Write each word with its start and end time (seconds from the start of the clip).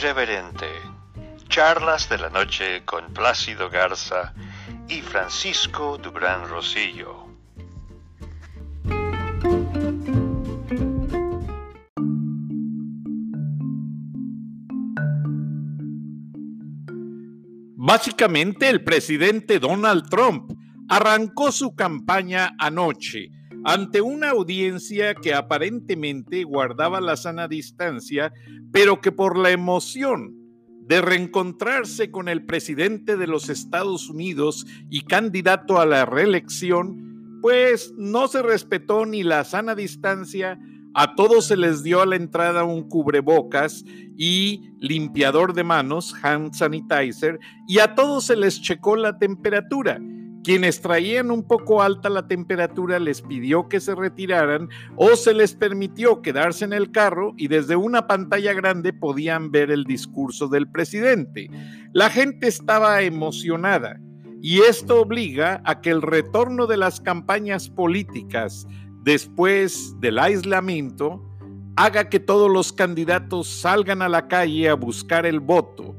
Irreverente. 0.00 0.66
Charlas 1.48 2.08
de 2.08 2.18
la 2.18 2.30
noche 2.30 2.84
con 2.84 3.12
Plácido 3.12 3.68
Garza 3.68 4.32
y 4.88 5.00
Francisco 5.00 5.98
Dubrán 5.98 6.48
Rosillo. 6.48 7.26
Básicamente, 17.76 18.68
el 18.68 18.84
presidente 18.84 19.58
Donald 19.58 20.08
Trump 20.08 20.52
arrancó 20.88 21.50
su 21.50 21.74
campaña 21.74 22.54
anoche 22.56 23.30
ante 23.64 24.00
una 24.00 24.30
audiencia 24.30 25.14
que 25.14 25.34
aparentemente 25.34 26.44
guardaba 26.44 27.00
la 27.00 27.16
sana 27.16 27.48
distancia, 27.48 28.32
pero 28.72 29.00
que 29.00 29.12
por 29.12 29.36
la 29.38 29.50
emoción 29.50 30.34
de 30.88 31.02
reencontrarse 31.02 32.10
con 32.10 32.28
el 32.28 32.46
presidente 32.46 33.16
de 33.16 33.26
los 33.26 33.50
Estados 33.50 34.08
Unidos 34.08 34.66
y 34.88 35.02
candidato 35.02 35.78
a 35.78 35.86
la 35.86 36.06
reelección, 36.06 37.38
pues 37.42 37.92
no 37.96 38.26
se 38.26 38.42
respetó 38.42 39.04
ni 39.04 39.22
la 39.22 39.44
sana 39.44 39.74
distancia, 39.74 40.58
a 40.94 41.14
todos 41.14 41.46
se 41.46 41.56
les 41.56 41.82
dio 41.82 42.00
a 42.00 42.06
la 42.06 42.16
entrada 42.16 42.64
un 42.64 42.88
cubrebocas 42.88 43.84
y 44.16 44.70
limpiador 44.80 45.52
de 45.52 45.62
manos, 45.62 46.14
hand 46.22 46.54
sanitizer, 46.54 47.38
y 47.68 47.78
a 47.80 47.94
todos 47.94 48.24
se 48.24 48.36
les 48.36 48.60
checó 48.60 48.96
la 48.96 49.18
temperatura. 49.18 50.00
Quienes 50.44 50.80
traían 50.80 51.30
un 51.30 51.42
poco 51.42 51.82
alta 51.82 52.08
la 52.08 52.26
temperatura 52.26 52.98
les 52.98 53.22
pidió 53.22 53.68
que 53.68 53.80
se 53.80 53.94
retiraran 53.94 54.68
o 54.96 55.16
se 55.16 55.34
les 55.34 55.54
permitió 55.54 56.22
quedarse 56.22 56.64
en 56.64 56.72
el 56.72 56.90
carro 56.90 57.34
y 57.36 57.48
desde 57.48 57.76
una 57.76 58.06
pantalla 58.06 58.52
grande 58.52 58.92
podían 58.92 59.50
ver 59.50 59.70
el 59.70 59.84
discurso 59.84 60.48
del 60.48 60.70
presidente. 60.70 61.50
La 61.92 62.08
gente 62.08 62.48
estaba 62.48 63.02
emocionada 63.02 64.00
y 64.40 64.60
esto 64.60 65.00
obliga 65.00 65.60
a 65.64 65.80
que 65.80 65.90
el 65.90 66.02
retorno 66.02 66.66
de 66.66 66.76
las 66.76 67.00
campañas 67.00 67.68
políticas 67.68 68.66
después 69.02 69.94
del 70.00 70.18
aislamiento 70.18 71.24
haga 71.76 72.08
que 72.08 72.20
todos 72.20 72.50
los 72.50 72.72
candidatos 72.72 73.48
salgan 73.48 74.02
a 74.02 74.08
la 74.08 74.28
calle 74.28 74.68
a 74.68 74.74
buscar 74.74 75.26
el 75.26 75.40
voto 75.40 75.96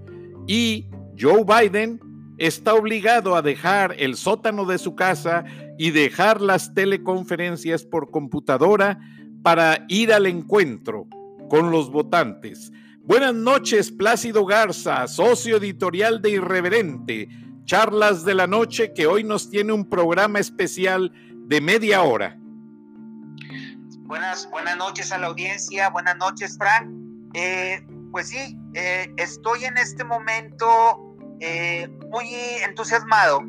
y 0.47 0.87
Joe 1.19 1.43
Biden 1.43 1.99
está 2.39 2.73
obligado 2.73 3.35
a 3.35 3.41
dejar 3.41 3.95
el 3.99 4.15
sótano 4.15 4.65
de 4.65 4.77
su 4.77 4.95
casa 4.95 5.43
y 5.77 5.91
dejar 5.91 6.41
las 6.41 6.73
teleconferencias 6.73 7.83
por 7.83 8.09
computadora 8.09 8.99
para 9.43 9.85
ir 9.87 10.13
al 10.13 10.25
encuentro 10.25 11.07
con 11.49 11.71
los 11.71 11.91
votantes. 11.91 12.71
Buenas 13.03 13.33
noches, 13.33 13.91
Plácido 13.91 14.45
Garza, 14.45 15.07
socio 15.07 15.57
editorial 15.57 16.21
de 16.21 16.31
Irreverente, 16.31 17.29
charlas 17.65 18.23
de 18.23 18.35
la 18.35 18.47
noche 18.47 18.93
que 18.93 19.07
hoy 19.07 19.23
nos 19.23 19.49
tiene 19.49 19.73
un 19.73 19.89
programa 19.89 20.39
especial 20.39 21.11
de 21.47 21.61
media 21.61 22.03
hora. 22.03 22.37
Buenas, 24.01 24.49
buenas 24.49 24.77
noches 24.77 25.11
a 25.11 25.17
la 25.17 25.27
audiencia, 25.27 25.89
buenas 25.89 26.17
noches, 26.17 26.57
Frank. 26.57 26.89
Eh, 27.33 27.85
pues 28.11 28.29
sí, 28.29 28.57
eh, 28.73 29.11
estoy 29.17 29.65
en 29.65 29.77
este 29.77 30.03
momento 30.03 31.08
eh, 31.39 31.87
muy 32.09 32.33
entusiasmado 32.65 33.41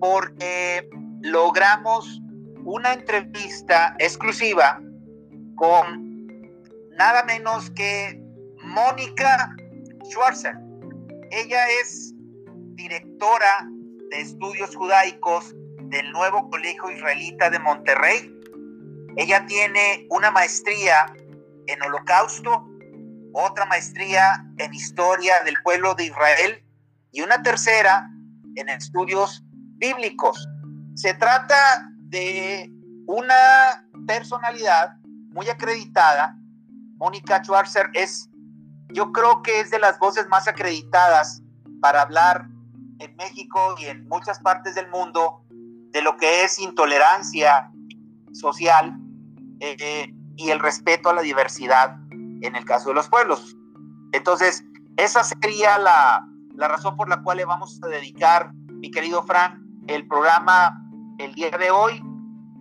porque 0.00 0.88
logramos 1.22 2.20
una 2.64 2.92
entrevista 2.92 3.96
exclusiva 3.98 4.80
con 5.56 6.06
nada 6.96 7.24
menos 7.24 7.70
que 7.70 8.20
Mónica 8.62 9.54
Schwarzer. 10.04 10.56
Ella 11.30 11.68
es 11.80 12.12
directora 12.74 13.68
de 14.10 14.20
estudios 14.20 14.76
judaicos 14.76 15.54
del 15.88 16.10
nuevo 16.12 16.48
Colegio 16.50 16.90
Israelita 16.90 17.50
de 17.50 17.58
Monterrey. 17.58 18.32
Ella 19.16 19.46
tiene 19.46 20.06
una 20.10 20.30
maestría 20.30 21.06
en 21.66 21.82
holocausto, 21.82 22.68
otra 23.32 23.64
maestría 23.66 24.44
en 24.58 24.74
historia 24.74 25.40
del 25.44 25.56
pueblo 25.64 25.94
de 25.94 26.04
Israel 26.04 26.65
y 27.16 27.22
una 27.22 27.42
tercera 27.42 28.10
en 28.56 28.68
estudios 28.68 29.42
bíblicos. 29.78 30.46
Se 30.94 31.14
trata 31.14 31.56
de 32.10 32.70
una 33.06 33.88
personalidad 34.06 34.98
muy 35.30 35.48
acreditada. 35.48 36.36
Mónica 36.98 37.42
Schwarzer 37.42 37.88
es, 37.94 38.28
yo 38.92 39.12
creo 39.12 39.42
que 39.42 39.60
es 39.60 39.70
de 39.70 39.78
las 39.78 39.98
voces 39.98 40.28
más 40.28 40.46
acreditadas 40.46 41.42
para 41.80 42.02
hablar 42.02 42.48
en 42.98 43.16
México 43.16 43.76
y 43.78 43.86
en 43.86 44.06
muchas 44.08 44.38
partes 44.40 44.74
del 44.74 44.90
mundo 44.90 45.42
de 45.92 46.02
lo 46.02 46.18
que 46.18 46.44
es 46.44 46.58
intolerancia 46.58 47.72
social 48.34 48.94
eh, 49.60 50.12
y 50.36 50.50
el 50.50 50.58
respeto 50.58 51.08
a 51.08 51.14
la 51.14 51.22
diversidad 51.22 51.96
en 52.10 52.54
el 52.54 52.66
caso 52.66 52.90
de 52.90 52.94
los 52.96 53.08
pueblos. 53.08 53.56
Entonces, 54.12 54.62
esa 54.98 55.24
sería 55.24 55.78
la, 55.78 56.26
la 56.56 56.68
razón 56.68 56.96
por 56.96 57.08
la 57.08 57.22
cual 57.22 57.38
le 57.38 57.44
vamos 57.44 57.80
a 57.82 57.88
dedicar, 57.88 58.52
mi 58.68 58.90
querido 58.90 59.22
Frank, 59.22 59.58
el 59.86 60.06
programa 60.06 60.82
el 61.18 61.34
día 61.34 61.50
de 61.50 61.70
hoy. 61.70 62.02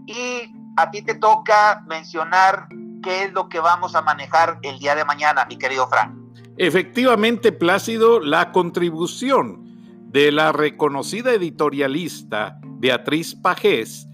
Y 0.06 0.54
a 0.78 0.92
ti 0.92 1.02
te 1.02 1.16
toca 1.16 1.84
mencionar 1.88 2.68
qué 3.02 3.24
es 3.24 3.34
lo 3.34 3.50
que 3.50 3.60
vamos 3.60 3.96
a 3.96 4.02
manejar 4.02 4.60
el 4.62 4.80
día 4.80 4.96
de 4.96 5.06
mañana, 5.06 5.46
mi 5.46 5.58
querido 5.58 5.88
Frank. 5.88 6.16
Efectivamente, 6.58 7.52
Plácido, 7.52 8.20
la 8.20 8.52
contribución 8.52 9.66
de 10.12 10.32
la 10.32 10.52
reconocida 10.52 11.34
editorialista 11.34 12.60
Beatriz 12.64 13.36
Pajés 13.36 14.08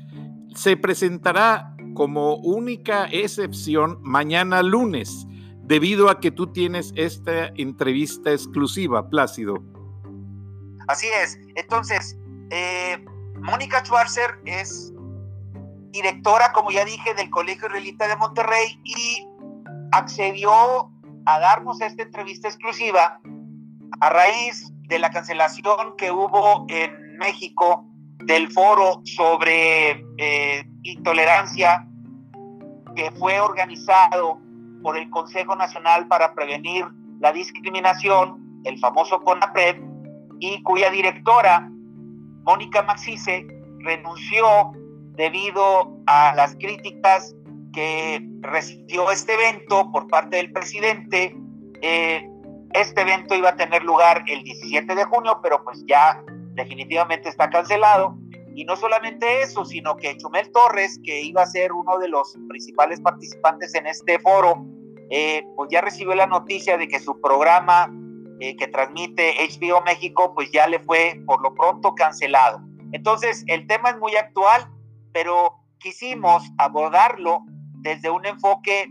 se 0.56 0.78
presentará 0.78 1.75
como 1.94 2.36
única 2.36 3.06
excepción 3.06 4.00
mañana 4.02 4.64
lunes 4.64 5.28
debido 5.72 6.09
a 6.09 6.20
que 6.20 6.32
tú 6.32 6.48
tienes 6.48 6.92
esta 6.98 7.46
entrevista 7.56 8.30
exclusiva, 8.30 9.08
Plácido. 9.09 9.64
Así 10.90 11.08
es. 11.24 11.40
Entonces, 11.56 12.18
eh, 12.50 13.02
Mónica 13.40 13.82
Schwarzer 13.86 14.32
es 14.44 14.92
directora, 15.92 16.52
como 16.52 16.72
ya 16.72 16.84
dije, 16.84 17.14
del 17.14 17.30
Colegio 17.30 17.68
Israelita 17.68 18.09
de 18.09 18.18
Monterrey 18.18 18.82
y 18.84 19.26
accedió 19.94 20.92
a 21.26 21.40
darnos 21.40 21.80
esta 21.80 22.03
entrevista 22.03 22.50
exclusiva 22.50 23.22
a 24.02 24.09
raíz 24.09 24.74
de 24.90 25.00
la 25.00 25.09
cancelación 25.09 25.96
que 25.98 26.12
hubo 26.12 26.66
en 26.68 27.18
México 27.18 27.86
del 28.26 28.52
foro 28.52 29.00
sobre 29.06 30.06
eh, 30.18 30.66
intolerancia 30.84 31.88
que 32.94 33.09
fue 33.12 33.40
organizado 33.40 34.50
por 34.81 34.97
el 34.97 35.09
Consejo 35.09 35.56
Nacional 35.56 36.08
para 36.08 36.34
Prevenir 36.34 36.86
la 37.19 37.31
Discriminación, 37.31 38.62
el 38.64 38.80
famoso 38.80 39.22
CONAPRED, 39.22 39.78
y 40.40 40.62
cuya 40.64 40.90
directora, 40.90 41.69
Mónica 42.44 42.81
Maxice, 42.81 43.47
renunció 43.80 44.72
debido 45.16 45.96
a 46.08 46.34
las 46.36 46.56
críticas 46.56 47.36
que 47.74 48.28
recibió 48.41 49.12
este 49.12 49.34
evento 49.34 49.91
por 49.91 50.08
parte 50.08 50.38
del 50.38 50.52
presidente. 50.52 51.38
Eh, 51.81 52.28
este 52.74 53.02
evento 53.02 53.36
iba 53.36 53.50
a 53.50 53.56
tener 53.56 53.84
lugar 53.84 54.24
el 54.28 54.44
17 54.44 54.96
de 54.96 55.03
junio, 55.06 55.40
pero 55.44 55.64
pues 55.64 55.84
ya 55.86 56.24
definitivamente 56.56 57.30
está 57.30 57.50
cancelado. 57.50 58.17
Y 58.55 58.66
no 58.66 58.76
solamente 58.76 59.44
eso, 59.44 59.64
sino 59.64 59.96
que 59.96 60.17
Chumel 60.17 60.52
Torres, 60.52 61.00
que 61.03 61.22
iba 61.22 61.44
a 61.44 61.46
ser 61.46 61.72
uno 61.72 61.97
de 62.00 62.09
los 62.09 62.38
principales 62.50 63.00
participantes 63.00 63.73
en 63.76 63.88
este 63.88 64.20
foro, 64.20 64.66
eh, 65.11 65.46
pues 65.58 65.69
ya 65.69 65.81
recibió 65.81 66.16
la 66.16 66.25
noticia 66.25 66.78
de 66.78 66.87
que 66.87 66.99
su 66.99 67.19
programa 67.19 67.91
eh, 68.40 68.55
que 68.55 68.67
transmite 68.67 69.35
HBO 69.40 69.81
México, 69.81 70.34
pues 70.34 70.49
ya 70.52 70.67
le 70.67 70.79
fue 70.79 71.22
por 71.28 71.41
lo 71.41 71.53
pronto 71.53 71.93
cancelado. 71.93 72.61
Entonces, 72.93 73.43
el 73.47 73.67
tema 73.67 73.90
es 73.90 73.97
muy 73.99 74.16
actual, 74.16 74.67
pero 75.13 75.59
quisimos 75.79 76.43
abordarlo 76.58 77.43
desde 77.81 78.09
un 78.09 78.25
enfoque 78.25 78.87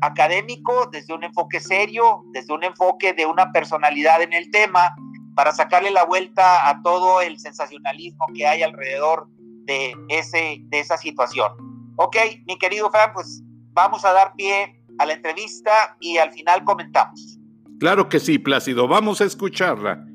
académico, 0.00 0.88
desde 0.92 1.12
un 1.12 1.24
enfoque 1.24 1.58
serio, 1.58 2.22
desde 2.32 2.54
un 2.54 2.62
enfoque 2.62 3.12
de 3.12 3.26
una 3.26 3.50
personalidad 3.50 4.22
en 4.22 4.32
el 4.32 4.50
tema, 4.52 4.94
para 5.34 5.50
sacarle 5.52 5.90
la 5.90 6.04
vuelta 6.04 6.68
a 6.68 6.80
todo 6.82 7.20
el 7.20 7.40
sensacionalismo 7.40 8.26
que 8.32 8.46
hay 8.46 8.62
alrededor 8.62 9.26
de, 9.64 9.92
ese, 10.08 10.58
de 10.66 10.78
esa 10.78 10.96
situación. 10.96 11.52
Ok, 11.96 12.16
mi 12.46 12.56
querido 12.58 12.90
Fran, 12.90 13.12
pues 13.12 13.42
vamos 13.72 14.04
a 14.04 14.12
dar 14.12 14.34
pie 14.34 14.83
a 14.98 15.06
la 15.06 15.14
entrevista 15.14 15.96
y 16.00 16.18
al 16.18 16.32
final 16.32 16.64
comentamos. 16.64 17.38
Claro 17.78 18.08
que 18.08 18.20
sí, 18.20 18.38
Plácido, 18.38 18.88
vamos 18.88 19.20
a 19.20 19.24
escucharla. 19.24 20.06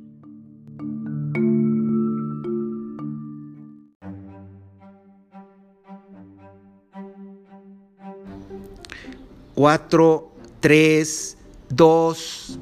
Cuatro, 9.53 10.31
tres, 10.61 11.37
dos. 11.67 12.59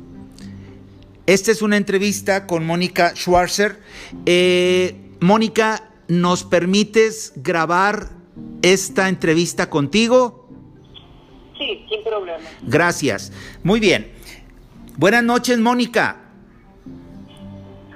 esta 1.27 1.51
es 1.51 1.61
una 1.61 1.77
entrevista 1.77 2.47
con 2.47 2.65
Mónica 2.65 3.13
Schwarzer. 3.15 3.79
Eh, 4.25 4.95
Mónica, 5.19 5.91
¿nos 6.07 6.43
permites 6.43 7.33
grabar 7.35 8.09
esta 8.63 9.09
entrevista 9.09 9.69
contigo? 9.69 10.36
Sí, 11.57 11.85
sin 11.89 12.03
problema. 12.03 12.43
Gracias. 12.63 13.31
Muy 13.63 13.79
bien. 13.79 14.11
Buenas 14.97 15.23
noches, 15.23 15.59
Mónica. 15.59 16.17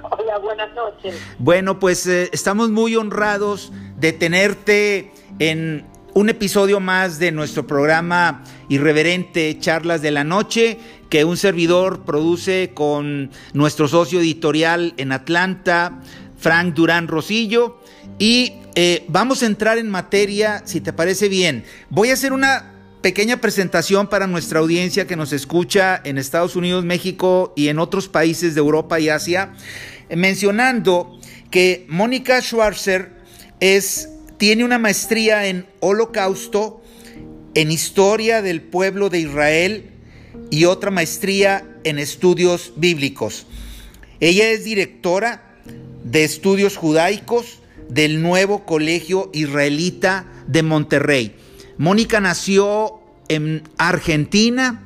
Hola, 0.02 0.38
buenas 0.38 0.74
noches. 0.74 1.14
Bueno, 1.38 1.78
pues 1.78 2.06
eh, 2.06 2.28
estamos 2.32 2.70
muy 2.70 2.96
honrados 2.96 3.72
de 3.96 4.12
tenerte 4.12 5.12
en 5.38 5.86
un 6.14 6.28
episodio 6.28 6.80
más 6.80 7.18
de 7.18 7.32
nuestro 7.32 7.66
programa 7.66 8.44
irreverente 8.68 9.58
Charlas 9.58 10.02
de 10.02 10.10
la 10.10 10.24
Noche, 10.24 10.78
que 11.08 11.24
un 11.24 11.36
servidor 11.36 12.04
produce 12.04 12.72
con 12.74 13.30
nuestro 13.54 13.88
socio 13.88 14.20
editorial 14.20 14.94
en 14.96 15.12
Atlanta, 15.12 16.00
Frank 16.38 16.74
Durán 16.74 17.08
Rosillo. 17.08 17.80
Y 18.18 18.54
eh, 18.74 19.04
vamos 19.08 19.42
a 19.42 19.46
entrar 19.46 19.78
en 19.78 19.90
materia, 19.90 20.62
si 20.66 20.80
te 20.80 20.92
parece 20.92 21.28
bien. 21.28 21.64
Voy 21.88 22.10
a 22.10 22.14
hacer 22.14 22.32
una 22.32 22.71
pequeña 23.02 23.40
presentación 23.40 24.08
para 24.08 24.26
nuestra 24.26 24.60
audiencia 24.60 25.06
que 25.06 25.16
nos 25.16 25.32
escucha 25.32 26.00
en 26.04 26.18
Estados 26.18 26.56
Unidos, 26.56 26.84
México 26.84 27.52
y 27.56 27.68
en 27.68 27.78
otros 27.78 28.08
países 28.08 28.54
de 28.54 28.60
Europa 28.60 29.00
y 29.00 29.08
Asia, 29.08 29.52
mencionando 30.08 31.18
que 31.50 31.84
Mónica 31.88 32.40
Schwarzer 32.40 33.12
es 33.60 34.08
tiene 34.38 34.64
una 34.64 34.78
maestría 34.78 35.46
en 35.46 35.66
holocausto, 35.80 36.82
en 37.54 37.70
historia 37.70 38.42
del 38.42 38.62
pueblo 38.62 39.08
de 39.08 39.20
Israel 39.20 39.90
y 40.50 40.64
otra 40.64 40.90
maestría 40.90 41.64
en 41.84 41.98
estudios 41.98 42.72
bíblicos. 42.76 43.46
Ella 44.20 44.50
es 44.50 44.64
directora 44.64 45.60
de 46.04 46.24
estudios 46.24 46.76
judaicos 46.76 47.60
del 47.88 48.22
nuevo 48.22 48.64
Colegio 48.64 49.30
Israelita 49.32 50.26
de 50.46 50.62
Monterrey. 50.62 51.36
Mónica 51.78 52.20
nació 52.20 53.00
en 53.28 53.62
Argentina, 53.78 54.82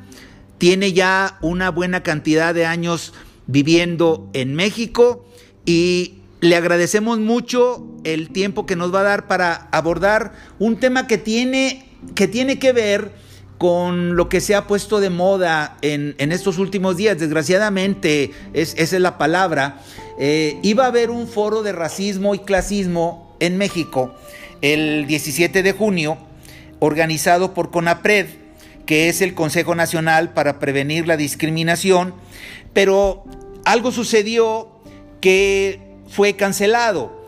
tiene 0.58 0.92
ya 0.92 1.38
una 1.42 1.70
buena 1.70 2.02
cantidad 2.02 2.54
de 2.54 2.66
años 2.66 3.12
viviendo 3.46 4.28
en 4.32 4.54
México 4.54 5.26
y 5.64 6.20
le 6.40 6.56
agradecemos 6.56 7.18
mucho 7.18 7.86
el 8.04 8.30
tiempo 8.30 8.66
que 8.66 8.76
nos 8.76 8.94
va 8.94 9.00
a 9.00 9.04
dar 9.04 9.26
para 9.26 9.68
abordar 9.72 10.32
un 10.58 10.78
tema 10.78 11.06
que 11.06 11.18
tiene 11.18 11.88
que, 12.14 12.28
tiene 12.28 12.58
que 12.58 12.72
ver 12.72 13.12
con 13.58 14.16
lo 14.16 14.28
que 14.28 14.40
se 14.40 14.54
ha 14.54 14.66
puesto 14.66 15.00
de 15.00 15.10
moda 15.10 15.78
en, 15.80 16.14
estos 16.18 16.58
últimos 16.58 16.96
días. 16.96 17.18
Desgraciadamente, 17.18 18.32
es, 18.52 18.74
esa 18.76 18.96
es 18.96 19.02
la 19.02 19.18
palabra. 19.18 19.80
Eh, 20.18 20.58
iba 20.62 20.84
a 20.84 20.88
haber 20.88 21.10
un 21.10 21.26
foro 21.26 21.62
de 21.62 21.72
racismo 21.72 22.34
y 22.34 22.40
clasismo 22.40 23.34
en 23.40 23.56
México 23.56 24.14
el 24.62 25.06
17 25.06 25.62
de 25.62 25.72
junio, 25.72 26.18
organizado 26.78 27.54
por 27.54 27.70
CONAPRED, 27.70 28.26
que 28.84 29.08
es 29.08 29.20
el 29.20 29.34
Consejo 29.34 29.74
Nacional 29.74 30.32
para 30.32 30.58
Prevenir 30.58 31.06
la 31.06 31.16
Discriminación, 31.16 32.14
pero 32.72 33.24
algo 33.64 33.90
sucedió 33.90 34.68
que 35.20 35.80
fue 36.08 36.36
cancelado. 36.36 37.24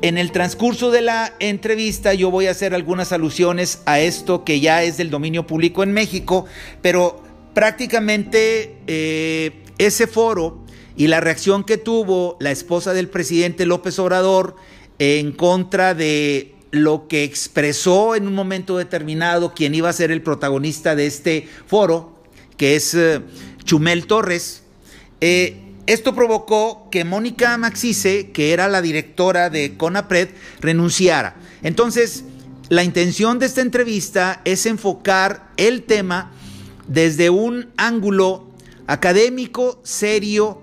En 0.00 0.18
el 0.18 0.32
transcurso 0.32 0.90
de 0.90 1.00
la 1.00 1.34
entrevista 1.38 2.14
yo 2.14 2.30
voy 2.30 2.46
a 2.46 2.50
hacer 2.50 2.74
algunas 2.74 3.12
alusiones 3.12 3.82
a 3.86 4.00
esto 4.00 4.44
que 4.44 4.58
ya 4.58 4.82
es 4.82 4.96
del 4.96 5.10
dominio 5.10 5.46
público 5.46 5.82
en 5.82 5.92
México, 5.92 6.46
pero 6.80 7.22
prácticamente 7.54 8.78
eh, 8.86 9.62
ese 9.78 10.06
foro 10.06 10.64
y 10.96 11.06
la 11.06 11.20
reacción 11.20 11.64
que 11.64 11.76
tuvo 11.76 12.36
la 12.40 12.50
esposa 12.50 12.92
del 12.92 13.08
presidente 13.08 13.66
López 13.66 13.98
Obrador 13.98 14.56
en 14.98 15.32
contra 15.32 15.94
de 15.94 16.54
lo 16.72 17.06
que 17.06 17.22
expresó 17.22 18.16
en 18.16 18.26
un 18.26 18.34
momento 18.34 18.78
determinado 18.78 19.54
quien 19.54 19.74
iba 19.74 19.90
a 19.90 19.92
ser 19.92 20.10
el 20.10 20.22
protagonista 20.22 20.96
de 20.96 21.06
este 21.06 21.48
foro, 21.66 22.24
que 22.56 22.76
es 22.76 22.94
eh, 22.94 23.20
Chumel 23.64 24.06
Torres, 24.06 24.62
eh, 25.20 25.58
esto 25.86 26.14
provocó 26.14 26.88
que 26.90 27.04
Mónica 27.04 27.58
Maxice, 27.58 28.30
que 28.30 28.52
era 28.52 28.68
la 28.68 28.80
directora 28.80 29.50
de 29.50 29.76
CONAPRED, 29.76 30.30
renunciara. 30.60 31.36
Entonces, 31.62 32.24
la 32.68 32.84
intención 32.84 33.38
de 33.38 33.46
esta 33.46 33.60
entrevista 33.60 34.40
es 34.44 34.64
enfocar 34.64 35.50
el 35.58 35.82
tema 35.82 36.32
desde 36.88 37.28
un 37.30 37.68
ángulo 37.76 38.48
académico, 38.86 39.80
serio, 39.82 40.62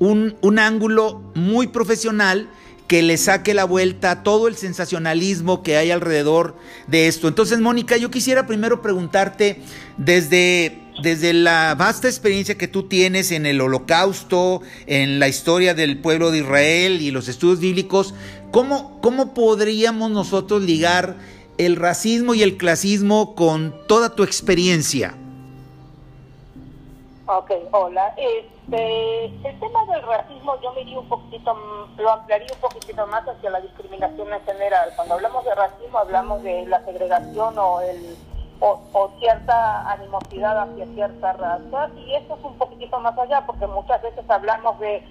un, 0.00 0.36
un 0.40 0.58
ángulo 0.58 1.30
muy 1.34 1.68
profesional 1.68 2.48
que 2.86 3.02
le 3.02 3.16
saque 3.16 3.54
la 3.54 3.64
vuelta 3.64 4.22
todo 4.22 4.48
el 4.48 4.56
sensacionalismo 4.56 5.62
que 5.62 5.76
hay 5.76 5.90
alrededor 5.90 6.56
de 6.86 7.08
esto. 7.08 7.28
Entonces, 7.28 7.58
Mónica, 7.60 7.96
yo 7.96 8.10
quisiera 8.10 8.46
primero 8.46 8.82
preguntarte 8.82 9.60
desde 9.96 10.80
desde 11.02 11.32
la 11.32 11.74
vasta 11.74 12.08
experiencia 12.08 12.56
que 12.56 12.68
tú 12.68 12.84
tienes 12.84 13.32
en 13.32 13.46
el 13.46 13.60
holocausto, 13.60 14.62
en 14.86 15.18
la 15.18 15.28
historia 15.28 15.74
del 15.74 15.98
pueblo 15.98 16.30
de 16.30 16.38
Israel 16.38 17.00
y 17.00 17.10
los 17.10 17.28
estudios 17.28 17.58
bíblicos, 17.58 18.14
¿cómo, 18.50 19.00
cómo 19.00 19.34
podríamos 19.34 20.10
nosotros 20.10 20.62
ligar 20.62 21.16
el 21.58 21.76
racismo 21.76 22.34
y 22.34 22.42
el 22.42 22.56
clasismo 22.56 23.34
con 23.34 23.74
toda 23.88 24.14
tu 24.14 24.22
experiencia? 24.22 25.16
Ok, 27.26 27.52
hola. 27.72 28.14
Este, 28.18 29.24
el 29.24 29.60
tema 29.60 29.84
del 29.86 30.02
racismo 30.02 30.60
yo 30.60 30.72
me 30.74 30.98
un 30.98 31.08
poquito, 31.08 31.56
lo 31.96 32.10
ampliaría 32.10 32.48
un 32.52 32.60
poquitito 32.60 33.06
más 33.06 33.26
hacia 33.26 33.48
la 33.48 33.62
discriminación 33.62 34.30
en 34.30 34.42
general. 34.42 34.90
Cuando 34.94 35.14
hablamos 35.14 35.42
de 35.46 35.54
racismo 35.54 35.98
hablamos 35.98 36.42
de 36.42 36.66
la 36.66 36.84
segregación 36.84 37.58
o 37.58 37.80
el 37.80 38.14
o, 38.60 39.10
cierta 39.18 39.90
animosidad 39.90 40.58
hacia 40.58 40.86
cierta 40.86 41.32
raza 41.32 41.88
y 41.96 42.14
eso 42.14 42.36
es 42.36 42.44
un 42.44 42.56
poquitito 42.56 43.00
más 43.00 43.18
allá 43.18 43.44
porque 43.46 43.66
muchas 43.66 44.02
veces 44.02 44.28
hablamos 44.28 44.78
de 44.80 45.02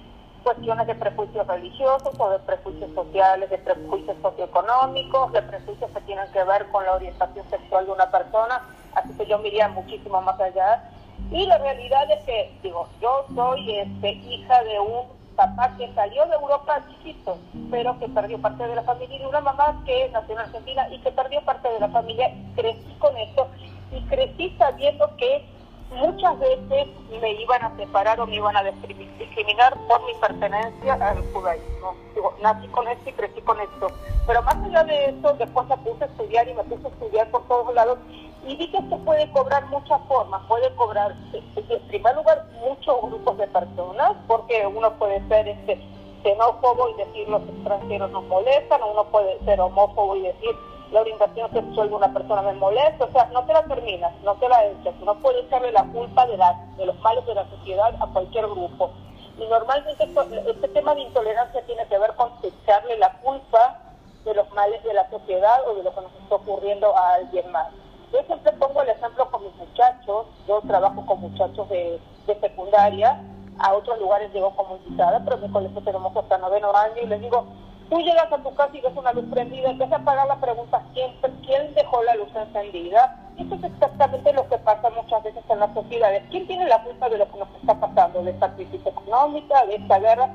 cuestiones 0.43 0.85
de 0.87 0.95
prejuicios 0.95 1.47
religiosos 1.47 2.13
o 2.19 2.29
de 2.29 2.39
prejuicios 2.39 2.91
sociales, 2.93 3.49
de 3.49 3.57
prejuicios 3.57 4.17
socioeconómicos, 4.21 5.31
de 5.31 5.41
prejuicios 5.41 5.89
que 5.91 6.01
tienen 6.01 6.31
que 6.31 6.43
ver 6.43 6.67
con 6.67 6.85
la 6.85 6.93
orientación 6.93 7.49
sexual 7.49 7.85
de 7.85 7.91
una 7.91 8.11
persona, 8.11 8.61
así 8.93 9.13
que 9.17 9.25
yo 9.25 9.39
me 9.39 9.47
iría 9.47 9.67
muchísimo 9.69 10.21
más 10.21 10.39
allá. 10.39 10.91
Y 11.33 11.47
la 11.47 11.57
realidad 11.57 12.09
es 12.11 12.23
que, 12.25 12.51
digo, 12.61 12.87
yo 13.01 13.25
soy 13.33 13.79
este, 13.79 14.11
hija 14.11 14.63
de 14.63 14.79
un 14.79 15.07
papá 15.35 15.75
que 15.79 15.91
salió 15.95 16.27
de 16.27 16.35
Europa 16.35 16.85
chiquito, 16.87 17.39
pero 17.71 17.97
que 17.97 18.07
perdió 18.07 18.39
parte 18.39 18.67
de 18.67 18.75
la 18.75 18.83
familia, 18.83 19.17
y 19.17 19.25
una 19.25 19.41
mamá 19.41 19.81
que 19.83 20.09
nació 20.09 20.35
en 20.35 20.41
Argentina 20.41 20.87
y 20.91 20.99
que 20.99 21.11
perdió 21.11 21.41
parte 21.41 21.69
de 21.69 21.79
la 21.79 21.89
familia. 21.89 22.31
Crecí 22.55 22.93
con 22.99 23.17
eso 23.17 23.47
y 23.91 24.01
crecí 24.03 24.55
sabiendo 24.59 25.09
que 25.17 25.43
muchas 25.91 26.39
veces 26.39 26.87
me 27.21 27.31
iban 27.33 27.63
a 27.63 27.75
separar 27.77 28.19
o 28.19 28.27
me 28.27 28.35
iban 28.35 28.55
a 28.55 28.63
discriminar 28.63 29.77
por 29.87 30.03
mi 30.05 30.13
pertenencia 30.15 30.93
al 30.93 31.23
judaísmo. 31.31 31.95
Digo, 32.13 32.33
nací 32.41 32.67
con 32.67 32.87
esto 32.87 33.09
y 33.09 33.13
crecí 33.13 33.41
con 33.41 33.59
esto. 33.59 33.87
Pero 34.25 34.41
más 34.43 34.55
allá 34.55 34.83
de 34.83 35.05
eso, 35.05 35.33
después 35.33 35.67
me 35.67 35.77
puse 35.77 36.03
a 36.03 36.07
estudiar 36.07 36.47
y 36.47 36.53
me 36.53 36.63
puse 36.63 36.87
a 36.87 36.89
estudiar 36.89 37.29
por 37.31 37.47
todos 37.47 37.73
lados 37.73 37.99
y 38.45 38.55
vi 38.55 38.69
que 38.69 38.77
esto 38.77 38.97
puede 38.99 39.29
cobrar 39.31 39.65
muchas 39.67 40.01
formas. 40.07 40.41
Puede 40.47 40.73
cobrar, 40.75 41.15
en 41.33 41.87
primer 41.87 42.15
lugar, 42.15 42.45
muchos 42.59 43.01
grupos 43.01 43.37
de 43.37 43.47
personas, 43.47 44.13
porque 44.27 44.65
uno 44.67 44.91
puede 44.93 45.25
ser 45.27 45.47
este 45.47 45.79
xenófobo 46.23 46.89
y 46.89 46.93
decir 46.95 47.29
los 47.29 47.41
extranjeros 47.43 48.11
nos 48.11 48.23
molestan, 48.25 48.81
uno 48.83 49.03
puede 49.05 49.39
ser 49.43 49.59
homófobo 49.59 50.15
y 50.15 50.21
decir 50.21 50.51
la 50.93 51.01
orientación 51.01 51.51
sexual 51.51 51.89
de 51.89 51.95
una 51.95 52.13
persona 52.13 52.43
me 52.43 52.53
molesta, 52.53 53.05
o 53.05 53.11
sea, 53.11 53.25
no 53.33 53.43
te 53.45 53.53
la 53.53 53.63
terminas, 53.63 54.13
no 54.23 54.35
te 54.35 54.47
la 54.47 54.63
echas, 54.65 54.93
no 55.03 55.15
puedes 55.15 55.45
echarle 55.45 55.71
la 55.71 55.85
culpa 55.85 56.27
de, 56.27 56.37
la, 56.37 56.53
de 56.77 56.85
los 56.85 56.97
males 56.99 57.25
de 57.25 57.33
la 57.33 57.49
sociedad 57.49 57.95
a 57.99 58.05
cualquier 58.13 58.45
grupo. 58.45 58.91
Y 59.39 59.45
normalmente 59.47 60.03
este 60.03 60.67
tema 60.67 60.93
de 60.93 61.01
intolerancia 61.01 61.65
tiene 61.65 61.87
que 61.87 61.97
ver 61.97 62.13
con 62.15 62.31
echarle 62.43 62.97
la 62.99 63.11
culpa 63.21 63.79
de 64.23 64.35
los 64.35 64.49
males 64.51 64.83
de 64.83 64.93
la 64.93 65.09
sociedad 65.09 65.67
o 65.67 65.75
de 65.75 65.83
lo 65.83 65.95
que 65.95 66.01
nos 66.01 66.13
está 66.13 66.35
ocurriendo 66.35 66.95
a 66.95 67.15
alguien 67.15 67.51
más. 67.51 67.69
Yo 68.11 68.21
siempre 68.27 68.51
pongo 68.53 68.83
el 68.83 68.89
ejemplo 68.89 69.31
con 69.31 69.43
mis 69.43 69.55
muchachos, 69.55 70.27
yo 70.47 70.61
trabajo 70.67 71.03
con 71.07 71.19
muchachos 71.21 71.67
de, 71.69 71.99
de 72.27 72.39
secundaria, 72.39 73.19
a 73.57 73.73
otros 73.73 73.97
lugares 73.97 74.31
llego 74.31 74.55
como 74.55 74.77
invitada, 74.77 75.21
pero 75.23 75.37
en 75.37 75.41
mi 75.41 75.49
colegio 75.49 75.81
tenemos 75.81 76.15
hasta 76.15 76.37
noveno 76.37 76.71
año 76.75 77.01
y 77.01 77.07
les 77.07 77.19
digo, 77.19 77.47
tú 77.89 77.99
llegas 77.99 78.31
a 78.31 78.37
tu 78.37 78.53
casa 78.55 78.75
y 78.75 78.81
ves 78.81 78.93
una 78.95 79.13
luz 79.13 79.25
prendida, 79.31 79.69
empieza 79.69 79.95
a 79.95 79.99
apagar 79.99 80.27
la 80.27 80.39
pregunta, 80.39 80.81
¿quién, 80.93 81.11
¿quién 81.45 81.73
dejó 81.73 82.03
la 82.03 82.15
luz 82.15 82.29
encendida? 82.35 83.19
Eso 83.37 83.55
es 83.55 83.63
exactamente 83.63 84.33
lo 84.33 84.47
que 84.47 84.57
pasa 84.59 84.89
muchas 84.89 85.23
veces 85.23 85.43
en 85.49 85.59
las 85.59 85.73
sociedades. 85.73 86.23
¿Quién 86.29 86.47
tiene 86.47 86.67
la 86.67 86.83
culpa 86.83 87.09
de 87.09 87.17
lo 87.17 87.31
que 87.31 87.39
nos 87.39 87.49
está 87.55 87.79
pasando, 87.79 88.23
de 88.23 88.31
esta 88.31 88.53
crisis 88.55 88.85
económica, 88.85 89.65
de 89.65 89.75
esta 89.75 89.99
guerra? 89.99 90.29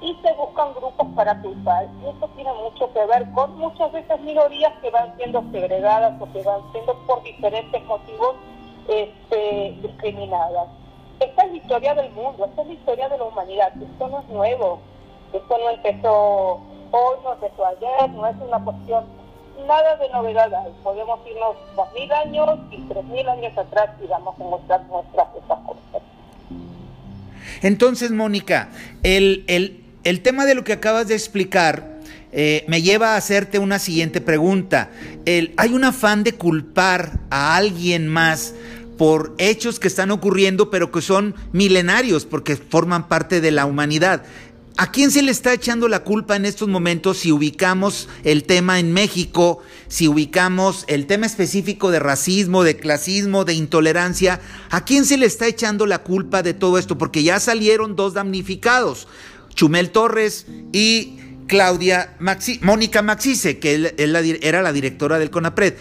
y 0.00 0.14
se 0.22 0.32
buscan 0.34 0.74
grupos 0.74 1.06
para 1.14 1.40
culpar. 1.40 1.86
Y 2.02 2.08
esto 2.08 2.28
tiene 2.36 2.52
mucho 2.52 2.92
que 2.92 3.06
ver 3.06 3.30
con 3.32 3.56
muchas 3.58 3.90
veces 3.92 4.20
minorías 4.20 4.72
que 4.80 4.90
van 4.90 5.16
siendo 5.16 5.42
segregadas 5.50 6.20
o 6.20 6.30
que 6.32 6.42
van 6.42 6.60
siendo 6.72 6.94
por 7.06 7.22
diferentes 7.22 7.82
motivos 7.84 8.36
este, 8.88 9.76
discriminadas. 9.82 10.68
esta 11.20 11.44
es 11.44 11.50
la 11.50 11.56
historia 11.56 11.94
del 11.94 12.12
mundo, 12.12 12.44
esta 12.44 12.62
es 12.62 12.68
la 12.68 12.74
historia 12.74 13.08
de 13.08 13.18
la 13.18 13.24
humanidad, 13.24 13.72
esto 13.82 14.08
no 14.08 14.20
es 14.20 14.28
nuevo, 14.28 14.80
esto 15.32 15.58
no 15.58 15.70
empezó 15.70 16.60
hoy, 16.90 17.16
no 17.24 17.34
empezó 17.34 17.66
ayer, 17.66 18.10
no 18.10 18.26
es 18.26 18.36
una 18.36 18.58
cuestión, 18.64 19.04
nada 19.66 19.96
de 19.96 20.08
novedad 20.10 20.50
podemos 20.82 21.20
irnos 21.26 21.56
dos 21.74 21.88
mil 21.94 22.12
años 22.12 22.58
y 22.70 22.80
tres 22.88 23.04
mil 23.04 23.28
años 23.28 23.56
atrás 23.56 23.90
y 24.02 24.06
vamos 24.06 24.34
a 24.38 24.44
mostrar 24.44 24.82
nuestras 24.86 25.28
estas 25.36 25.58
cosas. 25.60 26.02
Entonces, 27.62 28.10
Mónica, 28.10 28.68
el, 29.02 29.44
el, 29.46 29.82
el 30.04 30.22
tema 30.22 30.44
de 30.44 30.54
lo 30.54 30.64
que 30.64 30.74
acabas 30.74 31.08
de 31.08 31.14
explicar, 31.14 31.96
eh, 32.32 32.64
me 32.68 32.82
lleva 32.82 33.14
a 33.14 33.16
hacerte 33.16 33.58
una 33.58 33.78
siguiente 33.78 34.20
pregunta. 34.20 34.90
El, 35.24 35.54
¿Hay 35.56 35.72
un 35.72 35.84
afán 35.84 36.22
de 36.22 36.34
culpar 36.34 37.12
a 37.30 37.56
alguien 37.56 38.08
más 38.08 38.54
por 38.98 39.34
hechos 39.38 39.78
que 39.78 39.88
están 39.88 40.10
ocurriendo, 40.10 40.70
pero 40.70 40.90
que 40.90 41.02
son 41.02 41.34
milenarios, 41.52 42.24
porque 42.24 42.56
forman 42.56 43.08
parte 43.08 43.40
de 43.40 43.50
la 43.50 43.66
humanidad. 43.66 44.22
¿A 44.78 44.92
quién 44.92 45.10
se 45.10 45.22
le 45.22 45.30
está 45.30 45.54
echando 45.54 45.88
la 45.88 46.04
culpa 46.04 46.36
en 46.36 46.44
estos 46.44 46.68
momentos 46.68 47.16
si 47.16 47.32
ubicamos 47.32 48.10
el 48.24 48.44
tema 48.44 48.78
en 48.78 48.92
México, 48.92 49.62
si 49.88 50.06
ubicamos 50.06 50.84
el 50.86 51.06
tema 51.06 51.24
específico 51.24 51.90
de 51.90 51.98
racismo, 51.98 52.62
de 52.62 52.76
clasismo, 52.76 53.46
de 53.46 53.54
intolerancia? 53.54 54.38
¿A 54.68 54.84
quién 54.84 55.06
se 55.06 55.16
le 55.16 55.24
está 55.24 55.46
echando 55.46 55.86
la 55.86 56.00
culpa 56.02 56.42
de 56.42 56.52
todo 56.52 56.76
esto? 56.76 56.98
Porque 56.98 57.22
ya 57.22 57.40
salieron 57.40 57.96
dos 57.96 58.12
damnificados, 58.12 59.08
Chumel 59.54 59.92
Torres 59.92 60.44
y 60.74 61.20
Claudia 61.46 62.14
Maxi, 62.18 62.60
Mónica 62.62 63.00
Maxice, 63.00 63.58
que 63.58 63.94
era 63.96 64.60
la 64.60 64.72
directora 64.74 65.18
del 65.18 65.30
CONAPRED. 65.30 65.72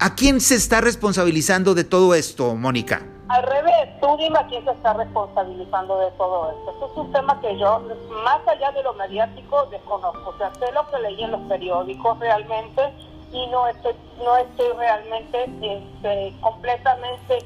¿A 0.00 0.16
quién 0.16 0.40
se 0.40 0.56
está 0.56 0.80
responsabilizando 0.80 1.76
de 1.76 1.84
todo 1.84 2.16
esto, 2.16 2.56
Mónica? 2.56 3.06
Al 3.30 3.44
revés, 3.44 4.00
tú 4.00 4.16
dime 4.16 4.40
a 4.40 4.46
quién 4.48 4.64
se 4.64 4.72
está 4.72 4.92
responsabilizando 4.92 5.96
de 6.00 6.10
todo 6.18 6.50
esto. 6.50 6.72
Esto 6.72 6.90
es 6.90 6.96
un 6.96 7.12
tema 7.12 7.40
que 7.40 7.56
yo, 7.56 7.80
más 8.24 8.40
allá 8.48 8.72
de 8.72 8.82
lo 8.82 8.92
mediático, 8.94 9.66
desconozco. 9.66 10.30
O 10.30 10.36
sea, 10.36 10.52
sé 10.54 10.72
lo 10.72 10.84
que 10.90 10.98
leí 10.98 11.22
en 11.22 11.30
los 11.30 11.40
periódicos 11.42 12.18
realmente 12.18 12.92
y 13.30 13.46
no 13.46 13.68
estoy, 13.68 13.94
no 14.18 14.36
estoy 14.36 14.72
realmente 14.76 15.44
este, 15.44 16.34
completamente 16.40 17.38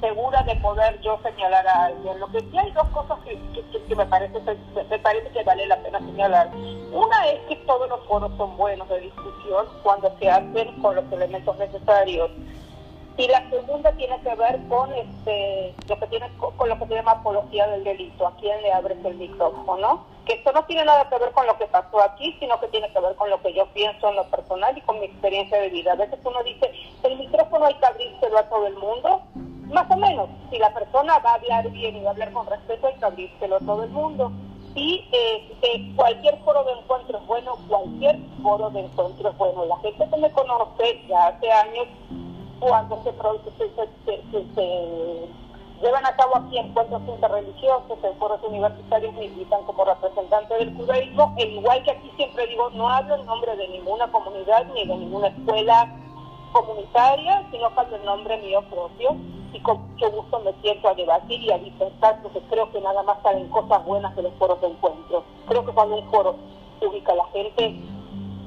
segura 0.00 0.40
de 0.44 0.54
poder 0.54 1.00
yo 1.00 1.18
señalar 1.24 1.66
a 1.66 1.86
alguien. 1.86 2.20
Lo 2.20 2.28
que 2.28 2.38
sí 2.38 2.56
hay 2.56 2.70
dos 2.70 2.86
cosas 2.90 3.18
que, 3.24 3.36
que, 3.88 3.96
me, 3.96 4.06
parece, 4.06 4.38
me 4.88 4.98
parece 5.00 5.30
que 5.30 5.42
vale 5.42 5.66
la 5.66 5.78
pena 5.78 5.98
señalar. 5.98 6.50
Una 6.92 7.26
es 7.26 7.40
que 7.48 7.56
todos 7.66 7.88
los 7.88 7.98
foros 8.06 8.30
son 8.36 8.56
buenos 8.56 8.88
de 8.88 9.00
discusión 9.00 9.66
cuando 9.82 10.14
se 10.20 10.30
hacen 10.30 10.80
con 10.80 10.94
los 10.94 11.10
elementos 11.10 11.58
necesarios. 11.58 12.30
Y 13.16 13.28
la 13.28 13.48
segunda 13.48 13.92
tiene 13.92 14.20
que 14.22 14.34
ver 14.34 14.60
con 14.68 14.92
este 14.92 15.74
lo 15.88 15.98
que 16.00 16.06
tiene 16.08 16.28
con 16.38 16.68
lo 16.68 16.78
que 16.78 16.86
se 16.86 16.94
llama 16.94 17.12
apología 17.12 17.66
del 17.68 17.84
delito, 17.84 18.26
a 18.26 18.34
quién 18.36 18.60
le 18.62 18.72
abres 18.72 18.98
el 19.04 19.14
micrófono, 19.14 20.04
que 20.26 20.34
esto 20.34 20.52
no 20.52 20.64
tiene 20.64 20.84
nada 20.84 21.08
que 21.08 21.18
ver 21.18 21.30
con 21.30 21.46
lo 21.46 21.56
que 21.56 21.66
pasó 21.66 22.02
aquí, 22.02 22.36
sino 22.40 22.58
que 22.58 22.66
tiene 22.68 22.92
que 22.92 23.00
ver 23.00 23.14
con 23.14 23.30
lo 23.30 23.40
que 23.40 23.54
yo 23.54 23.66
pienso 23.66 24.08
en 24.08 24.16
lo 24.16 24.24
personal 24.24 24.76
y 24.76 24.80
con 24.80 24.98
mi 24.98 25.06
experiencia 25.06 25.60
de 25.60 25.68
vida. 25.68 25.92
A 25.92 25.96
veces 25.96 26.18
uno 26.24 26.42
dice, 26.42 26.72
el 27.04 27.16
micrófono 27.16 27.66
hay 27.66 27.74
que 27.74 27.86
abrírselo 27.86 28.38
a 28.38 28.48
todo 28.48 28.66
el 28.66 28.74
mundo, 28.74 29.22
más 29.72 29.90
o 29.90 29.96
menos, 29.96 30.28
si 30.50 30.58
la 30.58 30.72
persona 30.74 31.18
va 31.18 31.32
a 31.32 31.34
hablar 31.34 31.70
bien 31.70 31.96
y 31.96 32.02
va 32.02 32.10
a 32.10 32.12
hablar 32.12 32.32
con 32.32 32.46
respeto, 32.46 32.86
hay 32.86 32.94
que 32.94 33.04
abrírselo 33.04 33.56
a 33.56 33.60
todo 33.60 33.84
el 33.84 33.90
mundo. 33.90 34.32
Y 34.74 35.08
eh, 35.12 35.92
cualquier 35.94 36.36
foro 36.38 36.64
de 36.64 36.72
encuentro 36.72 37.18
es 37.18 37.26
bueno, 37.26 37.56
cualquier 37.68 38.18
foro 38.42 38.70
de 38.70 38.80
encuentro 38.80 39.30
es 39.30 39.36
bueno. 39.36 39.64
La 39.66 39.76
gente 39.78 40.04
que 40.10 40.16
me 40.16 40.30
conoce 40.32 41.00
ya 41.08 41.28
hace 41.28 41.50
años, 41.50 41.86
cuando 42.60 43.02
se, 43.02 43.12
se, 44.54 45.28
llevan 45.82 46.06
a 46.06 46.16
cabo 46.16 46.36
aquí 46.36 46.58
encuentros 46.58 47.02
interreligiosos, 47.06 47.98
en 48.02 48.16
foros 48.16 48.40
universitarios 48.42 49.14
me 49.14 49.26
invitan 49.26 49.62
como 49.64 49.84
representante 49.84 50.54
del 50.54 50.74
judaísmo, 50.76 51.34
e 51.36 51.46
igual 51.46 51.82
que 51.82 51.90
aquí 51.90 52.10
siempre 52.16 52.46
digo, 52.46 52.70
no 52.70 52.88
hablo 52.88 53.16
en 53.16 53.26
nombre 53.26 53.56
de 53.56 53.68
ninguna 53.68 54.10
comunidad 54.10 54.64
ni 54.74 54.86
de 54.86 54.96
ninguna 54.96 55.28
escuela 55.28 55.94
comunitaria, 56.52 57.46
sino 57.50 57.70
para 57.74 57.96
el 57.96 58.04
nombre 58.04 58.36
mío 58.38 58.62
propio 58.70 59.16
y 59.54 59.60
con 59.60 59.80
mucho 59.88 60.10
gusto 60.10 60.40
me 60.40 60.52
siento 60.62 60.88
a 60.88 60.94
debatir 60.94 61.40
y 61.40 61.50
a 61.52 61.58
disertar 61.58 62.20
porque 62.22 62.40
creo 62.50 62.70
que 62.72 62.80
nada 62.80 63.02
más 63.04 63.18
salen 63.22 63.48
cosas 63.48 63.84
buenas 63.84 64.14
de 64.16 64.22
los 64.22 64.32
foros 64.34 64.60
de 64.60 64.66
encuentro. 64.66 65.24
Creo 65.46 65.64
que 65.64 65.72
cuando 65.72 65.96
un 65.96 66.10
foro 66.10 66.34
se 66.80 66.86
ubica 66.86 67.12
a 67.12 67.16
la 67.16 67.24
gente 67.26 67.76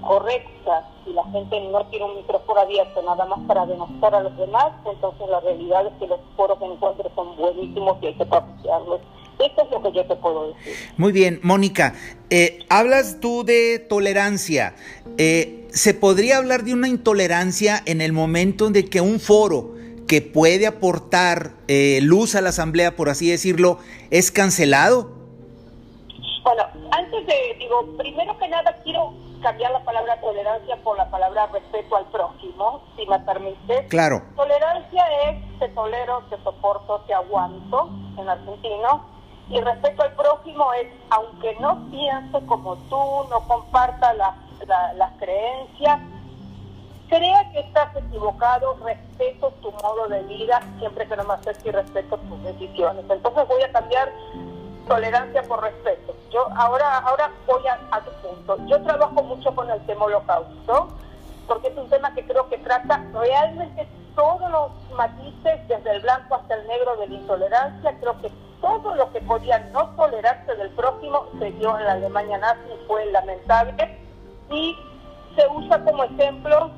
correcta 0.08 0.90
y 1.06 1.14
la 1.14 1.24
gente 1.26 1.60
no 1.70 1.86
tiene 1.88 2.06
un 2.06 2.16
micrófono 2.16 2.62
abierto 2.62 3.02
nada 3.04 3.26
más 3.26 3.40
para 3.48 3.66
denostar 3.66 4.16
a 4.16 4.22
los 4.22 4.38
demás, 4.38 4.72
entonces 4.86 5.28
la 5.30 5.40
realidad 5.42 5.86
es 5.88 5.94
que 6.00 6.08
los 6.08 6.20
foros 6.36 6.60
de 6.60 6.66
encuentro 6.66 7.12
son 7.14 7.36
buenísimos 7.36 7.98
y 8.02 8.08
hay 8.08 8.14
que 8.16 8.26
propiciarlos. 8.26 9.02
Esto 9.40 9.62
es 9.64 9.72
lo 9.72 9.84
que 9.84 9.92
yo 9.92 10.06
te 10.08 10.16
puedo 10.16 10.48
decir. 10.48 10.74
Muy 10.98 11.12
bien, 11.12 11.40
Mónica. 11.44 11.94
Eh, 12.30 12.66
hablas 12.70 13.20
tú 13.20 13.44
de 13.44 13.78
tolerancia. 13.78 14.76
Eh, 15.18 15.68
¿Se 15.70 15.94
podría 15.94 16.38
hablar 16.38 16.64
de 16.64 16.74
una 16.74 16.88
intolerancia 16.88 17.84
en 17.86 18.02
el 18.02 18.14
momento 18.14 18.70
de 18.72 18.86
que 18.90 19.00
un 19.00 19.20
foro 19.20 19.76
que 20.08 20.22
puede 20.22 20.66
aportar 20.66 21.52
eh, 21.68 22.00
luz 22.02 22.34
a 22.34 22.42
la 22.42 22.50
asamblea, 22.50 22.96
por 22.96 23.10
así 23.10 23.30
decirlo, 23.30 23.78
es 24.10 24.32
cancelado? 24.32 25.12
Bueno, 26.44 26.64
antes 26.92 27.28
de, 27.28 27.36
digo, 27.60 27.96
primero 27.98 28.38
que 28.40 28.48
nada 28.48 28.76
quiero 28.84 29.14
cambiar 29.41 29.72
la 29.72 29.84
palabra 29.84 30.20
tolerancia 30.20 30.77
por 30.84 30.98
la 30.98 31.10
palabra 31.10 31.48
respeto 31.48 31.96
al 31.96 32.06
prójimo, 32.06 32.82
si 32.96 33.06
me 33.06 33.20
permite. 33.20 33.88
Claro. 33.88 34.22
Tolerancia 34.36 35.06
es 35.29 35.60
te 35.60 35.70
tolero, 35.70 36.24
te 36.29 36.38
soporto, 36.44 37.01
te 37.08 37.13
aguanto 37.13 37.89
en 38.17 38.29
argentino. 38.29 39.17
Y 39.50 39.62
respeto 39.62 40.03
al 40.03 40.12
prójimo 40.13 40.74
es, 40.74 40.88
aunque 41.10 41.56
no 41.62 41.89
piense 41.89 42.46
como 42.48 42.75
tú, 42.89 43.29
no 43.29 43.39
comparta 43.48 44.13
las 44.13 44.36
la, 44.65 45.13
creencias, 45.20 46.00
crea 47.08 47.51
que 47.51 47.60
estás 47.60 47.96
equivocado, 47.96 48.77
respeto 48.84 49.51
tu 49.62 49.72
modo 49.72 50.08
de 50.10 50.24
vida, 50.24 50.62
siempre 50.79 51.08
que 51.08 51.15
no 51.15 51.24
me 51.24 51.34
aceptes 51.36 51.65
y 51.65 51.72
respeto 51.72 52.17
tus 52.17 52.44
decisiones. 52.44 53.06
Entonces 53.10 53.48
voy 53.48 53.62
a 53.62 53.72
cambiar 53.72 54.12
tolerancia 54.88 55.44
por 55.44 55.62
respeto. 55.62 56.15
Yo 56.32 56.48
ahora, 56.56 57.00
ahora 57.00 57.32
voy 57.46 57.65
a, 57.67 57.79
a 57.91 58.01
tu 58.01 58.12
punto. 58.27 58.58
Yo 58.67 58.82
trabajo 58.84 59.24
mucho 59.24 59.53
con 59.56 59.70
el 59.70 59.86
tema 59.86 60.06
holocausto, 60.06 60.89
porque 61.48 61.67
es 61.67 61.77
un 61.77 61.89
tema 61.89 62.13
que 62.13 62.25
creo 62.25 62.50
que 62.50 62.58
trata 62.60 63.03
realmente 63.13 63.88
todos 64.15 64.50
los 64.50 64.72
matices, 64.98 65.67
desde 65.67 65.91
el 65.91 66.01
blanco 66.01 66.36
hasta 66.36 66.56
el 66.56 66.67
negro 66.67 66.98
de 66.98 67.08
la 67.08 67.15
intolerancia. 67.15 67.98
Creo 68.00 68.20
que 68.22 68.32
todo 68.62 68.96
lo 68.96 69.12
que 69.12 69.22
podía 69.22 69.60
no 69.72 69.89
tolerarse 69.96 70.56
del 70.56 70.72
próximo 70.72 71.27
se 71.39 71.51
dio 71.51 71.77
en 71.77 71.86
la 71.86 71.94
Alemania 71.94 72.38
nazi 72.39 72.70
fue 72.88 73.06
lamentable. 73.12 74.00
Y 74.50 74.75
se 75.36 75.48
usa 75.48 75.84
como 75.84 76.03
ejemplo 76.03 76.72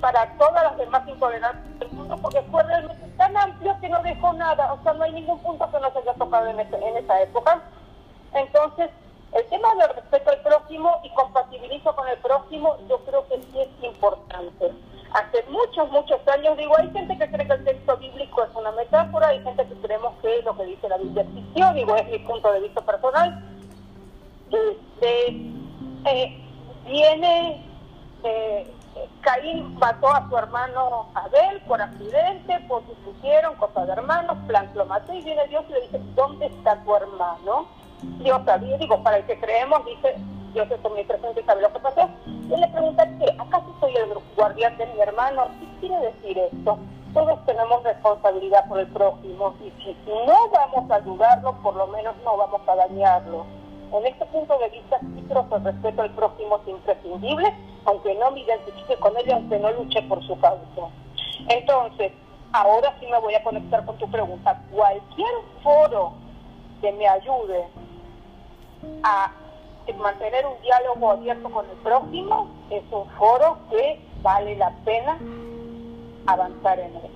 para 0.00 0.26
todas 0.38 0.62
las 0.62 0.76
demás 0.76 1.08
intolerancias 1.08 1.78
del 1.78 1.90
mundo, 1.92 2.16
porque 2.20 2.42
fue 2.42 2.62
realmente 2.62 3.06
tan 3.16 3.36
amplio 3.36 3.76
que 3.80 3.88
no 3.88 4.02
dejó 4.02 4.32
nada, 4.34 4.72
o 4.72 4.82
sea, 4.82 4.92
no 4.92 5.04
hay 5.04 5.12
ningún 5.12 5.38
punto 5.40 5.70
que 5.70 5.80
no 5.80 5.90
se 5.90 5.98
haya 5.98 6.14
tocado 6.14 6.46
en, 6.46 6.60
esa 6.60 7.22
época. 7.22 7.62
Entonces, 8.34 8.90
el 9.32 9.46
tema 9.46 9.74
del 9.74 9.94
respeto 9.94 10.30
al 10.30 10.40
próximo 10.40 11.00
y 11.02 11.10
compatibilizo 11.10 11.94
con 11.94 12.08
el 12.08 12.18
próximo, 12.18 12.76
yo 12.88 12.98
creo 13.04 13.26
que 13.28 13.42
sí 13.42 13.60
es 13.60 13.84
importante. 13.84 14.72
Hace 15.12 15.44
muchos, 15.48 15.90
muchos 15.90 16.20
años, 16.28 16.56
digo, 16.58 16.76
hay 16.76 16.90
gente 16.90 17.16
que 17.16 17.30
cree 17.30 17.46
que 17.46 17.54
el 17.54 17.64
texto 17.64 17.96
bíblico 17.96 18.44
es 18.44 18.54
una 18.54 18.72
metáfora, 18.72 19.28
hay 19.28 19.42
gente 19.42 19.66
que 19.66 19.74
creemos 19.74 20.12
que 20.20 20.42
lo 20.42 20.56
que 20.56 20.64
dice 20.64 20.88
la 20.88 20.98
Biblia 20.98 21.22
existió, 21.22 21.72
digo, 21.72 21.96
es 21.96 22.08
mi 22.10 22.18
punto 22.18 22.52
de 22.52 22.60
vista 22.60 22.80
personal. 22.82 23.42
Este, 24.50 25.28
eh, 26.04 26.44
viene 26.86 27.64
eh, 28.24 28.75
Caín 29.20 29.76
mató 29.78 30.08
a 30.08 30.28
su 30.28 30.36
hermano 30.36 31.08
Abel 31.14 31.60
por 31.62 31.80
accidente, 31.80 32.58
porque 32.68 32.92
pusieron 33.04 33.54
cosas 33.56 33.86
de 33.86 33.92
hermanos, 33.92 34.36
plan 34.46 34.70
lo 34.74 34.86
maté 34.86 35.16
y 35.16 35.22
viene 35.22 35.46
Dios 35.48 35.64
y 35.68 35.72
le 35.72 35.80
dice, 35.82 36.00
¿dónde 36.14 36.46
está 36.46 36.82
tu 36.84 36.94
hermano? 36.94 37.66
Dios 38.18 38.40
sabía, 38.44 38.76
digo, 38.78 39.02
para 39.02 39.18
el 39.18 39.26
que 39.26 39.38
creemos, 39.40 39.84
dice, 39.84 40.16
Dios 40.52 40.70
es 40.70 40.84
omnipresente 40.84 41.40
y 41.40 41.44
sabe 41.44 41.62
lo 41.62 41.72
que 41.72 41.80
pasó. 41.80 42.08
Y 42.26 42.56
le 42.56 42.68
pregunta, 42.68 43.06
¿qué? 43.18 43.34
¿Acaso 43.38 43.74
soy 43.80 43.96
el 43.96 44.14
guardián 44.36 44.76
de 44.78 44.86
mi 44.86 45.00
hermano? 45.00 45.48
¿Qué 45.60 45.66
quiere 45.80 46.12
decir 46.12 46.38
esto? 46.38 46.78
Todos 47.12 47.44
tenemos 47.46 47.82
responsabilidad 47.82 48.68
por 48.68 48.78
el 48.78 48.86
prójimo 48.88 49.54
y 49.60 49.70
si 49.70 49.96
no 50.26 50.50
vamos 50.50 50.90
a 50.90 50.96
ayudarlo, 50.96 51.52
por 51.62 51.74
lo 51.74 51.86
menos 51.88 52.14
no 52.24 52.36
vamos 52.36 52.60
a 52.66 52.74
dañarlo. 52.74 53.46
En 53.92 54.06
este 54.06 54.26
punto 54.26 54.58
de 54.58 54.68
vista, 54.70 54.98
que 55.00 55.56
el 55.56 55.64
respeto 55.64 56.02
al 56.02 56.10
prójimo 56.10 56.60
es 56.62 56.68
imprescindible, 56.68 57.54
aunque 57.84 58.14
no 58.16 58.30
me 58.32 58.40
identifique 58.40 58.96
con 58.96 59.16
él, 59.16 59.32
aunque 59.32 59.58
no 59.58 59.70
luche 59.72 60.02
por 60.02 60.24
su 60.26 60.38
causa. 60.40 60.90
Entonces, 61.48 62.12
ahora 62.52 62.94
sí 63.00 63.06
me 63.06 63.18
voy 63.20 63.34
a 63.34 63.42
conectar 63.42 63.84
con 63.84 63.96
tu 63.98 64.10
pregunta. 64.10 64.60
Cualquier 64.70 65.34
foro 65.62 66.14
que 66.80 66.92
me 66.92 67.06
ayude 67.08 67.64
a 69.02 69.32
mantener 69.98 70.44
un 70.46 70.60
diálogo 70.62 71.10
abierto 71.12 71.48
con 71.50 71.64
el 71.70 71.76
prójimo 71.76 72.50
es 72.70 72.82
un 72.90 73.08
foro 73.10 73.58
que 73.70 74.00
vale 74.22 74.56
la 74.56 74.70
pena 74.84 75.18
avanzar 76.26 76.80
en 76.80 76.96
él. 76.96 77.10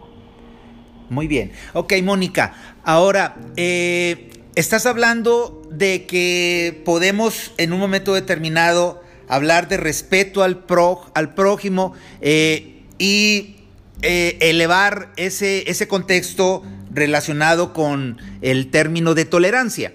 Muy 1.09 1.27
bien. 1.27 1.53
Ok, 1.75 1.95
Mónica. 2.05 2.55
Ahora, 2.85 3.35
eh, 3.57 4.45
estás 4.55 4.87
hablando 4.87 5.60
de 5.71 6.05
que 6.07 6.83
podemos 6.85 7.53
en 7.57 7.73
un 7.73 7.81
momento 7.81 8.15
determinado 8.15 9.03
hablar 9.29 9.69
de 9.69 9.77
respeto 9.77 10.43
al, 10.43 10.65
al 11.15 11.35
prójimo 11.35 11.95
eh, 12.21 12.83
y 12.99 13.57
eh, 14.03 14.37
elevar 14.41 15.13
ese, 15.17 15.71
ese 15.71 15.87
contexto 15.87 16.65
relacionado 16.93 17.73
con 17.73 18.19
el 18.43 18.71
término 18.71 19.15
de 19.15 19.25
tolerancia. 19.25 19.95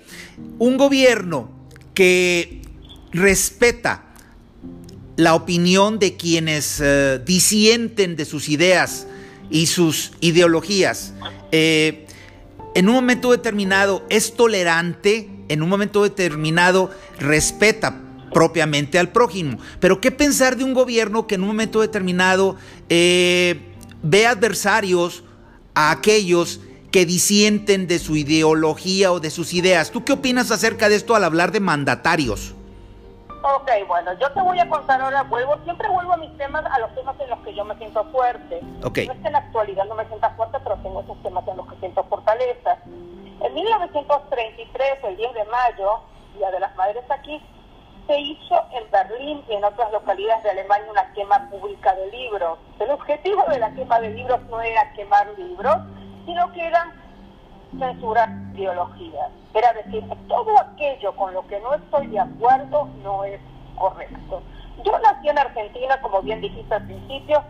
Un 0.57 0.77
gobierno 0.77 1.51
que 1.93 2.61
respeta 3.11 4.05
la 5.17 5.35
opinión 5.35 5.99
de 5.99 6.15
quienes 6.15 6.79
uh, 6.79 7.23
disienten 7.25 8.15
de 8.15 8.25
sus 8.25 8.49
ideas 8.49 9.07
y 9.49 9.67
sus 9.67 10.11
ideologías, 10.19 11.13
eh, 11.51 12.05
en 12.73 12.89
un 12.89 12.95
momento 12.95 13.31
determinado 13.31 14.05
es 14.09 14.33
tolerante, 14.33 15.29
en 15.49 15.61
un 15.61 15.69
momento 15.69 16.03
determinado 16.03 16.89
respeta 17.19 18.01
propiamente 18.33 18.99
al 18.99 19.11
prójimo. 19.11 19.59
Pero 19.79 20.01
¿qué 20.01 20.11
pensar 20.11 20.57
de 20.57 20.63
un 20.63 20.73
gobierno 20.73 21.27
que 21.27 21.35
en 21.35 21.41
un 21.41 21.47
momento 21.47 21.81
determinado 21.81 22.57
eh, 22.89 23.61
ve 24.03 24.27
adversarios 24.27 25.23
a 25.73 25.91
aquellos 25.91 26.59
que 26.91 27.05
disienten 27.05 27.87
de 27.87 27.99
su 27.99 28.15
ideología 28.15 29.11
o 29.11 29.19
de 29.19 29.29
sus 29.29 29.53
ideas? 29.53 29.91
¿Tú 29.91 30.03
qué 30.03 30.13
opinas 30.13 30.51
acerca 30.51 30.89
de 30.89 30.95
esto 30.95 31.15
al 31.15 31.23
hablar 31.23 31.51
de 31.51 31.59
mandatarios? 31.59 32.55
Ok, 33.47 33.69
bueno, 33.87 34.11
yo 34.13 34.31
te 34.31 34.41
voy 34.41 34.57
a 34.57 34.67
contar 34.67 34.99
ahora, 34.99 35.21
vuelvo, 35.21 35.55
siempre 35.65 35.87
vuelvo 35.87 36.13
a 36.13 36.17
mis 36.17 36.35
temas, 36.35 36.65
a 36.65 36.79
los 36.79 36.95
temas 36.95 37.15
en 37.19 37.29
los 37.29 37.37
que 37.41 37.53
yo 37.53 37.63
me 37.63 37.75
siento 37.75 38.03
fuerte. 38.05 38.59
Okay. 38.83 39.05
No 39.05 39.13
es 39.13 39.19
que 39.19 39.27
en 39.27 39.33
la 39.33 39.39
actualidad 39.39 39.85
no 39.85 39.93
me 39.93 40.07
sienta 40.07 40.31
fuerte, 40.31 40.57
pero 40.63 40.75
tengo 40.77 41.01
esos 41.01 41.21
temas 41.21 41.47
en 41.47 41.57
los 41.57 41.67
que 41.67 41.75
siento 41.75 42.03
fortaleza. 42.05 42.79
En 42.85 43.53
1933, 43.53 45.03
el 45.03 45.17
10 45.17 45.33
de 45.35 45.45
mayo, 45.45 45.99
Día 46.35 46.49
de 46.49 46.59
las 46.59 46.75
Madres 46.75 47.03
aquí, 47.11 47.39
se 48.07 48.19
hizo 48.19 48.63
en 48.71 48.89
Berlín 48.89 49.43
y 49.47 49.53
en 49.53 49.63
otras 49.63 49.91
localidades 49.91 50.41
de 50.43 50.49
Alemania 50.49 50.89
una 50.89 51.13
quema 51.13 51.47
pública 51.51 51.93
de 51.93 52.09
libros. 52.09 52.57
El 52.79 52.89
objetivo 52.89 53.43
de 53.47 53.59
la 53.59 53.71
quema 53.75 53.99
de 53.99 54.09
libros 54.09 54.41
no 54.49 54.59
era 54.59 54.91
quemar 54.93 55.27
libros, 55.37 55.75
sino 56.25 56.51
que 56.51 56.65
era 56.65 56.91
censurar 57.79 58.29
ideologías. 58.53 59.29
Era 59.53 59.73
decir, 59.73 60.03
todo 60.27 60.59
aquello 60.59 61.15
con 61.15 61.33
lo 61.33 61.45
que 61.47 61.59
no 61.59 61.73
estoy 61.73 62.07
de 62.07 62.19
acuerdo 62.19 62.87
no 63.03 63.23
es 63.23 63.39
correcto. 63.75 64.41
Yo 64.83 64.99
nací 64.99 65.29
en 65.29 65.37
Argentina, 65.37 66.01
como 66.01 66.21
bien 66.21 66.41
dijiste 66.41 66.73
al 66.73 66.85
principio, 66.85 67.41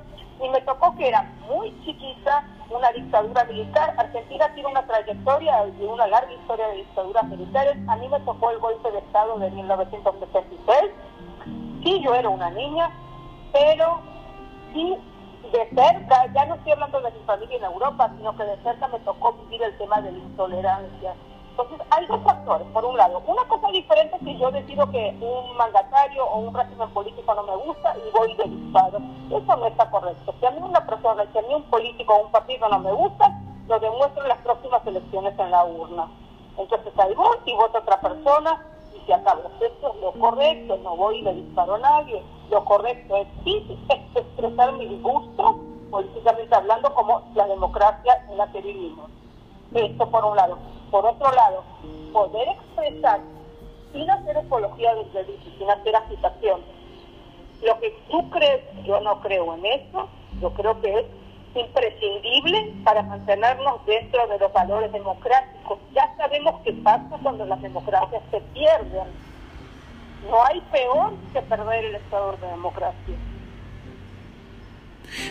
y 0.41 0.49
me 0.49 0.61
tocó 0.61 0.95
que 0.95 1.07
era 1.07 1.23
muy 1.47 1.71
chiquita 1.83 2.43
una 2.69 2.91
dictadura 2.91 3.43
militar. 3.45 3.93
Argentina 3.97 4.47
tiene 4.53 4.69
una 4.69 4.85
trayectoria 4.85 5.67
y 5.67 5.83
una 5.83 6.07
larga 6.07 6.31
historia 6.33 6.67
de 6.67 6.77
dictaduras 6.77 7.25
militares. 7.25 7.77
A 7.87 7.95
mí 7.95 8.07
me 8.09 8.19
tocó 8.21 8.51
el 8.51 8.59
golpe 8.59 8.91
de 8.91 8.99
Estado 8.99 9.39
de 9.39 9.49
1976. 9.51 10.91
Sí, 11.83 12.01
yo 12.03 12.15
era 12.15 12.29
una 12.29 12.49
niña, 12.49 12.89
pero 13.53 13.99
sí 14.73 14.97
de 15.51 15.69
cerca, 15.69 16.33
ya 16.33 16.45
no 16.45 16.55
estoy 16.55 16.71
hablando 16.73 17.01
de 17.01 17.11
mi 17.11 17.19
familia 17.25 17.57
en 17.57 17.63
Europa, 17.63 18.11
sino 18.17 18.35
que 18.35 18.43
de 18.43 18.57
cerca 18.63 18.87
me 18.87 18.99
tocó 18.99 19.33
vivir 19.33 19.63
el 19.63 19.77
tema 19.77 20.01
de 20.01 20.11
la 20.11 20.17
intolerancia. 20.17 21.15
Entonces, 21.51 21.87
hay 21.89 22.05
dos 22.07 22.21
factores. 22.23 22.67
Por 22.73 22.83
un 22.83 22.97
lado, 22.97 23.21
una 23.25 23.43
cosa 23.45 23.69
diferente 23.71 24.17
es 24.17 24.23
que 24.23 24.37
yo 24.37 24.51
decido 24.51 24.91
que 24.91 25.15
un 25.21 25.55
mandatario 25.55 26.25
o 26.25 26.39
un 26.39 26.53
régimen 26.53 26.89
político 26.89 27.33
no 27.33 27.43
me 27.43 27.55
gusta 27.55 27.95
y 27.95 28.11
voy 28.11 28.33
de 28.35 28.43
disparo. 28.43 28.99
Eso 29.29 29.55
no 29.55 29.65
está 29.65 29.89
correcto. 29.89 30.35
Si 30.39 30.45
a 30.45 30.51
mí 30.51 30.57
una 30.61 30.85
persona, 30.85 31.23
si 31.31 31.37
a 31.37 31.41
mí 31.43 31.53
un 31.53 31.63
político 31.63 32.13
o 32.13 32.25
un 32.25 32.31
partido 32.31 32.67
no 32.67 32.79
me 32.79 32.91
gusta, 32.91 33.31
lo 33.67 33.79
demuestro 33.79 34.23
en 34.23 34.29
las 34.29 34.39
próximas 34.39 34.85
elecciones 34.85 35.39
en 35.39 35.51
la 35.51 35.63
urna. 35.63 36.07
Entonces 36.57 36.93
voy 37.15 37.37
y 37.45 37.53
voto 37.53 37.79
otra 37.79 37.99
persona 38.01 38.61
y 38.93 39.05
se 39.05 39.13
acabó. 39.13 39.43
Esto 39.61 39.93
es 39.93 40.01
lo 40.01 40.11
correcto, 40.13 40.77
no 40.83 40.95
voy 40.95 41.19
y 41.19 41.21
le 41.21 41.33
disparo 41.35 41.75
a 41.75 41.79
nadie. 41.79 42.21
Lo 42.49 42.63
correcto 42.65 43.17
es 43.17 43.27
sí 43.43 43.77
expresar 44.15 44.73
mi 44.73 44.87
disgusto, 44.87 45.59
políticamente 45.89 46.55
hablando, 46.55 46.93
como 46.93 47.23
la 47.33 47.47
democracia 47.47 48.25
en 48.29 48.37
la 48.37 48.51
que 48.51 48.61
vivimos. 48.61 49.09
Esto 49.73 50.09
por 50.09 50.25
un 50.25 50.35
lado. 50.35 50.57
Por 50.91 51.05
otro 51.05 51.31
lado, 51.31 51.63
poder 52.13 52.49
expresar 52.49 53.21
sin 53.91 54.09
hacer 54.09 54.37
apología 54.37 54.93
del 54.95 55.11
delito, 55.11 55.49
sin 55.57 55.69
hacer 55.69 55.95
agitación. 55.95 56.61
Lo 57.61 57.79
que 57.79 57.97
tú 58.09 58.29
crees, 58.29 58.61
yo 58.83 58.99
no 59.01 59.21
creo 59.21 59.53
en 59.55 59.65
eso, 59.65 60.07
yo 60.41 60.53
creo 60.53 60.79
que 60.81 60.99
es 60.99 61.05
imprescindible 61.55 62.73
para 62.83 63.01
mantenernos 63.03 63.85
dentro 63.85 64.27
de 64.27 64.37
los 64.37 64.51
valores 64.53 64.91
democráticos. 64.91 65.79
Ya 65.93 66.13
sabemos 66.17 66.61
qué 66.63 66.73
pasa 66.73 67.17
cuando 67.23 67.45
las 67.45 67.61
democracias 67.61 68.21
se 68.29 68.41
pierden. 68.41 69.34
No 70.23 70.43
hay 70.45 70.61
peor 70.71 71.13
que 71.33 71.41
perder 71.41 71.85
el 71.85 71.95
estado 71.95 72.37
de 72.37 72.47
democracia. 72.47 73.15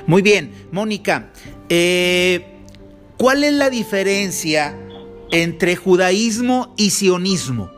Muy 0.07 0.23
bien, 0.23 0.69
Mónica, 0.71 1.31
eh, 1.69 2.63
¿cuál 3.19 3.45
es 3.45 3.53
la 3.53 3.71
diferencia 3.71 4.77
entre 5.31 5.77
judaísmo 5.77 6.73
y 6.77 6.91
sionismo? 6.91 7.71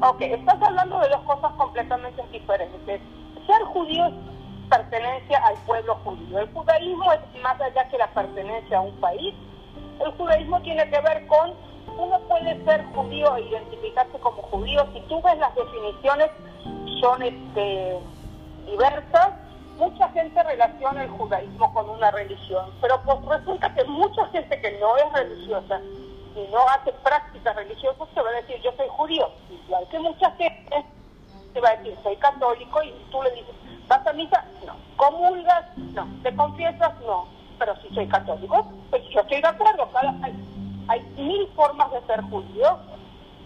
Ok, 0.00 0.20
estás 0.22 0.60
hablando 0.60 0.98
de 1.00 1.08
dos 1.08 1.22
cosas 1.22 1.52
completamente 1.52 2.22
diferentes. 2.32 3.00
Ser 3.46 3.62
judío 3.72 4.06
es 4.06 4.14
pertenencia 4.68 5.38
al 5.44 5.54
pueblo 5.66 5.94
judío. 6.04 6.38
El 6.38 6.52
judaísmo 6.52 7.12
es 7.12 7.42
más 7.42 7.60
allá 7.60 7.88
que 7.88 7.98
la 7.98 8.12
pertenencia 8.12 8.78
a 8.78 8.80
un 8.80 8.98
país. 9.00 9.34
El 10.04 10.12
judaísmo 10.12 10.60
tiene 10.62 10.88
que 10.90 11.00
ver 11.00 11.26
con, 11.26 11.52
uno 11.96 12.18
puede 12.20 12.64
ser 12.64 12.84
judío 12.94 13.36
e 13.36 13.42
identificarse 13.42 14.18
como 14.18 14.42
judío. 14.42 14.86
Si 14.92 15.00
tú 15.02 15.20
ves 15.22 15.38
las 15.38 15.54
definiciones, 15.54 16.30
son 17.00 17.22
este, 17.22 17.98
diversas. 18.66 19.30
Mucha 19.78 20.08
gente 20.10 20.42
relaciona 20.42 21.02
el 21.02 21.10
judaísmo 21.10 21.72
con 21.74 21.90
una 21.90 22.10
religión, 22.12 22.66
pero 22.80 23.00
pues 23.04 23.24
resulta 23.26 23.74
que 23.74 23.84
mucha 23.84 24.26
gente 24.28 24.60
que 24.60 24.78
no 24.78 24.96
es 24.96 25.12
religiosa 25.12 25.80
y 26.36 26.52
no 26.52 26.60
hace 26.68 26.92
prácticas 27.02 27.56
religiosas 27.56 28.08
se 28.14 28.22
va 28.22 28.30
a 28.30 28.32
decir 28.34 28.60
yo 28.62 28.72
soy 28.76 28.86
judío. 28.88 29.28
Igual 29.50 29.88
que 29.88 29.98
mucha 29.98 30.30
gente 30.32 30.84
se 31.52 31.60
va 31.60 31.70
a 31.70 31.76
decir 31.76 31.96
soy 32.04 32.16
católico 32.16 32.82
y 32.84 32.92
tú 33.10 33.20
le 33.22 33.30
dices 33.32 33.54
¿vas 33.88 34.06
a 34.06 34.12
misa? 34.12 34.44
No. 34.64 34.76
¿Comulgas? 34.96 35.64
No. 35.76 36.06
¿Te 36.22 36.34
confiesas? 36.34 36.92
No. 37.00 37.26
Pero 37.58 37.74
si 37.82 37.88
soy 37.94 38.06
católico, 38.06 38.66
pues 38.90 39.02
yo 39.10 39.20
estoy 39.20 39.40
de 39.40 39.48
acuerdo. 39.48 39.88
Cada, 39.92 40.14
hay, 40.88 41.00
mil 41.16 41.46
formas 41.54 41.90
de 41.92 42.00
ser 42.06 42.20
judío. 42.22 42.78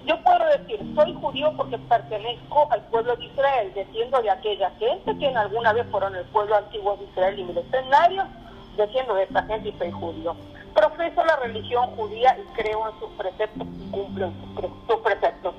Yo 0.07 0.23
puedo 0.23 0.45
decir, 0.59 0.81
soy 0.95 1.15
judío 1.15 1.53
porque 1.57 1.77
pertenezco 1.79 2.67
al 2.71 2.81
pueblo 2.83 3.17
de 3.17 3.27
Israel, 3.27 3.73
desciendo 3.75 4.23
de 4.23 4.31
aquella 4.31 4.71
gente 4.79 5.19
que 5.19 5.27
en 5.27 5.37
alguna 5.37 5.73
vez 5.73 5.87
fueron 5.91 6.15
el 6.15 6.25
pueblo 6.27 6.57
antiguo 6.57 6.97
de 6.97 7.05
Israel 7.05 7.39
y 7.39 7.45
mercenarios, 7.45 8.27
desciendo 8.77 9.15
de 9.15 9.25
esta 9.25 9.43
gente 9.43 9.69
y 9.69 9.73
soy 9.73 9.91
judío. 9.91 10.35
Profeso 10.75 11.25
la 11.25 11.37
religión 11.37 11.91
judía 11.97 12.39
y 12.39 12.55
creo 12.55 12.89
en 12.89 12.99
sus 13.01 13.11
preceptos 13.19 13.67
y 13.67 13.91
cumplo 13.91 14.31
sus 14.87 15.01
preceptos. 15.01 15.55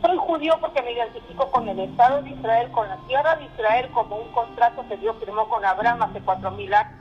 Soy 0.00 0.16
judío 0.18 0.56
porque 0.60 0.82
me 0.82 0.92
identifico 0.92 1.50
con 1.50 1.68
el 1.68 1.80
Estado 1.80 2.22
de 2.22 2.30
Israel, 2.30 2.70
con 2.70 2.88
la 2.88 2.96
tierra 3.08 3.36
de 3.36 3.44
Israel, 3.44 3.88
como 3.92 4.16
un 4.16 4.28
contrato 4.32 4.84
que 4.88 4.96
Dios 4.98 5.16
firmó 5.18 5.48
con 5.48 5.64
Abraham 5.64 6.02
hace 6.02 6.20
cuatro 6.20 6.50
mil 6.52 6.72
años. 6.72 6.92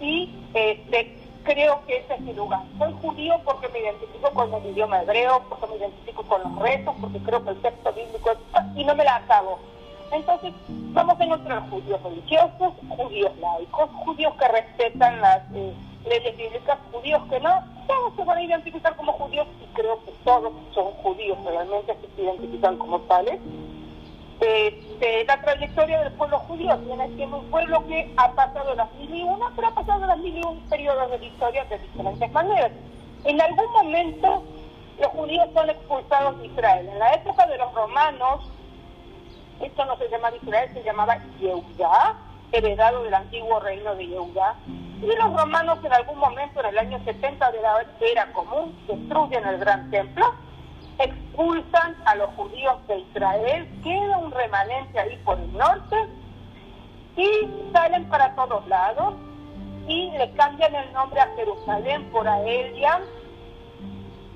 Y 0.00 0.34
este, 0.52 1.27
creo 1.48 1.80
que 1.86 1.96
ese 1.96 2.14
es 2.14 2.20
mi 2.20 2.34
lugar. 2.34 2.60
Soy 2.78 2.92
judío 3.00 3.40
porque 3.44 3.68
me 3.68 3.80
identifico 3.80 4.30
con 4.30 4.52
el 4.52 4.66
idioma 4.66 5.00
hebreo, 5.02 5.42
porque 5.48 5.66
me 5.68 5.76
identifico 5.76 6.22
con 6.24 6.42
los 6.42 6.62
retos, 6.62 6.94
porque 7.00 7.18
creo 7.20 7.42
que 7.42 7.50
el 7.50 7.62
texto 7.62 7.92
bíblico 7.92 8.30
es... 8.32 8.38
y 8.76 8.84
no 8.84 8.94
me 8.94 9.04
la 9.04 9.16
acabo. 9.16 9.58
Entonces, 10.12 10.52
vamos 10.68 11.18
a 11.18 11.24
encontrar 11.24 11.70
judíos 11.70 12.02
religiosos, 12.02 12.72
judíos 12.88 13.32
laicos, 13.38 13.90
judíos 14.04 14.34
que 14.38 14.48
respetan 14.48 15.20
las 15.20 15.42
eh, 15.54 15.72
leyes 16.06 16.36
bíblicas, 16.36 16.78
judíos 16.92 17.22
que 17.30 17.40
no, 17.40 17.64
todos 17.86 18.14
se 18.16 18.24
van 18.24 18.38
a 18.38 18.42
identificar 18.42 18.94
como 18.96 19.12
judíos 19.12 19.46
y 19.62 19.74
creo 19.74 20.02
que 20.04 20.12
todos 20.24 20.52
son 20.74 20.92
judíos, 21.02 21.38
realmente 21.44 21.96
se 22.14 22.22
identifican 22.22 22.76
como 22.76 23.00
tales. 23.00 23.40
Eh, 24.40 25.24
la 25.26 25.40
trayectoria 25.40 26.00
del 26.00 26.12
pueblo 26.12 26.38
judío 26.40 26.76
tiene 26.78 27.08
siendo 27.16 27.38
un 27.38 27.50
pueblo 27.50 27.84
que 27.86 28.12
ha 28.16 28.30
pasado 28.32 28.74
las 28.74 28.92
mil 28.94 29.14
y 29.14 29.22
una, 29.22 29.46
pero 29.56 29.68
ha 29.68 29.74
pasado 29.74 30.06
las 30.06 30.18
mil 30.18 30.36
y 30.36 30.42
un 30.44 30.60
periodos 30.68 31.10
de 31.10 31.18
la 31.18 31.24
historia 31.24 31.64
de 31.64 31.78
diferentes 31.78 32.32
maneras. 32.32 32.72
En 33.24 33.40
algún 33.40 33.72
momento 33.72 34.44
los 35.00 35.08
judíos 35.08 35.48
son 35.54 35.70
expulsados 35.70 36.38
de 36.40 36.46
Israel. 36.46 36.88
En 36.88 36.98
la 36.98 37.14
época 37.14 37.46
de 37.46 37.58
los 37.58 37.72
romanos, 37.74 38.50
esto 39.60 39.84
no 39.84 39.96
se 39.96 40.08
llamaba 40.08 40.36
Israel, 40.36 40.70
se 40.72 40.82
llamaba 40.82 41.18
Yehudá, 41.40 42.16
heredado 42.52 43.02
del 43.02 43.14
antiguo 43.14 43.60
reino 43.60 43.94
de 43.94 44.06
Yehudá. 44.06 44.54
Y 44.66 45.06
los 45.06 45.36
romanos 45.36 45.78
en 45.84 45.92
algún 45.92 46.18
momento, 46.18 46.60
en 46.60 46.66
el 46.66 46.78
año 46.78 47.00
70 47.04 47.52
de 47.52 47.60
la 47.60 47.86
era 48.00 48.32
común, 48.32 48.76
destruyen 48.86 49.46
el 49.46 49.58
gran 49.58 49.90
templo, 49.90 50.34
expulsan 50.98 51.96
a 52.04 52.14
los 52.16 52.30
judíos 52.34 52.86
de 52.88 52.98
Israel, 52.98 53.68
queda 53.82 54.18
un 54.18 54.30
remanente 54.32 54.98
ahí 54.98 55.16
por 55.24 55.38
el 55.38 55.52
norte 55.52 55.96
y 57.16 57.28
salen 57.72 58.08
para 58.08 58.34
todos 58.34 58.66
lados. 58.68 59.14
y 59.86 60.10
le 60.10 60.30
cambian 60.32 60.74
el 60.74 60.92
nombre 60.92 61.18
a 61.18 61.34
Jerusalén 61.34 62.04
por 62.10 62.28
Aelia 62.28 63.00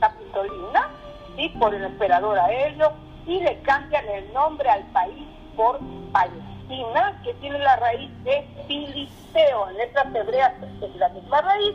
Capitolina, 0.01 0.89
¿sí? 1.37 1.51
por 1.61 1.75
el 1.75 1.85
emperador 1.85 2.39
Aelio, 2.39 2.91
y 3.27 3.39
le 3.39 3.61
cambian 3.61 4.09
el 4.09 4.33
nombre 4.33 4.69
al 4.69 4.83
país 4.93 5.29
por 5.55 5.79
Palestina, 6.11 7.21
que 7.23 7.35
tiene 7.35 7.59
la 7.59 7.77
raíz 7.77 8.11
de 8.25 8.49
Filisteo, 8.67 9.69
en 9.69 9.77
letras 9.77 10.07
hebreas 10.15 10.55
es 10.81 10.97
la 10.97 11.09
misma 11.11 11.41
raíz, 11.43 11.75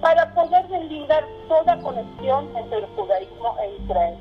para 0.00 0.32
poder 0.34 0.66
deslindar 0.68 1.24
toda 1.48 1.80
conexión 1.80 2.56
entre 2.56 2.78
el 2.78 2.86
judaísmo 2.96 3.56
e 3.60 3.76
Israel. 3.82 4.18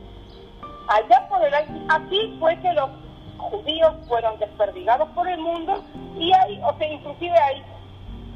Allá 0.87 1.27
por 1.27 1.43
el 1.43 1.53
así 1.53 2.37
fue 2.39 2.57
que 2.59 2.73
los 2.73 2.89
judíos 3.37 3.93
fueron 4.07 4.39
desperdigados 4.39 5.09
por 5.09 5.27
el 5.27 5.39
mundo 5.39 5.83
y 6.17 6.33
hay, 6.33 6.61
o 6.63 6.77
sea, 6.77 6.91
inclusive 6.91 7.37
hay 7.37 7.63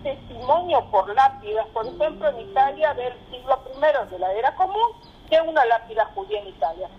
testimonio 0.03 0.83
por 0.91 1.13
lápidas, 1.15 1.65
por 1.67 1.85
ejemplo 1.85 2.29
en 2.29 2.39
Italia 2.41 2.93
del 2.93 3.13
siglo 3.31 3.59
I 3.75 4.11
de 4.11 4.19
la 4.19 4.33
era 4.33 4.55
común, 4.55 4.91
de 5.29 5.41
una 5.41 5.65
lápida 5.65 6.05
judía 6.13 6.41
en 6.41 6.47
Italia. 6.49 6.89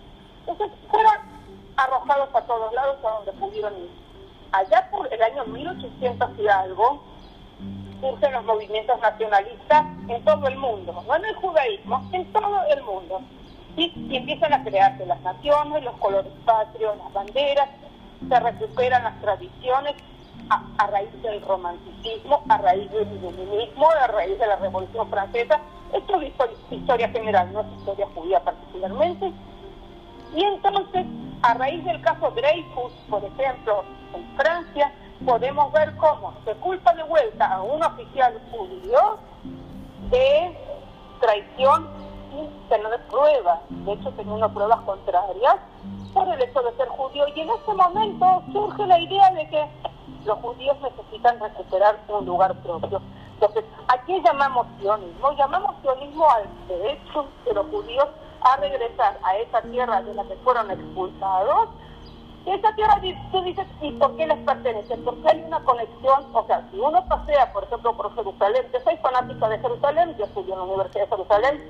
Entonces 0.45 0.77
fueron 0.89 1.13
arrojados 1.77 2.29
a 2.33 2.41
todos 2.41 2.73
lados 2.73 2.97
a 3.03 3.09
donde 3.09 3.33
pudieron 3.33 3.77
ir. 3.77 3.91
Allá 4.51 4.89
por 4.91 5.11
el 5.11 5.21
año 5.21 5.45
1800 5.45 6.29
y 6.39 6.47
algo, 6.47 7.03
surgen 8.03 8.33
los 8.33 8.43
movimientos 8.43 8.99
nacionalistas 8.99 9.85
en 10.09 10.23
todo 10.25 10.47
el 10.47 10.57
mundo, 10.57 11.03
no 11.07 11.15
en 11.15 11.25
el 11.25 11.35
judaísmo, 11.35 12.03
en 12.11 12.25
todo 12.33 12.59
el 12.69 12.83
mundo. 12.83 13.21
Y, 13.77 14.15
empiezan 14.15 14.53
a 14.53 14.63
crearse 14.63 15.05
las 15.05 15.21
naciones, 15.21 15.83
los 15.83 15.95
colores 15.95 16.31
patrios, 16.45 16.97
las 16.97 17.13
banderas, 17.13 17.69
se 18.27 18.39
recuperan 18.39 19.03
las 19.05 19.19
tradiciones 19.21 19.95
a, 20.49 20.87
raíz 20.87 21.09
del 21.21 21.41
romanticismo, 21.41 22.43
a 22.49 22.57
raíz 22.57 22.91
del 22.91 23.09
iluminismo, 23.13 23.89
a 23.89 24.07
raíz 24.07 24.37
de 24.37 24.47
la 24.47 24.57
Revolución 24.57 25.09
Francesa. 25.09 25.59
Esto 25.93 26.21
es 26.21 26.33
historia, 26.71 27.09
general, 27.09 27.53
no 27.53 27.61
es 27.61 27.67
historia 27.77 28.07
judía 28.13 28.39
particularmente. 28.41 29.31
Y 30.35 30.43
entonces, 30.43 31.05
a 31.41 31.53
raíz 31.53 31.83
del 31.85 32.01
caso 32.01 32.31
Dreyfus, 32.31 32.91
por 33.09 33.23
ejemplo, 33.23 33.83
en 34.13 34.37
Francia, 34.37 34.91
podemos 35.25 35.71
ver 35.71 35.95
cómo 35.97 36.33
se 36.45 36.53
culpa 36.55 36.93
de 36.93 37.03
vuelta 37.03 37.53
a 37.53 37.61
un 37.61 37.81
oficial 37.83 38.39
judío 38.51 39.17
de 40.09 40.57
traición 41.19 41.87
sin 42.31 42.69
tener 42.69 42.99
pruebas, 43.07 43.59
de 43.69 43.93
hecho 43.93 44.11
teniendo 44.11 44.49
pruebas 44.53 44.81
contrarias, 44.81 45.55
por 46.13 46.27
el 46.27 46.41
hecho 46.41 46.61
de 46.61 46.75
ser 46.75 46.87
judío. 46.89 47.25
Y 47.35 47.41
en 47.41 47.49
ese 47.49 47.73
momento 47.73 48.43
surge 48.51 48.85
la 48.85 48.99
idea 48.99 49.31
de 49.31 49.49
que 49.49 49.67
los 50.25 50.37
judíos 50.39 50.77
necesitan 50.81 51.39
recuperar 51.39 51.99
un 52.07 52.25
lugar 52.25 52.53
propio. 52.61 53.01
Entonces, 53.33 53.65
¿a 53.87 53.97
qué 54.05 54.21
llamamos 54.21 54.67
sionismo? 54.79 55.31
Llamamos 55.33 55.75
sionismo 55.81 56.29
al 56.29 56.43
derecho 56.67 57.25
de 57.45 57.53
los 57.53 57.67
judíos 57.67 58.07
a 58.41 58.55
regresar 58.57 59.17
a 59.23 59.37
esa 59.37 59.61
tierra 59.61 60.01
de 60.01 60.13
la 60.13 60.23
que 60.23 60.35
fueron 60.37 60.69
expulsados. 60.71 61.69
Y 62.45 62.49
esa 62.49 62.75
tierra, 62.75 62.99
tú 63.31 63.41
dices, 63.41 63.65
¿y 63.81 63.91
por 63.91 64.17
qué 64.17 64.27
les 64.27 64.37
pertenece? 64.39 64.97
Porque 64.97 65.29
hay 65.29 65.43
una 65.43 65.63
conexión, 65.63 66.25
o 66.33 66.45
sea, 66.45 66.67
si 66.71 66.79
uno 66.79 67.05
pasea, 67.07 67.53
por 67.53 67.63
ejemplo, 67.63 67.95
por 67.95 68.13
Jerusalén, 68.15 68.65
yo 68.73 68.79
soy 68.81 68.97
fanática 68.97 69.47
de 69.47 69.59
Jerusalén, 69.59 70.15
yo 70.17 70.25
estudié 70.25 70.51
en 70.51 70.59
la 70.59 70.65
Universidad 70.65 71.03
de 71.03 71.15
Jerusalén 71.15 71.63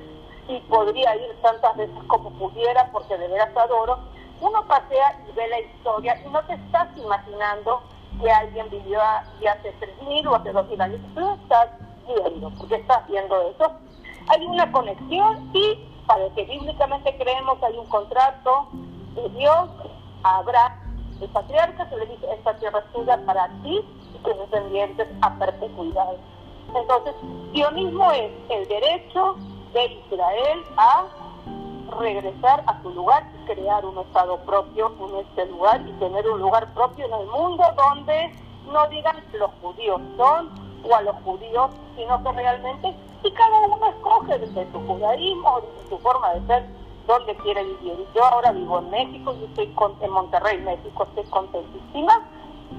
y 0.47 0.59
podría 0.61 1.15
ir 1.15 1.35
tantas 1.41 1.77
veces 1.77 1.95
como 2.07 2.31
pudiera 2.31 2.89
porque 2.91 3.17
de 3.17 3.27
veras 3.27 3.55
adoro, 3.55 3.99
uno 4.41 4.65
pasea 4.67 5.21
y 5.29 5.31
ve 5.33 5.47
la 5.47 5.59
historia 5.59 6.21
y 6.25 6.29
no 6.29 6.43
te 6.45 6.53
estás 6.53 6.87
imaginando 6.97 7.81
que 8.19 8.31
alguien 8.31 8.69
vivió 8.69 8.99
y 9.39 9.45
hace 9.45 9.73
3.000 9.79 10.27
o 10.27 10.35
hace 10.35 10.53
2.000 10.53 10.81
años. 10.81 11.01
Tú 11.13 11.33
estás 11.41 11.69
viendo, 12.07 12.49
porque 12.57 12.75
estás 12.75 13.07
viendo 13.07 13.41
eso. 13.41 13.71
Hay 14.27 14.45
una 14.45 14.71
conexión 14.71 15.49
y 15.53 15.87
para 16.07 16.25
el 16.25 16.33
que 16.33 16.45
bíblicamente 16.45 17.15
creemos 17.17 17.61
hay 17.63 17.77
un 17.77 17.85
contrato 17.87 18.67
de 19.15 19.29
Dios 19.29 19.69
Abraham, 20.23 20.73
el 21.21 21.29
patriarca, 21.29 21.87
se 21.89 21.97
le 21.97 22.05
dice, 22.07 22.27
esta 22.33 22.55
tierra 22.57 22.79
es 22.79 22.93
tuya 22.93 23.17
para 23.25 23.47
ti 23.63 23.81
y 24.13 24.17
tus 24.19 24.37
descendientes 24.37 25.07
a 25.21 25.33
perpetuidad. 25.35 26.15
Entonces, 26.75 27.15
sionismo 27.53 28.11
es 28.11 28.31
el 28.49 28.67
derecho 28.67 29.35
de 29.73 29.85
Israel 29.85 30.63
a 30.77 31.05
regresar 31.99 32.63
a 32.65 32.81
su 32.81 32.89
lugar 32.89 33.23
y 33.35 33.53
crear 33.53 33.85
un 33.85 33.97
estado 33.99 34.37
propio 34.39 34.91
en 34.99 35.25
este 35.25 35.45
lugar 35.47 35.81
y 35.87 35.91
tener 35.93 36.27
un 36.27 36.39
lugar 36.39 36.73
propio 36.73 37.05
en 37.05 37.13
el 37.13 37.27
mundo 37.27 37.63
donde 37.75 38.33
no 38.71 38.87
digan 38.87 39.17
los 39.33 39.51
judíos 39.61 40.01
son 40.17 40.49
o 40.83 40.95
a 40.95 41.01
los 41.01 41.15
judíos, 41.23 41.71
sino 41.95 42.23
que 42.23 42.31
realmente 42.31 42.95
y 43.23 43.31
cada 43.31 43.59
uno 43.67 43.87
escoge 43.87 44.37
desde 44.37 44.71
su 44.71 44.79
judaísmo, 44.85 45.61
desde 45.61 45.89
su 45.89 45.97
forma 45.99 46.33
de 46.33 46.47
ser, 46.47 46.65
donde 47.07 47.35
quiere 47.37 47.63
vivir. 47.63 48.07
Yo 48.15 48.23
ahora 48.23 48.51
vivo 48.51 48.79
en 48.79 48.89
México, 48.89 49.35
yo 49.39 49.45
estoy 49.47 49.73
en 50.01 50.11
Monterrey, 50.11 50.59
México, 50.61 51.03
estoy 51.03 51.25
contentísima 51.25 52.27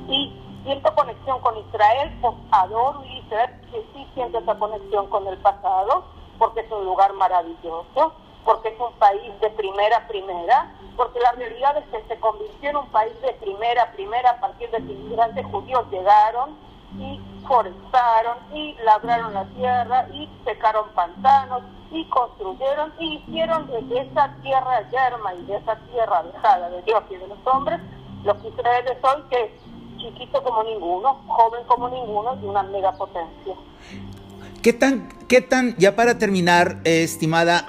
y 0.08 0.32
siento 0.64 0.94
conexión 0.94 1.40
con 1.40 1.56
Israel, 1.58 2.16
pues 2.20 2.34
adoro 2.50 3.04
Israel, 3.04 3.50
que 3.70 3.84
sí 3.92 4.06
siento 4.14 4.38
esa 4.38 4.58
conexión 4.58 5.06
con 5.08 5.26
el 5.26 5.37
pasado, 5.38 6.04
porque 6.38 6.60
es 6.60 6.70
un 6.70 6.84
lugar 6.84 7.12
maravilloso 7.14 8.12
porque 8.44 8.68
es 8.68 8.78
un 8.78 8.92
país 8.94 9.32
de 9.40 9.50
primera 9.50 10.06
primera, 10.06 10.70
porque 10.96 11.18
la 11.20 11.32
realidad 11.32 11.76
es 11.78 11.84
que 11.87 12.06
se 12.08 12.20
convirtió 12.20 12.70
en 12.70 12.76
un 12.76 12.88
país 12.88 13.12
de 13.22 13.32
primera 13.34 13.90
primera 13.92 14.30
a 14.30 14.40
partir 14.40 14.70
de 14.70 14.78
que 14.78 14.92
inmigrantes 14.92 15.46
judíos 15.46 15.84
llegaron 15.90 16.56
y 16.98 17.20
forestaron 17.46 18.38
y 18.52 18.74
labraron 18.84 19.34
la 19.34 19.44
tierra 19.46 20.08
y 20.12 20.28
secaron 20.44 20.88
pantanos 20.94 21.62
y 21.94 22.04
construyeron 22.09 22.92
y 22.98 23.14
hicieron 23.14 23.66
de 23.66 24.00
esa 24.00 24.35
tierra 24.42 24.88
yerma 24.90 25.35
y 25.35 25.44
de 25.46 25.57
esa 25.57 25.76
tierra 25.90 26.18
alejada 26.18 26.68
de 26.70 26.83
Dios 26.83 27.02
y 27.11 27.16
de 27.16 27.28
los 27.28 27.38
hombres 27.44 27.80
lo 28.24 28.40
que 28.40 28.48
Israel 28.48 28.85
es 28.87 29.04
hoy 29.04 29.22
que 29.30 29.44
es 29.44 29.50
chiquito 29.98 30.42
como 30.42 30.62
ninguno, 30.64 31.22
joven 31.26 31.62
como 31.66 31.88
ninguno 31.88 32.38
y 32.42 32.46
una 32.46 32.62
megapotencia. 32.62 33.54
¿Qué 34.62 34.72
tan, 34.72 35.09
qué 35.28 35.40
tan, 35.40 35.76
ya 35.76 35.94
para 35.94 36.18
terminar, 36.18 36.78
eh, 36.85 37.02
estimada 37.02 37.66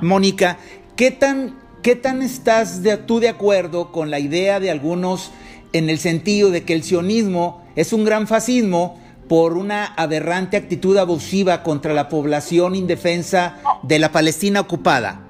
Mónica, 0.00 0.58
qué 0.96 1.12
tan, 1.12 1.60
qué 1.82 1.94
tan 1.94 2.20
estás 2.22 2.82
de, 2.82 2.96
tú 2.96 3.20
de 3.20 3.28
acuerdo 3.28 3.92
con 3.92 4.10
la 4.10 4.18
idea 4.18 4.58
de 4.58 4.70
algunos 4.70 5.32
en 5.72 5.88
el 5.88 5.98
sentido 5.98 6.50
de 6.50 6.64
que 6.64 6.74
el 6.74 6.82
sionismo 6.82 7.62
es 7.76 7.92
un 7.92 8.04
gran 8.04 8.26
fascismo 8.26 9.00
por 9.32 9.54
una 9.54 9.94
aberrante 9.96 10.58
actitud 10.58 10.94
abusiva 10.98 11.62
contra 11.62 11.94
la 11.94 12.10
población 12.10 12.74
indefensa 12.74 13.62
de 13.80 13.98
la 13.98 14.12
Palestina 14.12 14.60
ocupada? 14.60 15.22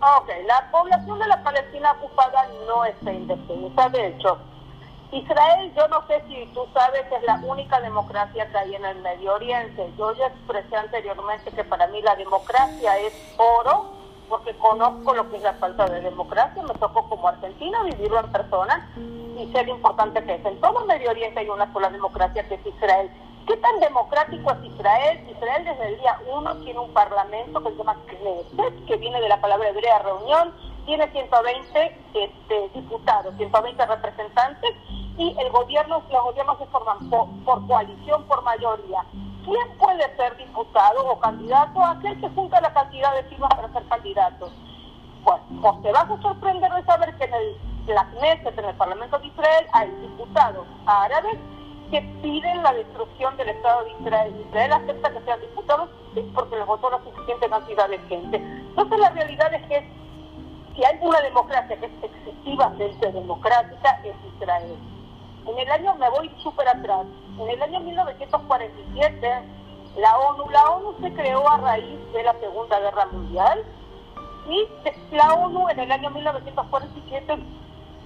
Ok, 0.00 0.28
la 0.48 0.68
población 0.72 1.16
de 1.16 1.28
la 1.28 1.40
Palestina 1.40 1.92
ocupada 1.92 2.48
no 2.66 2.84
está 2.84 3.12
indefensa, 3.12 3.88
de 3.90 4.08
hecho, 4.08 4.36
Israel, 5.12 5.72
yo 5.76 5.86
no 5.86 6.04
sé 6.08 6.24
si 6.26 6.44
tú 6.52 6.66
sabes, 6.74 7.02
es 7.06 7.22
la 7.22 7.36
única 7.46 7.80
democracia 7.80 8.50
que 8.50 8.58
hay 8.58 8.74
en 8.74 8.84
el 8.84 9.00
Medio 9.00 9.34
Oriente. 9.34 9.88
Yo 9.96 10.12
ya 10.16 10.26
expresé 10.26 10.74
anteriormente 10.74 11.52
que 11.52 11.62
para 11.62 11.86
mí 11.86 12.02
la 12.02 12.16
democracia 12.16 12.98
es 12.98 13.12
oro, 13.36 13.92
porque 14.30 14.56
conozco 14.56 15.12
lo 15.12 15.28
que 15.28 15.36
es 15.36 15.42
la 15.42 15.54
falta 15.54 15.86
de 15.86 16.00
democracia. 16.00 16.62
Me 16.62 16.74
tocó 16.74 17.06
como 17.08 17.28
argentina 17.28 17.82
vivirlo 17.82 18.20
en 18.20 18.32
persona 18.32 18.88
y 18.96 19.52
lo 19.52 19.74
importante 19.74 20.22
que 20.24 20.34
es. 20.36 20.44
En 20.44 20.60
todo 20.60 20.86
Medio 20.86 21.10
Oriente 21.10 21.40
hay 21.40 21.48
una 21.48 21.70
sola 21.72 21.90
democracia 21.90 22.48
que 22.48 22.54
es 22.54 22.66
Israel. 22.66 23.10
¿Qué 23.46 23.56
tan 23.56 23.80
democrático 23.80 24.52
es 24.52 24.64
Israel? 24.64 25.28
Israel 25.28 25.64
desde 25.64 25.88
el 25.88 25.98
día 25.98 26.16
uno 26.32 26.54
tiene 26.58 26.78
un 26.78 26.92
parlamento 26.92 27.60
que 27.62 27.70
se 27.70 27.76
llama 27.76 27.96
Knesset, 28.06 28.86
que 28.86 28.96
viene 28.96 29.20
de 29.20 29.28
la 29.28 29.40
palabra 29.40 29.68
hebrea 29.68 29.98
reunión, 29.98 30.54
tiene 30.86 31.10
120 31.10 31.98
este, 32.14 32.68
diputados, 32.74 33.34
120 33.36 33.86
representantes 33.86 34.70
y 35.18 35.36
el 35.38 35.50
gobierno, 35.50 36.02
los 36.10 36.22
gobiernos 36.22 36.58
se 36.58 36.66
forman 36.66 37.10
por, 37.10 37.66
coalición, 37.66 38.24
por 38.24 38.42
mayoría. 38.42 39.04
¿Quién 39.44 39.78
puede 39.78 40.16
ser 40.16 40.36
diputado 40.36 41.06
o 41.06 41.18
candidato? 41.18 41.82
Aquel 41.82 42.20
que 42.20 42.28
junta 42.30 42.60
la 42.60 42.72
cantidad 42.72 43.14
de 43.14 43.22
firmas 43.24 43.54
para 43.54 43.72
ser 43.72 43.84
candidato. 43.88 44.50
Bueno, 45.22 45.42
pues 45.60 45.82
te 45.82 45.92
vas 45.92 46.10
a 46.10 46.22
sorprender 46.22 46.72
de 46.72 46.84
saber 46.84 47.14
que 47.16 47.24
en 47.24 47.34
el, 47.34 47.56
la 47.86 48.04
Knesset, 48.10 48.58
en 48.58 48.64
el 48.64 48.74
Parlamento 48.76 49.18
de 49.18 49.26
Israel, 49.26 49.66
hay 49.72 49.90
diputados 49.90 50.66
árabes 50.86 51.38
que 51.90 52.00
piden 52.22 52.62
la 52.62 52.72
destrucción 52.72 53.36
del 53.36 53.48
Estado 53.48 53.84
de 53.84 53.90
Israel. 53.92 54.44
Israel 54.48 54.72
acepta 54.72 55.10
que 55.10 55.20
sean 55.22 55.40
diputados 55.40 55.90
porque 56.34 56.56
le 56.56 56.64
votó 56.64 56.90
la 56.90 56.98
suficiente 56.98 57.48
cantidad 57.48 57.88
de 57.88 57.98
gente. 58.00 58.36
Entonces 58.36 58.98
la 58.98 59.10
realidad 59.10 59.52
es 59.54 59.66
que 59.66 59.90
si 60.74 60.84
hay 60.84 60.98
una 61.00 61.20
democracia 61.20 61.78
que 61.78 61.86
es 61.86 61.92
excesivamente 62.02 63.12
democrática, 63.12 64.00
es 64.04 64.14
Israel. 64.34 64.76
En 65.50 65.58
el 65.58 65.70
año, 65.72 65.94
me 65.96 66.08
voy 66.10 66.30
súper 66.44 66.68
atrás, 66.68 67.06
en 67.36 67.50
el 67.50 67.60
año 67.60 67.80
1947, 67.80 69.42
la 69.96 70.18
ONU, 70.18 70.48
la 70.48 70.70
ONU 70.70 70.94
se 71.00 71.12
creó 71.12 71.50
a 71.50 71.56
raíz 71.56 72.12
de 72.12 72.22
la 72.22 72.34
Segunda 72.34 72.78
Guerra 72.78 73.06
Mundial 73.06 73.64
y 74.48 74.68
la 75.10 75.34
ONU 75.34 75.68
en 75.70 75.80
el 75.80 75.90
año 75.90 76.10
1947 76.10 77.36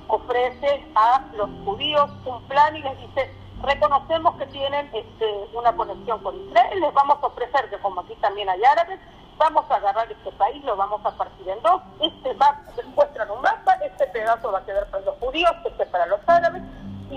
ofrece 0.09 0.87
a 0.95 1.23
los 1.37 1.51
judíos 1.67 2.11
un 2.25 2.43
plan 2.45 2.75
y 2.77 2.83
les 2.83 2.99
dice, 3.01 3.31
reconocemos 3.63 4.37
que 4.37 4.47
tienen 4.47 4.89
este, 4.95 5.49
una 5.53 5.77
conexión 5.77 6.21
con 6.21 6.41
Israel, 6.49 6.81
les 6.81 6.95
vamos 6.95 7.19
a 7.23 7.27
ofrecer 7.27 7.69
que 7.69 7.77
como 7.79 8.01
aquí 8.01 8.15
también 8.23 8.49
hay 8.49 8.65
árabes, 8.65 8.99
vamos 9.37 9.71
a 9.71 9.77
agarrar 9.77 10.11
este 10.11 10.33
país, 10.33 10.65
lo 10.65 10.77
vamos 10.77 11.05
a 11.05 11.11
partir 11.11 11.47
en 11.47 11.61
dos, 11.63 11.83
este 12.01 12.33
va, 12.35 12.63
muestran 12.95 13.31
un 13.31 13.43
mapa, 13.43 13.75
este 13.85 14.07
pedazo 14.07 14.51
va 14.51 14.61
a 14.61 14.65
quedar 14.65 14.87
para 14.87 15.05
los 15.05 15.19
judíos, 15.19 15.53
este 15.67 15.85
para 15.87 16.07
los 16.07 16.21
árabes, 16.27 16.63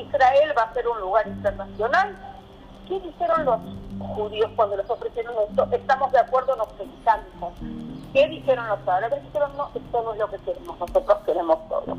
Israel 0.02 0.54
va 0.58 0.64
a 0.64 0.74
ser 0.74 0.88
un 0.88 1.00
lugar 1.00 1.28
internacional. 1.28 2.16
¿Qué 2.88 3.00
dijeron 3.00 3.46
los 3.46 3.60
judíos 4.16 4.50
cuando 4.56 4.78
les 4.78 4.90
ofrecieron 4.90 5.36
esto? 5.50 5.68
Estamos 5.72 6.12
de 6.12 6.20
acuerdo, 6.20 6.56
nos 6.56 6.70
encanta. 6.80 7.48
¿Qué 8.14 8.28
dijeron 8.28 8.68
los 8.68 8.88
árabes? 8.88 9.22
Dijeron, 9.24 9.52
no, 9.58 9.70
esto 9.76 10.02
no 10.02 10.14
es 10.14 10.20
lo 10.20 10.30
que 10.30 10.38
queremos, 10.40 10.80
nosotros 10.80 11.18
queremos 11.26 11.68
todo. 11.68 11.98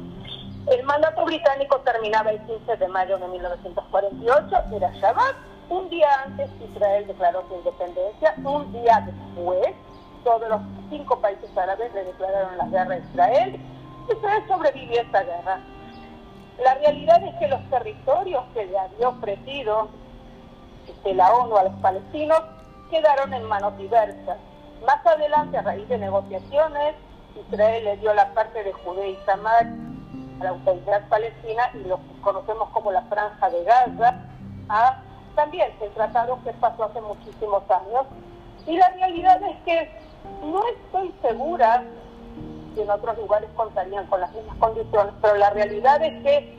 El 0.66 0.82
mandato 0.84 1.24
británico 1.24 1.78
terminaba 1.80 2.30
el 2.30 2.40
15 2.42 2.76
de 2.76 2.88
mayo 2.88 3.18
de 3.18 3.28
1948, 3.28 4.56
era 4.74 4.90
Shabbat. 4.92 5.36
Un 5.70 5.88
día 5.90 6.08
antes 6.24 6.50
Israel 6.62 7.06
declaró 7.06 7.44
su 7.48 7.54
independencia, 7.54 8.34
un 8.42 8.72
día 8.72 9.04
después 9.04 9.74
todos 10.24 10.48
los 10.48 10.60
cinco 10.90 11.18
países 11.20 11.56
árabes 11.56 11.92
le 11.94 12.04
declararon 12.04 12.58
la 12.58 12.66
guerra 12.66 12.94
a 12.94 12.98
Israel. 12.98 13.60
Israel 14.10 14.44
sobrevivió 14.48 15.00
a 15.00 15.02
esta 15.02 15.22
guerra. 15.22 15.60
La 16.62 16.74
realidad 16.74 17.22
es 17.22 17.34
que 17.36 17.48
los 17.48 17.62
territorios 17.70 18.44
que 18.52 18.66
le 18.66 18.78
había 18.78 19.08
ofrecido 19.08 19.88
este, 20.88 21.14
la 21.14 21.32
ONU 21.32 21.56
a 21.56 21.64
los 21.64 21.74
palestinos 21.74 22.42
quedaron 22.90 23.32
en 23.34 23.44
manos 23.44 23.76
diversas. 23.78 24.38
Más 24.84 25.04
adelante, 25.06 25.58
a 25.58 25.62
raíz 25.62 25.88
de 25.88 25.98
negociaciones, 25.98 26.94
Israel 27.36 27.84
le 27.84 27.96
dio 27.98 28.14
la 28.14 28.32
parte 28.34 28.64
de 28.64 28.72
Judea 28.72 29.06
y 29.06 29.16
Samar 29.26 29.66
a 30.40 30.44
la 30.44 30.50
autoridad 30.50 31.08
palestina 31.08 31.70
y 31.74 31.86
lo 31.86 31.96
que 31.96 32.20
conocemos 32.22 32.68
como 32.70 32.90
la 32.90 33.02
Franja 33.02 33.50
de 33.50 33.64
Gaza, 33.64 34.22
también 35.34 35.70
el 35.80 35.90
tratado 35.92 36.38
que 36.42 36.52
pasó 36.54 36.84
hace 36.84 37.00
muchísimos 37.00 37.62
años. 37.70 38.06
Y 38.66 38.76
la 38.76 38.88
realidad 38.90 39.40
es 39.42 39.56
que 39.64 39.90
no 40.42 40.60
estoy 40.68 41.14
segura 41.22 41.84
si 42.78 42.82
en 42.82 42.90
otros 42.90 43.18
lugares 43.18 43.50
contarían 43.56 44.06
con 44.06 44.20
las 44.20 44.32
mismas 44.32 44.56
condiciones, 44.58 45.12
pero 45.20 45.36
la 45.36 45.50
realidad 45.50 46.00
es 46.00 46.22
que 46.22 46.56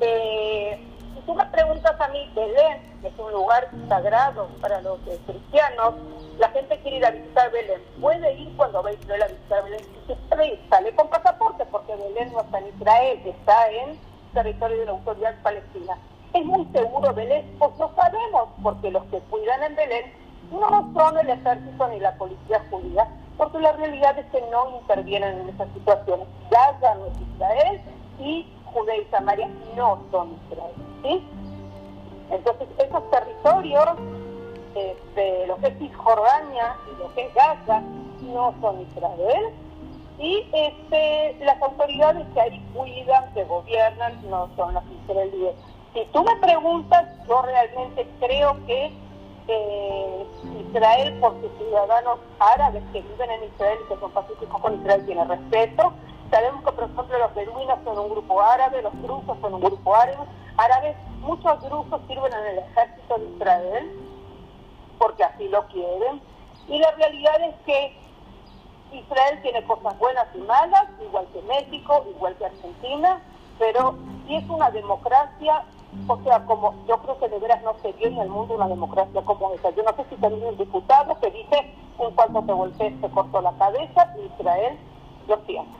eh, 0.00 0.78
si 1.14 1.20
tú 1.22 1.34
me 1.34 1.46
preguntas 1.46 1.98
a 1.98 2.08
mí, 2.08 2.30
Belén, 2.34 3.00
que 3.00 3.08
es 3.08 3.18
un 3.18 3.32
lugar 3.32 3.70
sagrado 3.88 4.48
para 4.60 4.82
los 4.82 4.98
eh, 5.06 5.18
cristianos, 5.26 5.94
la 6.38 6.50
gente 6.50 6.78
quiere 6.80 6.98
ir 6.98 7.06
a 7.06 7.12
visitar 7.12 7.50
Belén. 7.50 7.80
Puede 7.98 8.34
ir 8.34 8.54
cuando 8.56 8.82
va 8.82 8.90
a 8.90 8.92
Israel 8.92 9.22
a 9.22 9.28
visitar 9.28 9.64
Belén. 9.64 9.80
Si 10.06 10.68
sale 10.68 10.94
con 10.94 11.08
pasaporte, 11.08 11.64
porque 11.66 11.96
Belén 11.96 12.30
no 12.32 12.40
está 12.42 12.58
en 12.58 12.68
Israel, 12.68 13.22
está 13.24 13.70
en 13.70 13.98
territorio 14.34 14.80
de 14.80 14.84
la 14.84 14.92
autoridad 14.92 15.34
palestina. 15.42 15.96
¿Es 16.34 16.44
muy 16.44 16.66
seguro 16.74 17.14
Belén? 17.14 17.56
Pues 17.58 17.70
no 17.78 17.90
sabemos, 17.94 18.48
porque 18.62 18.90
los 18.90 19.04
que 19.04 19.18
cuidan 19.30 19.62
en 19.62 19.76
Belén 19.76 20.12
no 20.50 20.92
son 20.92 21.18
el 21.18 21.30
ejército 21.30 21.88
ni 21.88 22.00
la 22.00 22.14
policía 22.16 22.62
judía, 22.70 23.08
porque 23.36 23.58
la 23.58 23.72
realidad 23.72 24.18
es 24.18 24.26
que 24.26 24.40
no 24.50 24.78
intervienen 24.80 25.40
en 25.40 25.48
esas 25.48 25.68
situaciones. 25.74 26.26
Gaza 26.50 26.94
no 26.94 27.06
es 27.06 27.12
Israel 27.34 27.80
y 28.20 28.46
Judea 28.66 28.96
y 28.96 29.04
Samaria 29.06 29.48
no 29.76 30.00
son 30.10 30.36
Israel. 30.50 31.22
Entonces, 32.30 32.68
esos 32.78 33.10
territorios, 33.10 33.88
este, 34.74 35.46
lo 35.46 35.56
que 35.58 35.68
es 35.68 35.78
Cisjordania 35.78 36.76
y 36.92 37.02
lo 37.02 37.14
que 37.14 37.26
es 37.26 37.34
Gaza, 37.34 37.82
no 38.22 38.54
son 38.60 38.80
Israel. 38.80 39.54
Y 40.18 40.46
este, 40.52 41.36
las 41.44 41.60
autoridades 41.60 42.26
que 42.34 42.40
ahí 42.40 42.64
cuidan, 42.72 43.32
que 43.34 43.44
gobiernan, 43.44 44.18
no 44.30 44.48
son 44.56 44.74
las 44.74 44.84
israelíes. 45.02 45.54
Si 45.92 46.04
tú 46.12 46.22
me 46.24 46.36
preguntas, 46.36 47.04
yo 47.28 47.42
realmente 47.42 48.06
creo 48.20 48.56
que 48.66 48.92
eh, 49.48 50.26
Israel 50.66 51.18
por 51.20 51.40
sus 51.40 51.50
ciudadanos 51.58 52.18
árabes 52.38 52.82
que 52.92 53.02
viven 53.02 53.30
en 53.30 53.44
Israel 53.44 53.78
y 53.84 53.88
que 53.88 54.00
son 54.00 54.10
pacíficos 54.12 54.60
con 54.60 54.74
Israel 54.80 55.04
tiene 55.06 55.24
respeto. 55.24 55.92
Sabemos 56.30 56.64
que, 56.64 56.72
por 56.72 56.84
ejemplo, 56.84 57.18
los 57.18 57.34
beduinos 57.34 57.78
son 57.84 57.98
un 57.98 58.10
grupo 58.10 58.40
árabe, 58.40 58.82
los 58.82 59.02
drusos 59.02 59.36
son 59.40 59.54
un 59.54 59.60
grupo 59.60 59.94
árabe. 59.94 60.26
árabes. 60.56 60.96
Muchos 61.20 61.62
drusos 61.62 62.00
sirven 62.06 62.32
en 62.32 62.46
el 62.46 62.58
ejército 62.58 63.18
de 63.18 63.24
Israel 63.36 64.04
porque 64.98 65.24
así 65.24 65.48
lo 65.48 65.66
quieren. 65.68 66.20
Y 66.68 66.78
la 66.78 66.90
realidad 66.92 67.40
es 67.42 67.54
que 67.66 67.96
Israel 68.92 69.40
tiene 69.42 69.64
cosas 69.64 69.98
buenas 69.98 70.26
y 70.34 70.38
malas, 70.38 70.84
igual 71.00 71.26
que 71.32 71.42
México, 71.42 72.04
igual 72.14 72.34
que 72.36 72.46
Argentina, 72.46 73.20
pero 73.58 73.96
si 74.26 74.36
es 74.36 74.48
una 74.48 74.70
democracia 74.70 75.64
o 76.06 76.22
sea, 76.22 76.44
como 76.44 76.74
yo 76.86 76.98
creo 76.98 77.18
que 77.18 77.28
de 77.28 77.38
veras 77.38 77.62
no 77.62 77.74
se 77.82 77.92
vio 77.92 78.08
en 78.08 78.18
el 78.18 78.28
mundo 78.28 78.54
una 78.54 78.68
democracia 78.68 79.22
como 79.22 79.52
esa. 79.54 79.70
Yo 79.70 79.82
no 79.82 79.90
sé 79.96 80.04
si 80.10 80.16
tenía 80.16 80.48
un 80.48 80.56
diputado 80.56 81.18
que 81.20 81.30
dice, 81.30 81.56
en 81.98 82.14
cuanto 82.14 82.42
te 82.42 82.52
golpees 82.52 83.00
te 83.00 83.08
cortó 83.10 83.40
la 83.40 83.52
cabeza, 83.52 84.14
Israel 84.38 84.78
lo 85.28 85.40
siento. 85.46 85.70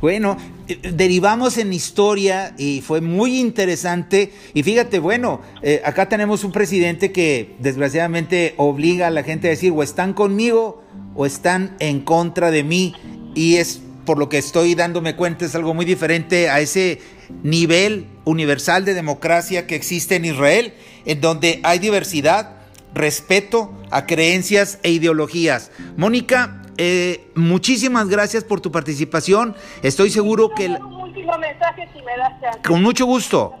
Bueno, 0.00 0.36
eh, 0.68 0.76
derivamos 0.92 1.56
en 1.58 1.72
historia 1.72 2.54
y 2.58 2.80
fue 2.82 3.00
muy 3.00 3.40
interesante. 3.40 4.32
Y 4.54 4.62
fíjate, 4.62 4.98
bueno, 4.98 5.40
eh, 5.62 5.80
acá 5.84 6.08
tenemos 6.08 6.44
un 6.44 6.52
presidente 6.52 7.12
que 7.12 7.56
desgraciadamente 7.60 8.54
obliga 8.58 9.06
a 9.06 9.10
la 9.10 9.22
gente 9.22 9.48
a 9.48 9.50
decir 9.50 9.72
o 9.74 9.82
están 9.82 10.12
conmigo 10.12 10.82
o 11.14 11.26
están 11.26 11.76
en 11.80 12.00
contra 12.00 12.50
de 12.50 12.64
mí. 12.64 12.94
Y 13.34 13.56
es 13.56 13.82
por 14.04 14.18
lo 14.18 14.28
que 14.28 14.38
estoy 14.38 14.74
dándome 14.74 15.16
cuenta, 15.16 15.44
es 15.44 15.54
algo 15.54 15.72
muy 15.72 15.84
diferente 15.84 16.50
a 16.50 16.60
ese 16.60 17.00
nivel 17.42 18.06
universal 18.24 18.84
de 18.84 18.94
democracia 18.94 19.66
que 19.66 19.76
existe 19.76 20.16
en 20.16 20.24
Israel, 20.24 20.74
en 21.04 21.20
donde 21.20 21.60
hay 21.62 21.78
diversidad, 21.78 22.56
respeto 22.94 23.72
a 23.90 24.06
creencias 24.06 24.78
e 24.82 24.90
ideologías. 24.90 25.70
Mónica, 25.96 26.62
eh, 26.76 27.30
muchísimas 27.34 28.08
gracias 28.08 28.44
por 28.44 28.60
tu 28.60 28.72
participación. 28.72 29.54
Estoy 29.82 30.10
seguro 30.10 30.50
que... 30.54 30.66
Un 30.66 30.82
último 30.82 31.38
mensaje, 31.38 31.88
si 31.92 32.02
me 32.02 32.16
das 32.16 32.56
Con 32.66 32.82
mucho 32.82 33.06
gusto 33.06 33.54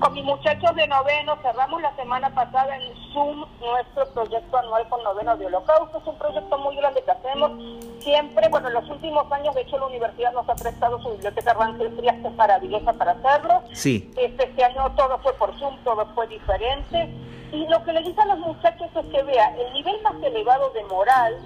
con 0.00 0.12
mis 0.12 0.24
muchachos 0.24 0.74
de 0.74 0.86
noveno 0.86 1.36
cerramos 1.42 1.80
la 1.82 1.94
semana 1.96 2.30
pasada 2.34 2.76
en 2.76 2.94
Zoom 3.12 3.44
nuestro 3.60 4.06
proyecto 4.12 4.56
anual 4.56 4.88
con 4.88 5.02
noveno 5.02 5.36
de 5.36 5.46
holocausto. 5.46 5.98
Es 5.98 6.06
un 6.06 6.18
proyecto 6.18 6.58
muy 6.58 6.76
grande 6.76 7.02
que 7.02 7.10
hacemos 7.10 7.52
siempre. 8.00 8.48
Bueno, 8.48 8.68
en 8.68 8.74
los 8.74 8.88
últimos 8.88 9.30
años, 9.32 9.54
de 9.54 9.62
hecho, 9.62 9.78
la 9.78 9.86
universidad 9.86 10.32
nos 10.32 10.48
ha 10.48 10.54
prestado 10.54 11.00
su 11.02 11.10
biblioteca 11.10 11.54
Rancel 11.54 11.96
Frías, 11.96 12.16
que 12.20 12.28
es 12.28 12.34
maravillosa 12.34 12.92
para 12.92 13.12
hacerlo. 13.12 13.62
Sí. 13.72 14.12
Este, 14.16 14.44
este 14.44 14.64
año 14.64 14.90
todo 14.96 15.18
fue 15.18 15.32
por 15.34 15.56
Zoom, 15.58 15.76
todo 15.84 16.06
fue 16.14 16.26
diferente. 16.26 17.08
Y 17.52 17.66
lo 17.68 17.82
que 17.84 17.92
le 17.92 18.00
dicen 18.00 18.30
a 18.30 18.34
los 18.34 18.38
muchachos 18.38 18.88
es 18.94 19.06
que 19.06 19.22
vea, 19.22 19.54
el 19.56 19.72
nivel 19.74 20.00
más 20.02 20.14
elevado 20.22 20.70
de 20.70 20.84
moral 20.84 21.38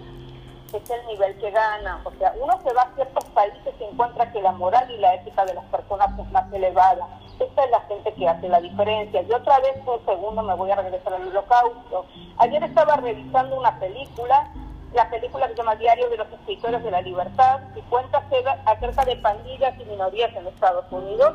es 0.73 0.91
el 0.91 1.07
nivel 1.07 1.37
que 1.39 1.51
gana. 1.51 2.01
O 2.05 2.13
sea, 2.13 2.33
uno 2.41 2.59
se 2.63 2.73
va 2.73 2.83
a 2.83 2.95
ciertos 2.95 3.25
países 3.27 3.75
y 3.81 3.85
encuentra 3.85 4.31
que 4.33 4.41
la 4.41 4.53
moral 4.53 4.91
y 4.91 4.99
la 4.99 5.15
ética 5.15 5.45
de 5.45 5.55
las 5.55 5.65
personas 5.67 6.19
es 6.19 6.31
más 6.31 6.53
elevada. 6.53 7.07
Esta 7.39 7.65
es 7.65 7.71
la 7.71 7.81
gente 7.83 8.15
que 8.15 8.29
hace 8.29 8.49
la 8.49 8.61
diferencia. 8.61 9.23
Y 9.23 9.33
otra 9.33 9.59
vez, 9.61 9.77
un 9.87 10.05
segundo, 10.05 10.43
me 10.43 10.55
voy 10.55 10.71
a 10.71 10.77
regresar 10.77 11.15
al 11.15 11.29
holocausto. 11.29 12.07
Ayer 12.39 12.63
estaba 12.65 12.97
revisando 12.97 13.59
una 13.59 13.79
película, 13.79 14.51
la 14.95 15.11
película 15.11 15.47
que 15.47 15.53
se 15.53 15.59
llama 15.59 15.77
Diario 15.77 16.09
de 16.09 16.17
los 16.17 16.33
Escritores 16.33 16.83
de 16.83 16.91
la 16.91 17.03
Libertad, 17.03 17.61
y 17.75 17.83
cuenta 17.83 18.23
acerca 18.65 19.05
de 19.05 19.17
pandillas 19.17 19.79
y 19.79 19.85
minorías 19.85 20.35
en 20.35 20.47
Estados 20.47 20.87
Unidos, 20.91 21.35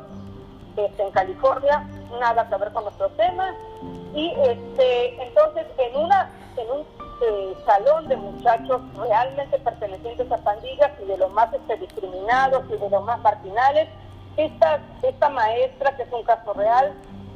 este, 0.75 1.03
en 1.03 1.11
California, 1.11 1.87
nada 2.19 2.49
que 2.49 2.55
ver 2.55 2.73
con 2.73 2.83
nuestro 2.83 3.09
tema. 3.09 3.53
Y 4.15 4.33
este, 4.39 5.23
entonces, 5.23 5.67
en, 5.77 5.95
una, 5.97 6.31
en 6.57 6.71
un 6.71 6.85
eh, 7.23 7.55
salón 7.65 8.07
de 8.07 8.17
muchachos 8.17 8.81
realmente 8.97 9.59
pertenecientes 9.59 10.31
a 10.31 10.37
pandillas 10.37 10.91
y 10.99 11.05
de 11.05 11.17
los 11.17 11.31
más 11.31 11.53
este, 11.53 11.77
discriminados 11.77 12.63
y 12.69 12.77
de 12.77 12.89
los 12.89 13.03
más 13.03 13.19
marginales, 13.19 13.87
esta, 14.37 14.79
esta 15.03 15.29
maestra, 15.29 15.95
que 15.95 16.03
es 16.03 16.11
un 16.11 16.23
caso 16.23 16.53
real, 16.53 16.93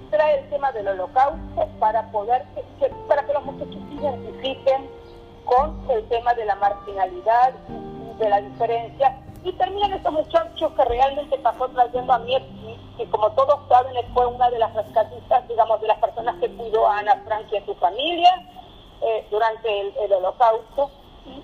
trae 0.09 0.39
el 0.39 0.49
tema 0.49 0.71
del 0.71 0.87
holocausto 0.87 1.67
para 1.79 2.09
poder 2.11 2.45
que, 2.79 2.89
para 3.07 3.25
que 3.25 3.33
los 3.33 3.45
muchachos 3.45 3.81
se 3.89 3.95
identifiquen 3.95 4.89
con 5.45 5.89
el 5.89 6.07
tema 6.07 6.33
de 6.33 6.45
la 6.45 6.55
marginalidad 6.55 7.53
de 8.17 8.29
la 8.29 8.41
diferencia. 8.41 9.17
Y 9.43 9.51
terminan 9.53 9.93
estos 9.93 10.11
muchachos 10.11 10.71
que 10.75 10.85
realmente 10.85 11.37
pasó 11.37 11.67
trayendo 11.69 12.13
a 12.13 12.19
mí 12.19 12.35
que 12.97 13.05
como 13.09 13.29
todos 13.31 13.59
saben 13.67 13.93
fue 14.13 14.25
una 14.25 14.49
de 14.49 14.57
las 14.57 14.73
rescatistas 14.73 15.47
digamos 15.47 15.81
de 15.81 15.87
las 15.87 15.99
personas 15.99 16.35
que 16.39 16.49
cuidó 16.55 16.87
a 16.87 16.99
Ana 16.99 17.21
Frank 17.25 17.45
y 17.51 17.57
a 17.57 17.65
su 17.65 17.75
familia 17.75 18.31
eh, 19.01 19.27
durante 19.29 19.81
el, 20.03 20.13
holocausto. 20.13 20.89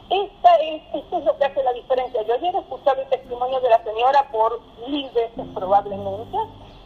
Esta 0.09 0.55
es, 0.57 0.81
esto 0.93 1.17
es 1.17 1.25
lo 1.25 1.37
que 1.37 1.45
hace 1.45 1.63
la 1.63 1.73
diferencia. 1.73 2.21
Yo 2.23 2.35
ayer 2.35 2.55
escuchado 2.55 3.01
el 3.01 3.09
testimonio 3.09 3.59
de 3.59 3.69
la 3.69 3.83
señora 3.83 4.27
por 4.31 4.59
mil 4.87 5.09
veces 5.11 5.45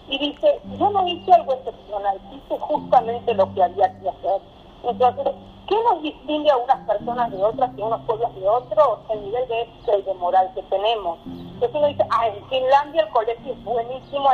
y 0.08 0.20
dice, 0.20 0.60
yo 0.78 0.90
no 0.90 1.08
hice 1.08 1.34
algo 1.34 1.54
excepcional, 1.54 2.20
hice 2.32 2.60
justamente 2.60 3.34
lo 3.34 3.54
que 3.54 3.64
había 3.64 4.00
que 4.00 4.10
hacer. 4.10 4.42
Entonces, 4.84 5.34
¿qué 5.68 5.76
nos 5.90 6.02
distingue 6.04 6.52
a 6.52 6.58
unas 6.58 6.88
personas 6.88 7.32
de 7.32 7.44
otras 7.44 7.72
y 7.76 7.82
a 7.82 7.86
unos 7.86 8.02
pueblos 8.02 8.36
de 8.36 8.48
otros? 8.48 9.00
El 9.10 9.24
nivel 9.24 9.48
de 9.48 9.62
ética 9.62 9.98
y 9.98 10.02
de 10.04 10.14
moral 10.16 10.52
que 10.54 10.62
tenemos. 10.64 11.18
Entonces 11.26 11.72
uno 11.74 11.88
dice, 11.88 12.06
ah, 12.12 12.28
en 12.28 12.46
Finlandia 12.50 13.02
el 13.02 13.10
colegio 13.10 13.54
es 13.54 13.64
buenísimo. 13.64 14.30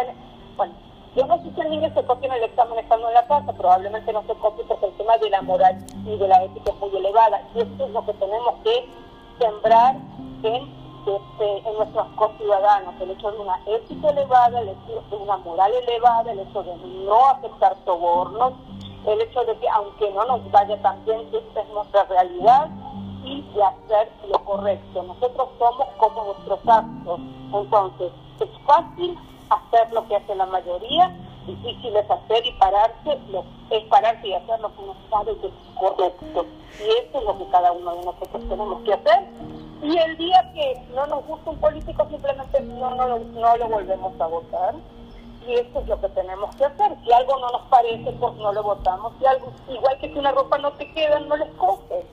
Bueno, 0.57 0.73
Yo 1.15 1.25
no 1.25 1.37
sé 1.41 1.51
si 1.55 1.61
el 1.61 1.69
niño 1.69 1.89
se 1.93 2.03
copia 2.03 2.27
en 2.27 2.33
el 2.33 2.43
examen 2.43 2.79
estando 2.79 3.07
en 3.07 3.13
la 3.13 3.27
casa, 3.27 3.53
probablemente 3.53 4.11
no 4.11 4.23
se 4.23 4.33
copie 4.35 4.65
porque 4.65 4.87
el 4.87 4.93
tema 4.93 5.17
de 5.17 5.29
la 5.29 5.41
moral 5.41 5.77
y 6.05 6.17
de 6.17 6.27
la 6.27 6.43
ética 6.43 6.71
es 6.71 6.79
muy 6.79 6.97
elevada. 6.97 7.41
Y 7.55 7.61
esto 7.61 7.85
es 7.85 7.91
lo 7.91 8.05
que 8.05 8.13
tenemos 8.13 8.55
que 8.63 8.89
sembrar 9.39 9.95
en, 10.43 10.80
el 12.99 13.11
hecho 13.11 13.31
de 13.31 13.39
una 13.39 13.59
ética 13.65 14.09
elevada, 14.09 14.61
el 14.61 14.69
hecho 14.69 15.03
de 15.09 15.15
una 15.15 15.37
moral 15.37 15.71
elevada, 15.73 16.31
el 16.31 16.39
hecho 16.39 16.61
de 16.63 16.75
no 16.75 17.29
aceptar 17.29 17.75
sobornos, 17.85 18.53
el 19.07 19.21
hecho 19.21 19.43
de 19.45 19.57
que 19.57 19.67
aunque 19.69 20.11
no 20.11 20.25
nos 20.25 20.51
vaya 20.51 20.79
tan 20.81 21.03
bien, 21.05 21.27
esta 21.33 21.61
es 21.61 21.69
nuestra 21.69 22.03
realidad 22.03 22.69
y 23.23 23.41
de 23.41 23.63
hacer 23.63 24.11
lo 24.29 24.43
correcto. 24.45 25.03
Nosotros 25.03 25.49
somos 25.57 25.87
como 25.97 26.23
nuestros 26.25 26.59
actos. 26.67 27.19
Entonces, 27.53 28.11
es 28.39 28.49
fácil 28.65 29.17
hacer 29.49 29.91
lo 29.91 30.07
que 30.07 30.15
hace 30.17 30.35
la 30.35 30.45
mayoría, 30.45 31.15
difícil 31.47 31.95
es 31.95 32.09
hacer 32.09 32.45
y 32.45 32.51
pararse, 32.53 33.19
es 33.71 33.83
pararse 33.85 34.27
y 34.27 34.33
hacer 34.33 34.59
lo 34.59 34.73
que 34.75 34.83
uno 34.83 34.95
sabe 35.09 35.35
que 35.37 35.47
es 35.47 35.53
correcto. 35.79 36.45
Y 36.79 36.83
eso 36.83 37.17
es 37.17 37.23
lo 37.23 37.37
que 37.37 37.47
cada 37.49 37.71
uno 37.71 37.95
de 37.95 38.05
nosotros 38.05 38.43
tenemos 38.47 38.81
que 38.83 38.93
hacer. 38.93 39.60
Y 39.81 39.97
el 39.97 40.17
día 40.17 40.51
que 40.53 40.79
no 40.93 41.07
nos 41.07 41.25
gusta 41.25 41.49
un 41.49 41.57
político, 41.57 42.07
simplemente 42.09 42.61
no, 42.61 42.93
no, 42.95 43.17
no 43.17 43.57
lo 43.57 43.67
volvemos 43.67 44.19
a 44.21 44.27
votar. 44.27 44.75
Y 45.47 45.53
eso 45.55 45.79
es 45.79 45.87
lo 45.87 45.99
que 45.99 46.09
tenemos 46.09 46.55
que 46.55 46.65
hacer. 46.65 46.95
Si 47.03 47.11
algo 47.11 47.39
no 47.39 47.51
nos 47.51 47.63
parece, 47.63 48.11
pues 48.11 48.35
no 48.35 48.53
lo 48.53 48.61
votamos. 48.61 49.13
Si 49.17 49.25
algo, 49.25 49.51
igual 49.69 49.97
que 49.97 50.09
si 50.09 50.19
una 50.19 50.31
ropa 50.31 50.59
no 50.59 50.71
te 50.73 50.91
queda, 50.93 51.19
no 51.21 51.35
la 51.35 51.45
escoges. 51.45 52.05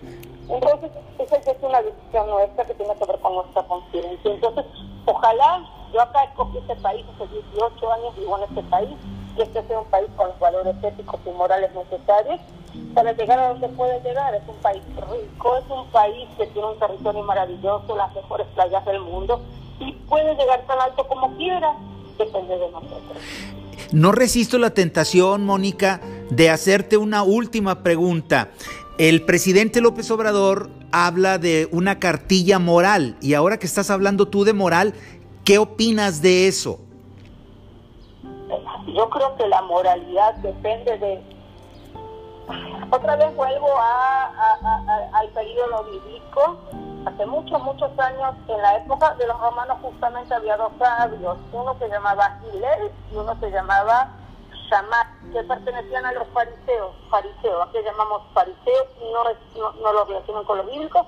Entonces, 0.49 0.91
esa 1.19 1.37
es 1.37 1.63
una 1.63 1.83
decisión 1.83 2.31
nuestra 2.31 2.65
que 2.65 2.75
tiene 2.75 2.95
que 2.95 3.05
ver 3.05 3.21
con 3.21 3.35
nuestra 3.35 3.63
conciencia. 3.65 4.31
Entonces, 4.33 4.65
ojalá, 5.05 5.63
yo 5.93 6.01
acá 6.01 6.25
escogí 6.25 6.57
este 6.57 6.77
país 6.77 7.05
hace 7.15 7.29
18 7.29 7.93
años, 7.93 8.17
vivo 8.17 8.39
en 8.39 8.45
este 8.45 8.63
país, 8.71 8.97
y 9.37 9.43
este 9.43 9.63
sea 9.67 9.81
un 9.81 9.91
país 9.91 10.09
con 10.17 10.29
los 10.29 10.39
valores 10.39 10.75
éticos 10.83 11.21
y 11.27 11.31
morales 11.31 11.71
necesarios 11.75 12.41
para 12.99 13.13
llegar 13.13 13.39
a 13.39 13.49
donde 13.51 13.69
puede 13.69 14.01
llegar. 14.03 14.35
Es 14.35 14.43
un 14.49 14.57
país 14.57 14.83
rico, 14.97 15.57
es 15.57 15.71
un 15.71 15.87
país 15.93 16.29
que 16.37 16.47
tiene 16.47 16.67
un 16.67 16.79
territorio 16.81 17.23
maravilloso, 17.23 17.97
las 17.97 18.13
mejores 18.13 18.47
playas 18.57 18.85
del 18.85 19.01
mundo, 19.01 19.41
y 19.79 19.93
puede 20.09 20.35
llegar 20.35 20.67
tan 20.67 20.81
alto 20.81 21.07
como 21.07 21.37
quiera, 21.37 21.77
depende 22.19 22.59
de 22.59 22.71
nosotros. 22.73 23.19
No 23.93 24.11
resisto 24.11 24.59
la 24.59 24.71
tentación, 24.71 25.47
Mónica, 25.47 26.01
de 26.31 26.51
hacerte 26.51 26.97
una 26.97 27.23
última 27.23 27.85
pregunta. 27.85 28.51
El 28.99 29.23
presidente 29.25 29.81
López 29.81 30.11
Obrador 30.11 30.69
habla 30.91 31.39
de 31.39 31.69
una 31.71 32.01
cartilla 32.01 32.59
moral 32.59 33.17
y 33.21 33.35
ahora 33.35 33.61
que 33.61 33.67
estás 33.67 33.91
hablando 33.91 34.27
tú 34.27 34.43
de 34.43 34.55
moral, 34.55 34.93
¿qué 35.45 35.59
opinas 35.59 36.21
de 36.21 36.49
eso? 36.49 36.81
Yo 38.93 39.09
creo 39.09 39.37
que 39.37 39.47
la 39.47 39.63
moralidad 39.63 40.35
depende 40.37 40.99
de... 40.99 41.38
Otra 42.91 43.17
vez 43.17 43.35
vuelvo 43.37 43.69
al 45.13 45.29
periodo 45.29 45.85
bíblico. 45.85 46.57
Hace 47.07 47.27
muchos, 47.27 47.63
muchos 47.63 47.99
años, 47.99 48.35
en 48.49 48.61
la 48.61 48.77
época 48.77 49.15
de 49.15 49.27
los 49.27 49.39
romanos 49.41 49.79
justamente 49.81 50.35
había 50.35 50.57
dos 50.57 50.73
sabios. 50.79 51.39
Uno 51.53 51.77
se 51.79 51.89
llamaba 51.89 52.39
Hillel 52.45 52.91
y 53.13 53.17
uno 53.17 53.35
se 53.41 53.51
llamaba 53.51 54.09
que 55.33 55.43
pertenecían 55.45 56.05
a 56.05 56.13
los 56.13 56.29
fariseos, 56.29 56.95
fariseos, 57.11 57.69
¿a 57.69 57.73
qué 57.73 57.83
llamamos 57.83 58.23
fariseos? 58.35 58.87
No, 59.01 59.73
no, 59.83 59.93
lo 59.93 60.05
relacionan 60.05 60.45
con 60.45 60.59
los 60.59 60.67
bíblicos, 60.67 61.07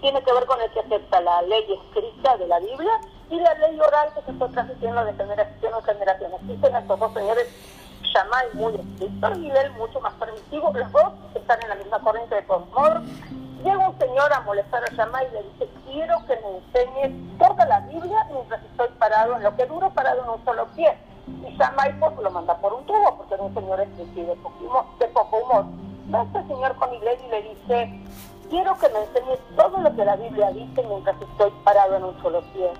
tiene 0.00 0.22
que 0.22 0.32
ver 0.32 0.46
con 0.46 0.60
el 0.60 0.70
que 0.70 0.80
acepta 0.80 1.20
la 1.20 1.42
ley 1.42 1.64
escrita 1.72 2.36
de 2.38 2.46
la 2.46 2.58
Biblia 2.58 3.00
y 3.30 3.38
la 3.38 3.54
ley 3.54 3.78
oral 3.78 4.12
que 4.14 4.22
se 4.22 4.32
fue 4.32 4.48
transmitiendo 4.48 5.04
de 5.04 5.12
generación 5.14 5.72
en 5.74 5.84
generación. 5.84 6.32
Existen 6.34 6.76
estos 6.76 7.00
dos 7.00 7.12
señores, 7.12 7.48
Shammai 8.12 8.46
muy 8.54 8.74
estricto 8.74 9.38
y 9.38 9.50
él 9.50 9.72
mucho 9.72 10.00
más 10.00 10.12
permisivo, 10.14 10.72
los 10.74 10.92
dos 10.92 11.12
están 11.34 11.62
en 11.62 11.68
la 11.68 11.74
misma 11.76 11.98
corriente 12.00 12.34
de 12.34 12.44
Cosmor. 12.46 13.02
Llega 13.64 13.88
un 13.88 13.98
señor 13.98 14.32
a 14.32 14.40
molestar 14.40 14.82
a 14.84 14.94
Shammai 14.94 15.28
y 15.28 15.32
le 15.32 15.42
dice, 15.44 15.68
quiero 15.86 16.18
que 16.26 16.36
me 16.36 16.58
enseñes 16.58 17.38
toda 17.38 17.64
la 17.66 17.80
Biblia 17.80 18.26
mientras 18.32 18.62
estoy 18.64 18.88
parado 18.98 19.36
en 19.36 19.42
lo 19.42 19.56
que 19.56 19.66
duro 19.66 19.90
parado 19.90 20.22
en 20.24 20.30
un 20.30 20.44
solo 20.44 20.66
pie 20.74 20.96
y 21.26 21.56
Shammai 21.56 21.98
pues 21.98 22.16
lo 22.16 22.30
manda 22.30 22.56
por 22.56 22.72
un 22.72 22.84
tubo 22.86 23.16
porque 23.16 23.34
era 23.34 23.42
un 23.42 23.54
señor 23.54 23.80
estricto 23.80 24.20
de 24.20 24.36
poco, 24.36 24.86
de 24.98 25.08
poco 25.08 25.36
humor. 25.38 25.66
Este 26.26 26.46
señor 26.48 26.76
con 26.76 26.92
y 26.92 26.98
le 26.98 27.42
dice, 27.42 28.00
quiero 28.50 28.76
que 28.78 28.88
me 28.88 28.98
enseñes 29.00 29.38
todo 29.56 29.78
lo 29.78 29.94
que 29.94 30.04
la 30.04 30.16
Biblia 30.16 30.50
dice 30.50 30.82
mientras 30.86 31.16
estoy 31.22 31.50
parado 31.64 31.96
en 31.96 32.04
un 32.04 32.22
solo 32.22 32.42
pie. 32.52 32.70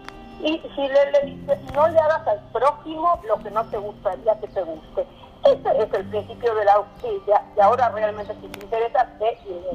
Y 0.41 0.59
Gilel 0.59 1.13
le 1.13 1.31
dice, 1.31 1.61
no 1.73 1.87
le 1.87 1.99
hagas 2.01 2.27
al 2.27 2.41
prójimo 2.53 3.21
lo 3.29 3.37
que 3.39 3.51
no 3.51 3.65
te 3.67 3.79
gustaría 3.79 4.39
que 4.41 4.49
te 4.49 4.63
guste. 4.63 5.07
Ese 5.45 5.83
es 5.83 5.93
el 5.95 6.05
principio 6.07 6.55
de 6.55 6.65
la 6.65 6.75
justicia 6.75 7.43
y 7.57 7.61
ahora 7.61 7.89
realmente 7.91 8.35
si 8.41 8.49
te 8.49 8.65
interesa, 8.65 9.09
ve 9.19 9.39
y 9.47 9.75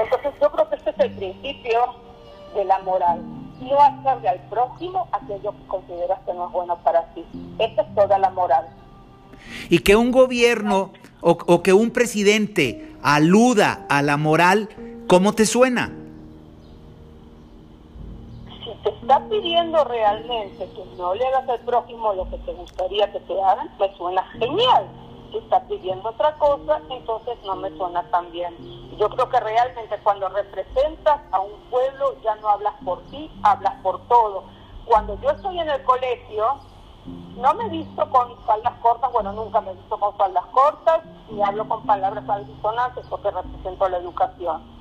Entonces 0.00 0.32
yo 0.40 0.50
creo 0.50 0.68
que 0.70 0.76
este 0.76 0.90
es 0.90 0.98
el 1.00 1.12
principio 1.16 1.80
de 2.54 2.64
la 2.64 2.78
moral 2.80 3.20
no 3.64 3.80
hacerle 3.80 4.28
al 4.28 4.40
prójimo 4.48 5.08
aquello 5.12 5.52
que 5.52 5.66
consideras 5.66 6.18
que 6.26 6.34
no 6.34 6.46
es 6.46 6.52
bueno 6.52 6.78
para 6.82 7.04
ti. 7.14 7.24
Esa 7.58 7.82
es 7.82 7.94
toda 7.94 8.18
la 8.18 8.30
moral. 8.30 8.66
Y 9.68 9.80
que 9.80 9.96
un 9.96 10.10
gobierno 10.10 10.92
o, 11.20 11.30
o 11.46 11.62
que 11.62 11.72
un 11.72 11.90
presidente 11.90 12.92
aluda 13.02 13.86
a 13.88 14.02
la 14.02 14.16
moral, 14.16 14.68
¿cómo 15.06 15.32
te 15.34 15.46
suena? 15.46 15.92
Si 18.84 18.90
te 18.90 18.96
está 18.96 19.20
pidiendo 19.28 19.82
realmente 19.84 20.68
que 20.68 20.84
no 20.96 21.14
le 21.14 21.26
hagas 21.26 21.48
al 21.48 21.60
prójimo 21.60 22.12
lo 22.12 22.28
que 22.28 22.36
te 22.38 22.52
gustaría 22.52 23.10
que 23.10 23.20
te 23.20 23.42
hagan, 23.42 23.70
me 23.78 23.96
suena 23.96 24.22
genial 24.38 24.88
está 25.38 25.60
pidiendo 25.66 26.08
otra 26.10 26.36
cosa, 26.36 26.80
entonces 26.90 27.38
no 27.44 27.56
me 27.56 27.70
suena 27.76 28.02
tan 28.10 28.30
bien. 28.32 28.54
Yo 28.98 29.08
creo 29.10 29.28
que 29.28 29.40
realmente 29.40 29.98
cuando 30.02 30.28
representas 30.28 31.20
a 31.32 31.40
un 31.40 31.58
pueblo 31.70 32.16
ya 32.22 32.34
no 32.36 32.48
hablas 32.48 32.74
por 32.84 33.02
ti, 33.10 33.30
hablas 33.42 33.74
por 33.82 34.00
todo. 34.08 34.44
Cuando 34.84 35.18
yo 35.20 35.30
estoy 35.30 35.58
en 35.58 35.68
el 35.68 35.82
colegio, 35.82 36.58
no 37.36 37.54
me 37.54 37.68
visto 37.68 38.08
con 38.10 38.36
faldas 38.44 38.74
cortas, 38.80 39.12
bueno, 39.12 39.32
nunca 39.32 39.60
me 39.60 39.74
visto 39.74 39.98
con 39.98 40.14
faldas 40.16 40.44
cortas, 40.46 41.00
ni 41.30 41.42
hablo 41.42 41.68
con 41.68 41.84
palabras 41.84 42.28
altisonantes 42.28 43.04
porque 43.08 43.30
represento 43.30 43.88
la 43.88 43.98
educación. 43.98 44.73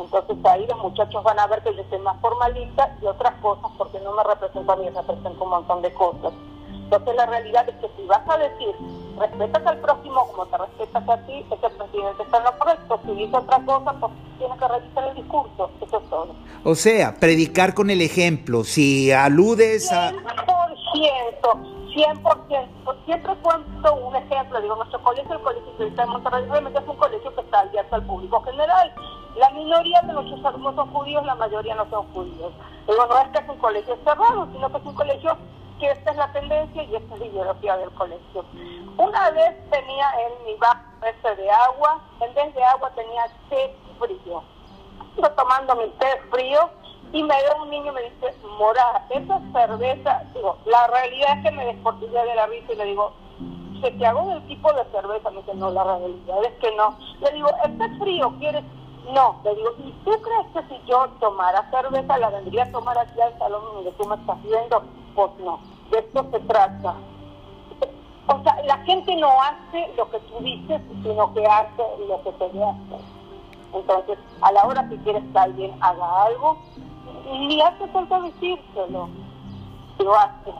Entonces 0.00 0.36
ahí 0.44 0.66
los 0.66 0.78
muchachos 0.78 1.22
van 1.24 1.38
a 1.38 1.46
ver 1.46 1.62
que 1.62 1.74
yo 1.74 1.82
soy 1.90 1.98
más 1.98 2.20
formalista 2.20 2.96
y 3.02 3.06
otras 3.06 3.34
cosas 3.40 3.70
porque 3.76 4.00
no 4.00 4.12
me 4.14 4.24
represento 4.24 4.72
a 4.72 4.76
mí, 4.76 4.88
represento 4.88 5.44
un 5.44 5.50
montón 5.50 5.82
de 5.82 5.92
cosas. 5.94 6.32
Entonces 6.70 7.16
la 7.16 7.26
realidad 7.26 7.68
es 7.68 7.74
que 7.76 7.90
si 7.96 8.06
vas 8.06 8.26
a 8.26 8.38
decir 8.38 8.74
respetas 9.18 9.66
al 9.66 9.78
próximo 9.78 10.26
como 10.28 10.46
te 10.46 10.56
respetas 10.56 11.08
a 11.08 11.26
ti, 11.26 11.44
ese 11.50 11.68
presidente 11.70 12.22
está 12.22 12.38
en 12.38 12.44
lo 12.44 12.58
correcto. 12.58 13.00
Si 13.04 13.12
dice 13.12 13.36
otra 13.36 13.58
cosa, 13.64 13.92
pues 14.00 14.12
tiene 14.38 14.56
que 14.56 14.68
revisar 14.68 15.08
el 15.08 15.14
discurso. 15.16 15.70
Eso 15.80 15.98
es 15.98 16.10
todo. 16.10 16.28
O 16.64 16.74
sea, 16.74 17.14
predicar 17.14 17.74
con 17.74 17.90
el 17.90 18.00
ejemplo. 18.00 18.64
Si 18.64 19.12
aludes 19.12 19.92
a... 19.92 20.12
100%, 20.12 21.68
100%. 21.94 23.04
Siempre 23.04 23.34
cuento 23.42 23.94
un 23.94 24.16
ejemplo. 24.16 24.60
Digo, 24.60 24.76
nuestro 24.76 25.02
colegio, 25.02 25.34
el 25.34 25.40
Colegio 25.40 25.72
de 25.78 26.06
Monterrey, 26.06 26.44
realmente 26.48 26.78
es 26.78 26.88
un 26.88 26.96
colegio 26.96 27.34
está 27.58 27.68
abierto 27.68 27.94
al 27.96 28.06
público 28.06 28.40
general. 28.42 28.92
La 29.36 29.50
minoría 29.50 30.00
de 30.02 30.12
nuestros 30.12 30.44
alumnos 30.44 30.74
son 30.74 30.92
judíos, 30.92 31.24
la 31.24 31.34
mayoría 31.34 31.74
no 31.74 31.88
son 31.90 32.12
judíos. 32.12 32.52
Digo, 32.86 33.06
no 33.06 33.18
es 33.18 33.28
que 33.28 33.38
es 33.38 33.48
un 33.48 33.58
colegio 33.58 33.96
cerrado, 34.04 34.48
sino 34.52 34.70
que 34.70 34.78
es 34.78 34.84
un 34.84 34.94
colegio 34.94 35.36
que 35.78 35.90
esta 35.90 36.10
es 36.10 36.16
la 36.16 36.32
tendencia 36.32 36.82
y 36.82 36.96
esta 36.96 37.14
es 37.14 37.20
la 37.20 37.26
ideología 37.26 37.76
del 37.76 37.90
colegio. 37.92 38.44
Una 38.96 39.30
vez 39.30 39.70
tenía 39.70 40.10
en 40.26 40.44
mi 40.44 40.54
vaso 40.54 41.36
de 41.36 41.50
agua, 41.50 42.00
en 42.20 42.34
vez 42.34 42.54
de 42.54 42.64
agua 42.64 42.90
tenía 42.96 43.26
té 43.48 43.76
frío. 43.98 44.42
Estoy 45.16 45.36
tomando 45.36 45.76
mi 45.76 45.88
té 45.90 46.20
frío 46.30 46.70
y 47.12 47.22
me 47.22 47.34
ve 47.34 47.50
un 47.62 47.70
niño 47.70 47.92
y 47.92 47.94
me 47.94 48.02
dice, 48.02 48.34
Mora, 48.58 49.06
esa 49.10 49.40
cerveza, 49.52 50.22
digo, 50.34 50.58
la 50.66 50.86
realidad 50.88 51.38
es 51.38 51.44
que 51.44 51.50
me 51.52 51.64
desportillé 51.66 52.24
de 52.24 52.34
la 52.34 52.46
risa 52.46 52.72
y 52.72 52.76
le 52.76 52.84
digo, 52.86 53.12
¿se 53.80 53.90
te 53.92 54.06
hago 54.06 54.28
del 54.28 54.46
tipo 54.46 54.72
de 54.72 54.84
cerveza? 54.90 55.30
Me 55.30 55.38
dice, 55.38 55.54
no, 55.54 55.70
la 55.70 55.84
realidad 55.84 56.44
es 56.44 56.52
que 56.54 56.74
no. 56.76 56.96
Le 57.20 57.30
digo, 57.32 57.48
¿este 57.64 57.84
es 57.84 57.98
frío? 57.98 58.34
¿Quieres? 58.38 58.64
No, 59.12 59.40
le 59.44 59.54
digo, 59.54 59.70
¿y 59.78 59.92
tú 60.04 60.10
crees 60.10 60.46
que 60.52 60.74
si 60.74 60.82
yo 60.86 61.08
tomara 61.20 61.68
cerveza 61.70 62.18
la 62.18 62.30
vendría 62.30 62.64
a 62.64 62.72
tomar 62.72 62.98
aquí 62.98 63.20
al 63.20 63.38
salón 63.38 63.62
donde 63.74 63.92
tú 63.92 64.06
me 64.06 64.16
estás 64.16 64.42
viendo? 64.42 64.82
Pues 65.14 65.30
no, 65.38 65.60
de 65.90 65.98
esto 65.98 66.26
se 66.30 66.40
trata. 66.40 66.94
O 68.26 68.42
sea, 68.42 68.62
la 68.64 68.76
gente 68.78 69.16
no 69.16 69.30
hace 69.40 69.90
lo 69.96 70.10
que 70.10 70.18
tú 70.20 70.38
dices, 70.40 70.82
sino 71.02 71.32
que 71.32 71.46
hace 71.46 71.82
lo 72.06 72.22
que 72.22 72.32
te 72.32 72.44
hace. 72.44 73.04
Entonces, 73.72 74.18
a 74.42 74.52
la 74.52 74.64
hora 74.64 74.88
que 74.88 74.98
quieres 74.98 75.24
que 75.32 75.38
alguien 75.38 75.74
haga 75.80 76.24
algo, 76.24 76.58
ni 77.30 77.60
hace 77.62 77.86
falta 77.88 78.20
decírselo, 78.20 79.08
lo 79.98 80.14
hace 80.14 80.52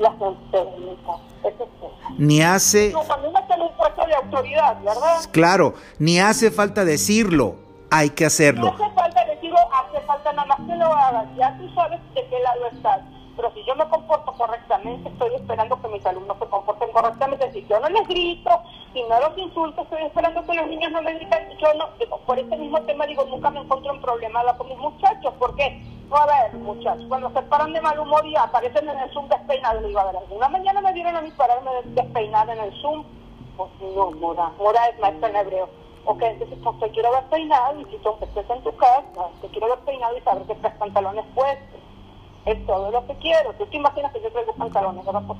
se 0.00 1.48
Eso 1.48 1.64
es 1.64 2.18
Ni 2.18 2.42
hace... 2.42 2.92
No, 2.92 3.02
también 3.02 3.32
un 3.34 3.76
puesto 3.76 4.06
de 4.06 4.14
autoridad, 4.14 4.80
¿verdad? 4.82 5.20
Claro, 5.30 5.74
ni 5.98 6.18
hace 6.18 6.50
falta 6.50 6.84
decirlo, 6.84 7.56
hay 7.90 8.10
que 8.10 8.24
hacerlo. 8.24 8.74
No 8.76 8.84
hace 8.84 8.94
falta 8.94 9.24
decirlo, 9.24 9.58
hace 9.72 10.00
falta 10.06 10.32
nada 10.32 10.46
más 10.46 10.58
que 10.66 10.76
lo 10.76 10.86
hagas, 10.86 11.26
ya 11.36 11.56
tú 11.58 11.68
sabes 11.74 12.00
de 12.14 12.26
qué 12.28 12.38
lado 12.40 12.66
estás 12.72 13.00
pero 13.36 13.52
si 13.52 13.64
yo 13.64 13.74
me 13.74 13.88
comporto 13.88 14.32
correctamente, 14.32 15.08
estoy 15.08 15.34
esperando 15.34 15.80
que 15.80 15.88
mis 15.88 16.06
alumnos 16.06 16.36
se 16.38 16.46
comporten 16.46 16.90
correctamente. 16.92 17.52
Si 17.52 17.66
yo 17.66 17.80
no 17.80 17.88
les 17.88 18.06
grito 18.06 18.50
y 18.94 19.02
no 19.02 19.20
los 19.20 19.36
insulto, 19.36 19.82
estoy 19.82 20.02
esperando 20.02 20.44
que 20.44 20.54
los 20.54 20.68
niños 20.68 20.92
no 20.92 21.02
me 21.02 21.14
gritan. 21.14 21.42
Yo 21.58 21.74
no, 21.74 21.88
por 22.26 22.38
ese 22.38 22.56
mismo 22.56 22.80
tema 22.82 23.06
digo, 23.06 23.24
nunca 23.24 23.50
me 23.50 23.60
encuentro 23.60 23.92
en 23.92 24.00
problema 24.00 24.42
con 24.56 24.68
mis 24.68 24.78
muchachos. 24.78 25.34
¿Por 25.38 25.56
qué? 25.56 25.82
A 26.10 26.26
ver, 26.26 26.54
muchachos, 26.60 27.04
cuando 27.08 27.30
se 27.30 27.42
paran 27.42 27.72
de 27.72 27.80
mal 27.80 27.98
humor 27.98 28.24
y 28.26 28.36
aparecen 28.36 28.88
en 28.88 28.98
el 28.98 29.10
Zoom 29.12 29.28
despeinados, 29.28 29.84
digo, 29.84 29.98
a 29.98 30.04
ver, 30.04 30.16
alguna 30.16 30.48
mañana 30.48 30.80
me 30.80 30.92
vieron 30.92 31.16
a 31.16 31.20
mí 31.20 31.30
pararme 31.32 31.70
despeinada 31.86 32.52
en 32.52 32.60
el 32.60 32.80
Zoom. 32.80 33.04
Pues 33.56 33.70
no, 33.80 34.10
Mora, 34.12 34.50
Mora 34.58 34.86
es 34.88 34.98
maestra 35.00 35.28
en 35.28 35.36
hebreo. 35.36 35.68
Ok, 36.06 36.22
entonces 36.22 36.58
pues 36.62 36.78
te 36.80 36.90
quiero 36.90 37.10
ver 37.12 37.24
peinado 37.30 37.80
y 37.80 37.84
si 37.86 37.96
tú 37.98 38.14
estés 38.20 38.50
en 38.50 38.62
tu 38.62 38.76
casa, 38.76 39.30
te 39.40 39.48
quiero 39.48 39.68
ver 39.68 39.78
peinado 39.80 40.16
y 40.16 40.20
saber 40.20 40.44
que 40.44 40.54
traes 40.56 40.76
pantalones 40.76 41.24
puestos 41.34 41.80
es 42.46 42.66
todo 42.66 42.90
lo 42.90 43.06
que 43.06 43.16
quiero. 43.16 43.52
Tú 43.54 43.66
te 43.66 43.76
imaginas 43.76 44.12
que 44.12 44.20
yo 44.20 44.30
traigo 44.30 44.54
pantalones, 44.54 45.04
¿verdad? 45.04 45.22
Pues 45.26 45.38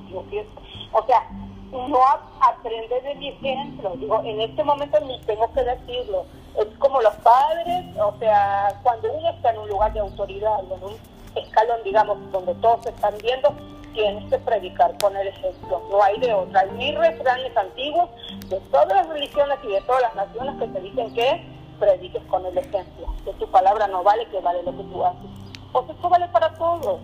O 0.93 1.07
sea, 1.07 1.29
no 1.75 1.99
aprende 2.41 3.01
de 3.01 3.15
mi 3.17 3.29
ejemplo. 3.29 3.95
Digo, 3.97 4.21
en 4.25 4.41
este 4.41 4.63
momento 4.63 4.99
ni 5.01 5.21
tengo 5.23 5.53
que 5.53 5.63
decirlo. 5.63 6.25
Es 6.59 6.67
como 6.79 7.01
los 7.01 7.15
padres, 7.17 7.85
o 7.99 8.15
sea, 8.19 8.81
cuando 8.83 9.13
uno 9.13 9.29
está 9.31 9.51
en 9.51 9.59
un 9.59 9.69
lugar 9.69 9.93
de 9.93 10.01
autoridad, 10.01 10.61
en 10.65 10.85
un 10.85 10.97
escalón, 11.35 11.81
digamos, 11.85 12.19
donde 12.31 12.55
todos 12.57 12.85
se 12.85 12.91
están 12.91 13.15
viendo, 13.23 13.55
tienes 13.93 14.31
que 14.31 14.39
predicar 14.39 14.97
con 14.99 15.17
el 15.17 15.29
ejemplo. 15.29 15.83
No 15.91 16.03
hay 16.03 16.19
de 16.21 16.33
otra. 16.33 16.61
Hay 16.61 16.71
mil 16.71 16.97
refranes 16.97 17.57
antiguos 17.57 18.09
de 18.49 18.61
todas 18.71 18.89
las 18.89 19.09
religiones 19.09 19.59
y 19.65 19.69
de 19.69 19.81
todas 19.83 20.03
las 20.03 20.15
naciones 20.15 20.55
que 20.61 20.69
te 20.69 20.81
dicen 20.81 21.15
que 21.15 21.45
prediques 21.81 22.23
con 22.25 22.47
el 22.47 22.57
ejemplo. 22.57 23.07
Que 23.25 23.33
tu 23.35 23.51
palabra 23.51 23.89
no 23.89 24.03
vale, 24.05 24.27
que 24.27 24.41
vale 24.41 24.63
lo 24.63 24.77
que 24.77 24.85
tú 24.85 25.05
haces 25.05 25.45
pues 25.75 25.91
esto 25.91 26.09
vale 26.09 26.29
para 26.29 26.55
todos. 26.55 27.01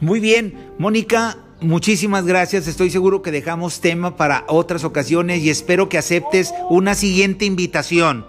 Muy 0.00 0.20
bien, 0.20 0.74
Mónica, 0.78 1.36
muchísimas 1.60 2.26
gracias. 2.26 2.66
Estoy 2.66 2.90
seguro 2.90 3.22
que 3.22 3.30
dejamos 3.30 3.80
tema 3.80 4.16
para 4.16 4.44
otras 4.48 4.84
ocasiones 4.84 5.42
y 5.42 5.50
espero 5.50 5.88
que 5.88 5.98
aceptes 5.98 6.54
una 6.68 6.94
siguiente 6.94 7.44
invitación. 7.44 8.26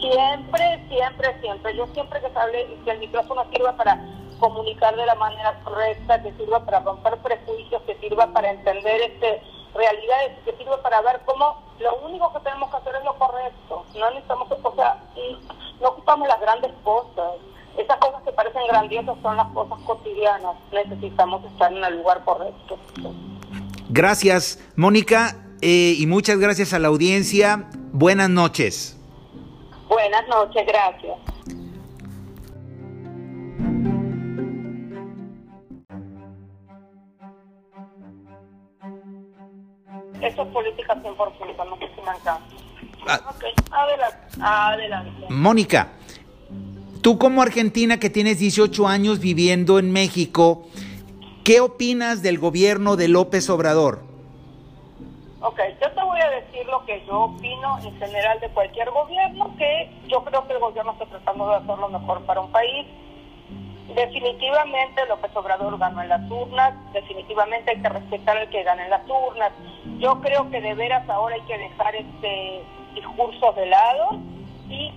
Siempre, 0.00 0.86
siempre, 0.88 1.40
siempre. 1.40 1.76
Yo 1.76 1.86
siempre 1.94 2.20
que 2.20 2.38
hable, 2.38 2.66
que 2.84 2.90
el 2.90 2.98
micrófono 2.98 3.44
sirva 3.50 3.76
para 3.76 4.04
comunicar 4.38 4.94
de 4.96 5.06
la 5.06 5.14
manera 5.14 5.58
correcta, 5.64 6.22
que 6.22 6.32
sirva 6.34 6.64
para 6.64 6.80
romper 6.80 7.16
prejuicios, 7.18 7.82
que 7.82 7.96
sirva 7.96 8.26
para 8.32 8.50
entender 8.50 9.00
este 9.00 9.40
realidades, 9.74 10.38
que 10.44 10.52
sirva 10.56 10.80
para 10.82 11.00
ver 11.02 11.20
cómo 11.24 11.62
lo 11.80 11.96
único 12.06 12.32
que 12.32 12.40
tenemos 12.40 12.70
que 12.70 12.76
hacer 12.76 12.94
es 12.96 13.04
lo 13.04 13.14
correcto. 13.14 13.84
No 13.94 14.10
necesitamos, 14.10 14.48
o 14.50 14.74
sea, 14.74 15.02
no 15.80 15.88
ocupamos 15.88 16.28
las 16.28 16.40
grandes 16.40 16.72
cosas 16.84 17.34
esas 17.78 17.98
cosas 17.98 18.22
que 18.22 18.32
parecen 18.32 18.62
grandiosas 18.68 19.16
son 19.22 19.36
las 19.36 19.48
cosas 19.48 19.78
cotidianas. 19.84 20.56
Necesitamos 20.72 21.44
estar 21.44 21.72
en 21.72 21.84
el 21.84 21.96
lugar 21.96 22.24
correcto. 22.24 22.78
Gracias, 23.88 24.58
Mónica, 24.76 25.36
eh, 25.60 25.94
y 25.98 26.06
muchas 26.06 26.38
gracias 26.38 26.72
a 26.72 26.78
la 26.78 26.88
audiencia. 26.88 27.68
Buenas 27.92 28.30
noches. 28.30 28.98
Buenas 29.88 30.26
noches, 30.28 30.66
gracias. 30.66 31.18
Eso 40.20 40.42
es 40.42 40.48
política 40.48 40.94
100%, 40.94 41.68
no 41.68 41.76
sé 41.76 41.88
si 41.94 42.00
me 42.00 42.16
encanta. 42.16 42.40
Ah. 43.06 43.20
adelante, 43.70 44.16
adelante. 44.40 45.26
Mónica, 45.28 45.92
Tú 47.04 47.18
como 47.18 47.42
argentina 47.42 48.00
que 48.00 48.08
tienes 48.08 48.38
18 48.38 48.88
años 48.88 49.20
viviendo 49.20 49.78
en 49.78 49.92
México, 49.92 50.62
¿qué 51.44 51.60
opinas 51.60 52.22
del 52.22 52.38
gobierno 52.38 52.96
de 52.96 53.08
López 53.08 53.50
Obrador? 53.50 54.00
Ok, 55.40 55.60
yo 55.82 55.92
te 55.92 56.02
voy 56.02 56.18
a 56.18 56.30
decir 56.30 56.64
lo 56.64 56.82
que 56.86 57.04
yo 57.06 57.24
opino 57.24 57.78
en 57.80 57.94
general 57.98 58.40
de 58.40 58.48
cualquier 58.48 58.88
gobierno, 58.88 59.54
que 59.58 59.90
yo 60.08 60.24
creo 60.24 60.46
que 60.46 60.54
el 60.54 60.60
gobierno 60.60 60.92
está 60.92 61.04
tratando 61.04 61.46
de 61.50 61.56
hacer 61.56 61.76
lo 61.76 61.90
mejor 61.90 62.22
para 62.22 62.40
un 62.40 62.50
país. 62.50 62.86
Definitivamente 63.94 65.02
López 65.06 65.30
Obrador 65.36 65.76
ganó 65.76 66.00
en 66.00 66.08
las 66.08 66.30
urnas, 66.30 66.72
definitivamente 66.94 67.72
hay 67.72 67.82
que 67.82 67.88
respetar 67.90 68.38
al 68.38 68.48
que 68.48 68.62
gane 68.62 68.84
en 68.84 68.88
las 68.88 69.02
urnas. 69.06 69.52
Yo 69.98 70.22
creo 70.22 70.50
que 70.50 70.58
de 70.58 70.72
veras 70.72 71.06
ahora 71.10 71.34
hay 71.34 71.42
que 71.42 71.58
dejar 71.58 71.96
este 71.96 72.62
discurso 72.94 73.52
de 73.52 73.66
lado 73.66 74.08
y 74.70 74.90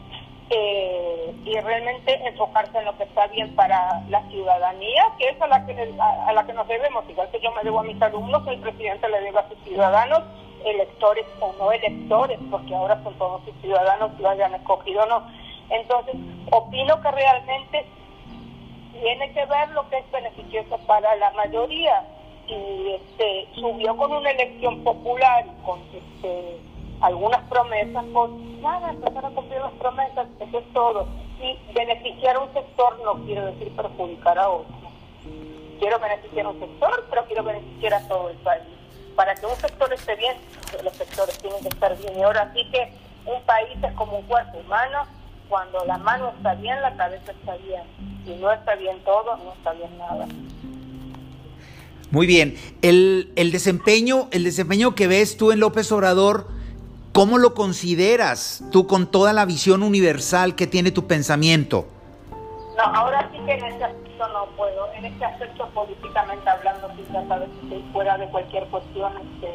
eh, 0.50 1.36
y 1.44 1.60
realmente 1.60 2.14
enfocarse 2.28 2.78
en 2.78 2.86
lo 2.86 2.98
que 2.98 3.04
está 3.04 3.28
bien 3.28 3.54
para 3.56 4.02
la 4.10 4.22
ciudadanía, 4.30 5.04
que 5.18 5.30
es 5.30 5.42
a 5.42 5.48
la 5.48 5.66
que, 5.66 5.94
a, 6.00 6.34
la 6.34 6.46
que 6.46 6.54
nos 6.54 6.68
debemos, 6.68 7.04
igual 7.10 7.30
que 7.32 7.42
yo 7.42 7.52
me 7.52 7.64
debo 7.64 7.82
a 7.82 7.84
mis 7.84 8.02
alumnos, 8.02 8.48
el 8.48 8.60
presidente 8.60 9.10
le 9.10 9.22
debe 9.22 9.40
a 9.40 9.50
sus 9.50 9.58
ciudadanos, 9.60 10.24
electores 10.64 11.26
o 11.42 11.54
no 11.60 11.72
electores, 11.72 12.40
porque 12.50 12.74
ahora 12.74 13.02
son 13.04 13.14
todos 13.16 13.44
sus 13.44 13.56
ciudadanos, 13.62 14.18
lo 14.20 14.30
hayan 14.30 14.56
escogido 14.56 15.04
o 15.04 15.06
no. 15.08 15.24
Entonces, 15.70 16.16
opino 16.52 17.02
que 17.02 17.12
realmente 17.12 17.86
tiene 18.94 19.32
que 19.34 19.46
ver 19.46 19.70
lo 19.72 19.88
que 19.90 19.98
es 19.98 20.12
beneficioso 20.12 20.78
para 20.88 21.16
la 21.18 21.32
mayoría 21.32 22.04
y 22.48 22.94
este 22.94 23.48
subió 23.56 23.96
con 23.98 24.14
una 24.14 24.32
elección 24.32 24.82
popular 24.84 25.46
con 25.66 25.80
este 25.94 26.58
algunas 27.02 27.42
promesas, 27.50 28.04
pues 28.14 28.32
nada, 28.62 28.90
empezar 28.90 29.26
a 29.26 29.30
cumplir 29.30 29.60
las 29.62 29.74
promesas, 29.74 30.28
eso 30.40 30.60
es 30.60 30.74
todo. 30.74 31.08
Y 31.42 31.74
beneficiar 31.74 32.38
a 32.38 32.40
un 32.40 32.54
sector 32.54 33.00
no 33.04 33.24
quiero 33.26 33.46
decir 33.48 33.72
perjudicar 33.76 34.40
a 34.40 34.50
otro. 34.50 34.76
Quiero 35.80 36.00
beneficiar 36.00 36.46
a 36.48 36.50
un 36.50 36.60
sector, 36.60 37.06
pero 37.10 37.26
quiero 37.26 37.44
beneficiar 37.44 37.94
a 37.94 38.08
todo 38.08 38.30
el 38.30 38.38
país. 38.38 38.64
Para 39.16 39.36
que 39.36 39.46
un 39.46 39.56
sector 39.56 39.94
esté 39.94 40.16
bien, 40.16 40.36
los 40.84 40.94
sectores 40.94 41.38
tienen 41.38 41.62
que 41.62 41.70
estar 41.70 41.96
bien. 41.98 42.18
Y 42.18 42.24
ahora 42.24 42.52
sí 42.54 42.66
que 42.72 42.92
un 43.26 43.42
país 43.44 43.78
es 43.84 43.94
como 43.94 44.18
un 44.18 44.26
cuerpo 44.26 44.58
humano, 44.58 45.06
cuando 45.50 45.86
la 45.86 45.98
mano 45.98 46.34
está 46.36 46.56
bien, 46.56 46.82
la 46.82 46.96
cabeza 46.96 47.32
está 47.32 47.56
bien. 47.58 47.84
Si 48.26 48.36
no 48.36 48.52
está 48.52 48.76
bien 48.76 49.00
todo, 49.06 49.38
no 49.38 49.54
está 49.54 49.74
bien 49.74 49.98
nada. 49.98 50.28
Muy 52.10 52.26
bien. 52.26 52.56
El, 52.82 53.32
el 53.36 53.52
desempeño, 53.52 54.28
el 54.32 54.44
desempeño 54.44 54.96
que 54.96 55.08
ves 55.08 55.38
tú 55.38 55.52
en 55.52 55.60
López 55.60 55.92
Obrador, 55.92 56.48
¿Cómo 57.14 57.38
lo 57.38 57.54
consideras 57.54 58.64
tú 58.72 58.88
con 58.88 59.08
toda 59.08 59.34
la 59.34 59.46
visión 59.46 59.84
universal 59.84 60.56
que 60.56 60.68
tiene 60.68 60.92
tu 60.92 61.08
pensamiento? 61.08 61.88
No, 62.78 62.84
ahora 62.84 63.30
sí 63.32 63.40
que 63.46 63.54
en 63.54 63.66
este 63.66 63.84
aspecto 63.84 64.28
no 64.28 64.46
puedo. 64.56 64.92
En 64.94 65.06
este 65.06 65.26
aspecto 65.26 65.68
políticamente 65.70 66.50
hablando, 66.50 66.90
sí 66.96 67.04
trata 67.12 67.40
de 67.40 67.46
que 67.70 67.82
fuera 67.92 68.18
de 68.18 68.28
cualquier 68.28 68.68
cuestión 68.68 69.14
este, 69.18 69.52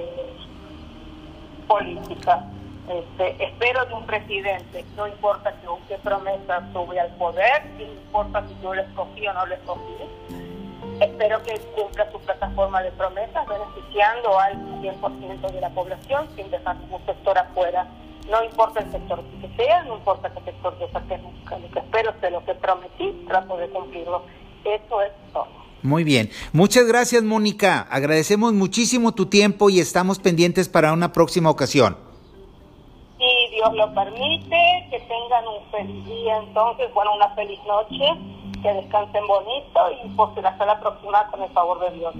política. 1.68 2.44
Este, 2.88 3.44
espero 3.44 3.84
de 3.86 3.94
un 3.94 4.06
presidente, 4.06 4.84
no 4.96 5.06
importa 5.06 5.52
que, 5.52 5.68
qué 5.86 5.98
promesa 6.02 6.68
sube 6.72 6.98
al 6.98 7.14
poder, 7.16 7.64
no 7.78 7.84
importa 7.84 8.44
si 8.48 8.56
yo 8.60 8.74
lo 8.74 8.82
escogí 8.82 9.24
o 9.28 9.32
no 9.32 9.46
lo 9.46 9.54
escogí 9.54 10.51
Espero 11.02 11.42
que 11.42 11.58
cumpla 11.74 12.08
su 12.12 12.20
plataforma 12.20 12.80
de 12.80 12.92
promesas, 12.92 13.44
beneficiando 13.48 14.38
al 14.38 14.54
100% 14.80 15.50
de 15.50 15.60
la 15.60 15.70
población 15.70 16.28
sin 16.36 16.48
dejar 16.48 16.76
un 16.90 17.04
sector 17.04 17.36
afuera. 17.36 17.88
No 18.30 18.44
importa 18.44 18.80
el 18.80 18.92
sector 18.92 19.20
que 19.40 19.48
sea, 19.56 19.82
no 19.82 19.96
importa 19.96 20.32
qué 20.32 20.40
sector 20.44 20.78
yo 20.78 20.86
pertenezca. 20.88 21.58
Lo 21.58 21.70
que 21.72 21.78
espero 21.80 22.14
es 22.22 22.32
lo 22.32 22.44
que 22.44 22.54
prometí, 22.54 23.24
trato 23.26 23.56
de 23.56 23.68
cumplirlo. 23.70 24.22
Eso 24.64 25.02
es 25.02 25.10
todo. 25.32 25.48
Muy 25.82 26.04
bien. 26.04 26.30
Muchas 26.52 26.86
gracias, 26.86 27.24
Mónica. 27.24 27.80
Agradecemos 27.90 28.52
muchísimo 28.52 29.10
tu 29.10 29.26
tiempo 29.26 29.70
y 29.70 29.80
estamos 29.80 30.20
pendientes 30.20 30.68
para 30.68 30.92
una 30.92 31.12
próxima 31.12 31.50
ocasión. 31.50 31.96
Si 33.18 33.54
Dios 33.56 33.74
lo 33.74 33.92
permite, 33.92 34.86
que 34.88 35.00
tengan 35.00 35.48
un 35.48 35.68
feliz 35.72 36.06
día 36.06 36.38
entonces, 36.38 36.94
bueno, 36.94 37.12
una 37.16 37.34
feliz 37.34 37.58
noche 37.66 38.04
que 38.62 38.72
descansen 38.72 39.26
bonito 39.26 39.80
y 40.04 40.08
pues 40.10 40.44
hasta 40.44 40.66
la 40.66 40.80
próxima 40.80 41.26
con 41.30 41.42
el 41.42 41.52
favor 41.52 41.80
de 41.80 41.98
Dios. 41.98 42.14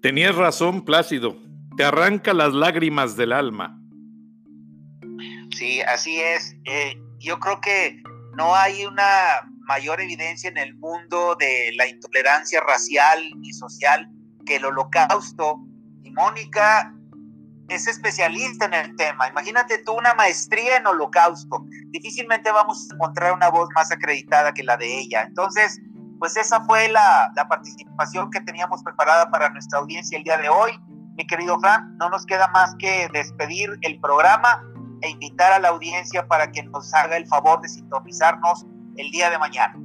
Tenías 0.00 0.36
razón, 0.36 0.82
Plácido. 0.82 1.36
Te 1.76 1.84
arranca 1.84 2.32
las 2.32 2.54
lágrimas 2.54 3.16
del 3.16 3.32
alma. 3.32 3.80
Sí, 5.56 5.80
así 5.82 6.20
es. 6.20 6.54
Eh, 6.64 6.96
yo 7.18 7.40
creo 7.40 7.60
que 7.60 8.02
no 8.36 8.54
hay 8.54 8.84
una 8.84 9.50
mayor 9.66 10.00
evidencia 10.00 10.48
en 10.48 10.58
el 10.58 10.76
mundo 10.76 11.34
de 11.34 11.72
la 11.74 11.88
intolerancia 11.88 12.60
racial 12.60 13.20
y 13.42 13.52
social 13.52 14.08
que 14.46 14.56
el 14.56 14.64
holocausto 14.64 15.58
Mónica 16.16 16.92
es 17.68 17.86
especialista 17.86 18.66
en 18.66 18.74
el 18.74 18.96
tema. 18.96 19.28
Imagínate 19.28 19.78
tú 19.78 19.92
una 19.92 20.14
maestría 20.14 20.76
en 20.76 20.86
holocausto. 20.86 21.64
Difícilmente 21.90 22.50
vamos 22.50 22.88
a 22.90 22.94
encontrar 22.94 23.32
una 23.32 23.50
voz 23.50 23.68
más 23.74 23.90
acreditada 23.90 24.54
que 24.54 24.62
la 24.62 24.76
de 24.76 25.00
ella. 25.00 25.22
Entonces, 25.22 25.80
pues 26.18 26.36
esa 26.36 26.60
fue 26.64 26.88
la, 26.88 27.32
participación 27.48 28.30
que 28.30 28.40
teníamos 28.40 28.82
preparada 28.82 29.30
para 29.30 29.50
nuestra 29.50 29.78
audiencia 29.78 30.16
el 30.16 30.24
día 30.24 30.38
de 30.38 30.48
hoy. 30.48 30.72
mi 31.16 31.26
querido 31.26 31.58
Fran, 31.60 31.96
no 31.98 32.08
nos 32.10 32.24
queda 32.26 32.48
más 32.48 32.74
que 32.78 33.08
despedir 33.12 33.70
el 33.82 33.98
programa 34.00 34.62
e 35.02 35.10
invitar 35.10 35.52
a 35.52 35.58
la 35.58 35.68
audiencia 35.68 36.26
para 36.26 36.50
que 36.50 36.62
nos 36.62 36.92
haga 36.94 37.16
el 37.16 37.26
favor 37.26 37.60
de 37.60 37.68
sintonizarnos 37.68 38.64
el 38.96 39.10
día 39.10 39.30
de 39.30 39.38
mañana. 39.38 39.76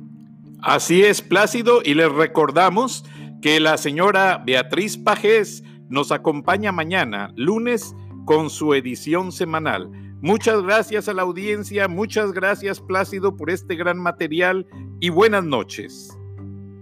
Así 0.61 1.03
es, 1.03 1.21
Plácido, 1.21 1.81
y 1.83 1.95
les 1.95 2.11
recordamos 2.11 3.03
que 3.41 3.59
la 3.59 3.77
señora 3.77 4.37
Beatriz 4.45 4.97
Pajés 4.97 5.63
nos 5.91 6.11
acompaña 6.11 6.71
mañana, 6.71 7.31
lunes, 7.35 7.93
con 8.25 8.49
su 8.49 8.73
edición 8.73 9.31
semanal. 9.31 9.91
Muchas 10.21 10.61
gracias 10.61 11.09
a 11.09 11.13
la 11.13 11.23
audiencia, 11.23 11.87
muchas 11.87 12.31
gracias 12.31 12.79
Plácido 12.79 13.35
por 13.35 13.49
este 13.49 13.75
gran 13.75 13.97
material 13.97 14.65
y 14.99 15.09
buenas 15.09 15.43
noches. 15.43 16.17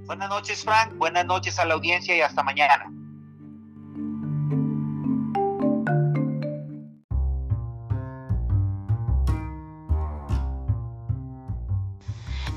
Buenas 0.05 0.29
noches 0.29 0.63
Frank, 0.63 0.95
buenas 0.97 1.25
noches 1.25 1.57
a 1.57 1.65
la 1.65 1.73
audiencia 1.73 2.15
y 2.15 2.21
hasta 2.21 2.43
mañana. 2.43 2.91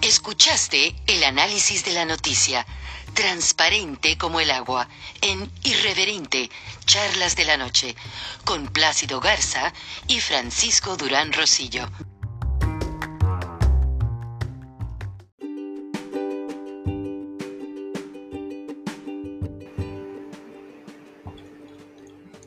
Escuchaste 0.02 0.94
el 1.06 1.24
análisis 1.24 1.84
de 1.84 1.92
la 1.92 2.04
noticia, 2.04 2.66
transparente 3.14 4.16
como 4.18 4.40
el 4.40 4.50
agua, 4.50 4.88
en 5.20 5.50
Irreverente, 5.62 6.50
Charlas 6.84 7.36
de 7.36 7.44
la 7.44 7.56
Noche, 7.56 7.94
con 8.44 8.68
Plácido 8.68 9.20
Garza 9.20 9.72
y 10.08 10.20
Francisco 10.20 10.96
Durán 10.96 11.32
Rosillo. 11.32 11.88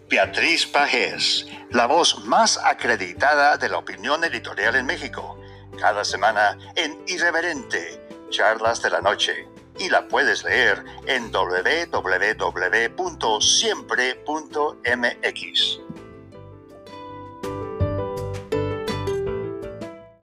Beatriz 0.09 0.66
Pajés, 0.66 1.45
la 1.72 1.88
voz 1.88 2.24
más 2.26 2.57
acreditada 2.57 3.57
de 3.57 3.68
la 3.68 3.80
opinión 3.80 4.24
editorial 4.24 4.76
en 4.76 4.86
México 4.86 5.38
cada 5.78 6.05
semana 6.05 6.57
en 6.76 7.03
Irreverente, 7.07 8.01
Charlas 8.30 8.82
de 8.82 8.89
la 8.91 9.01
Noche. 9.01 9.55
Y 9.78 9.90
la 9.90 10.08
puedes 10.08 10.44
leer 10.44 10.84
en 11.08 11.32
www.siempre.mx. 11.32 12.90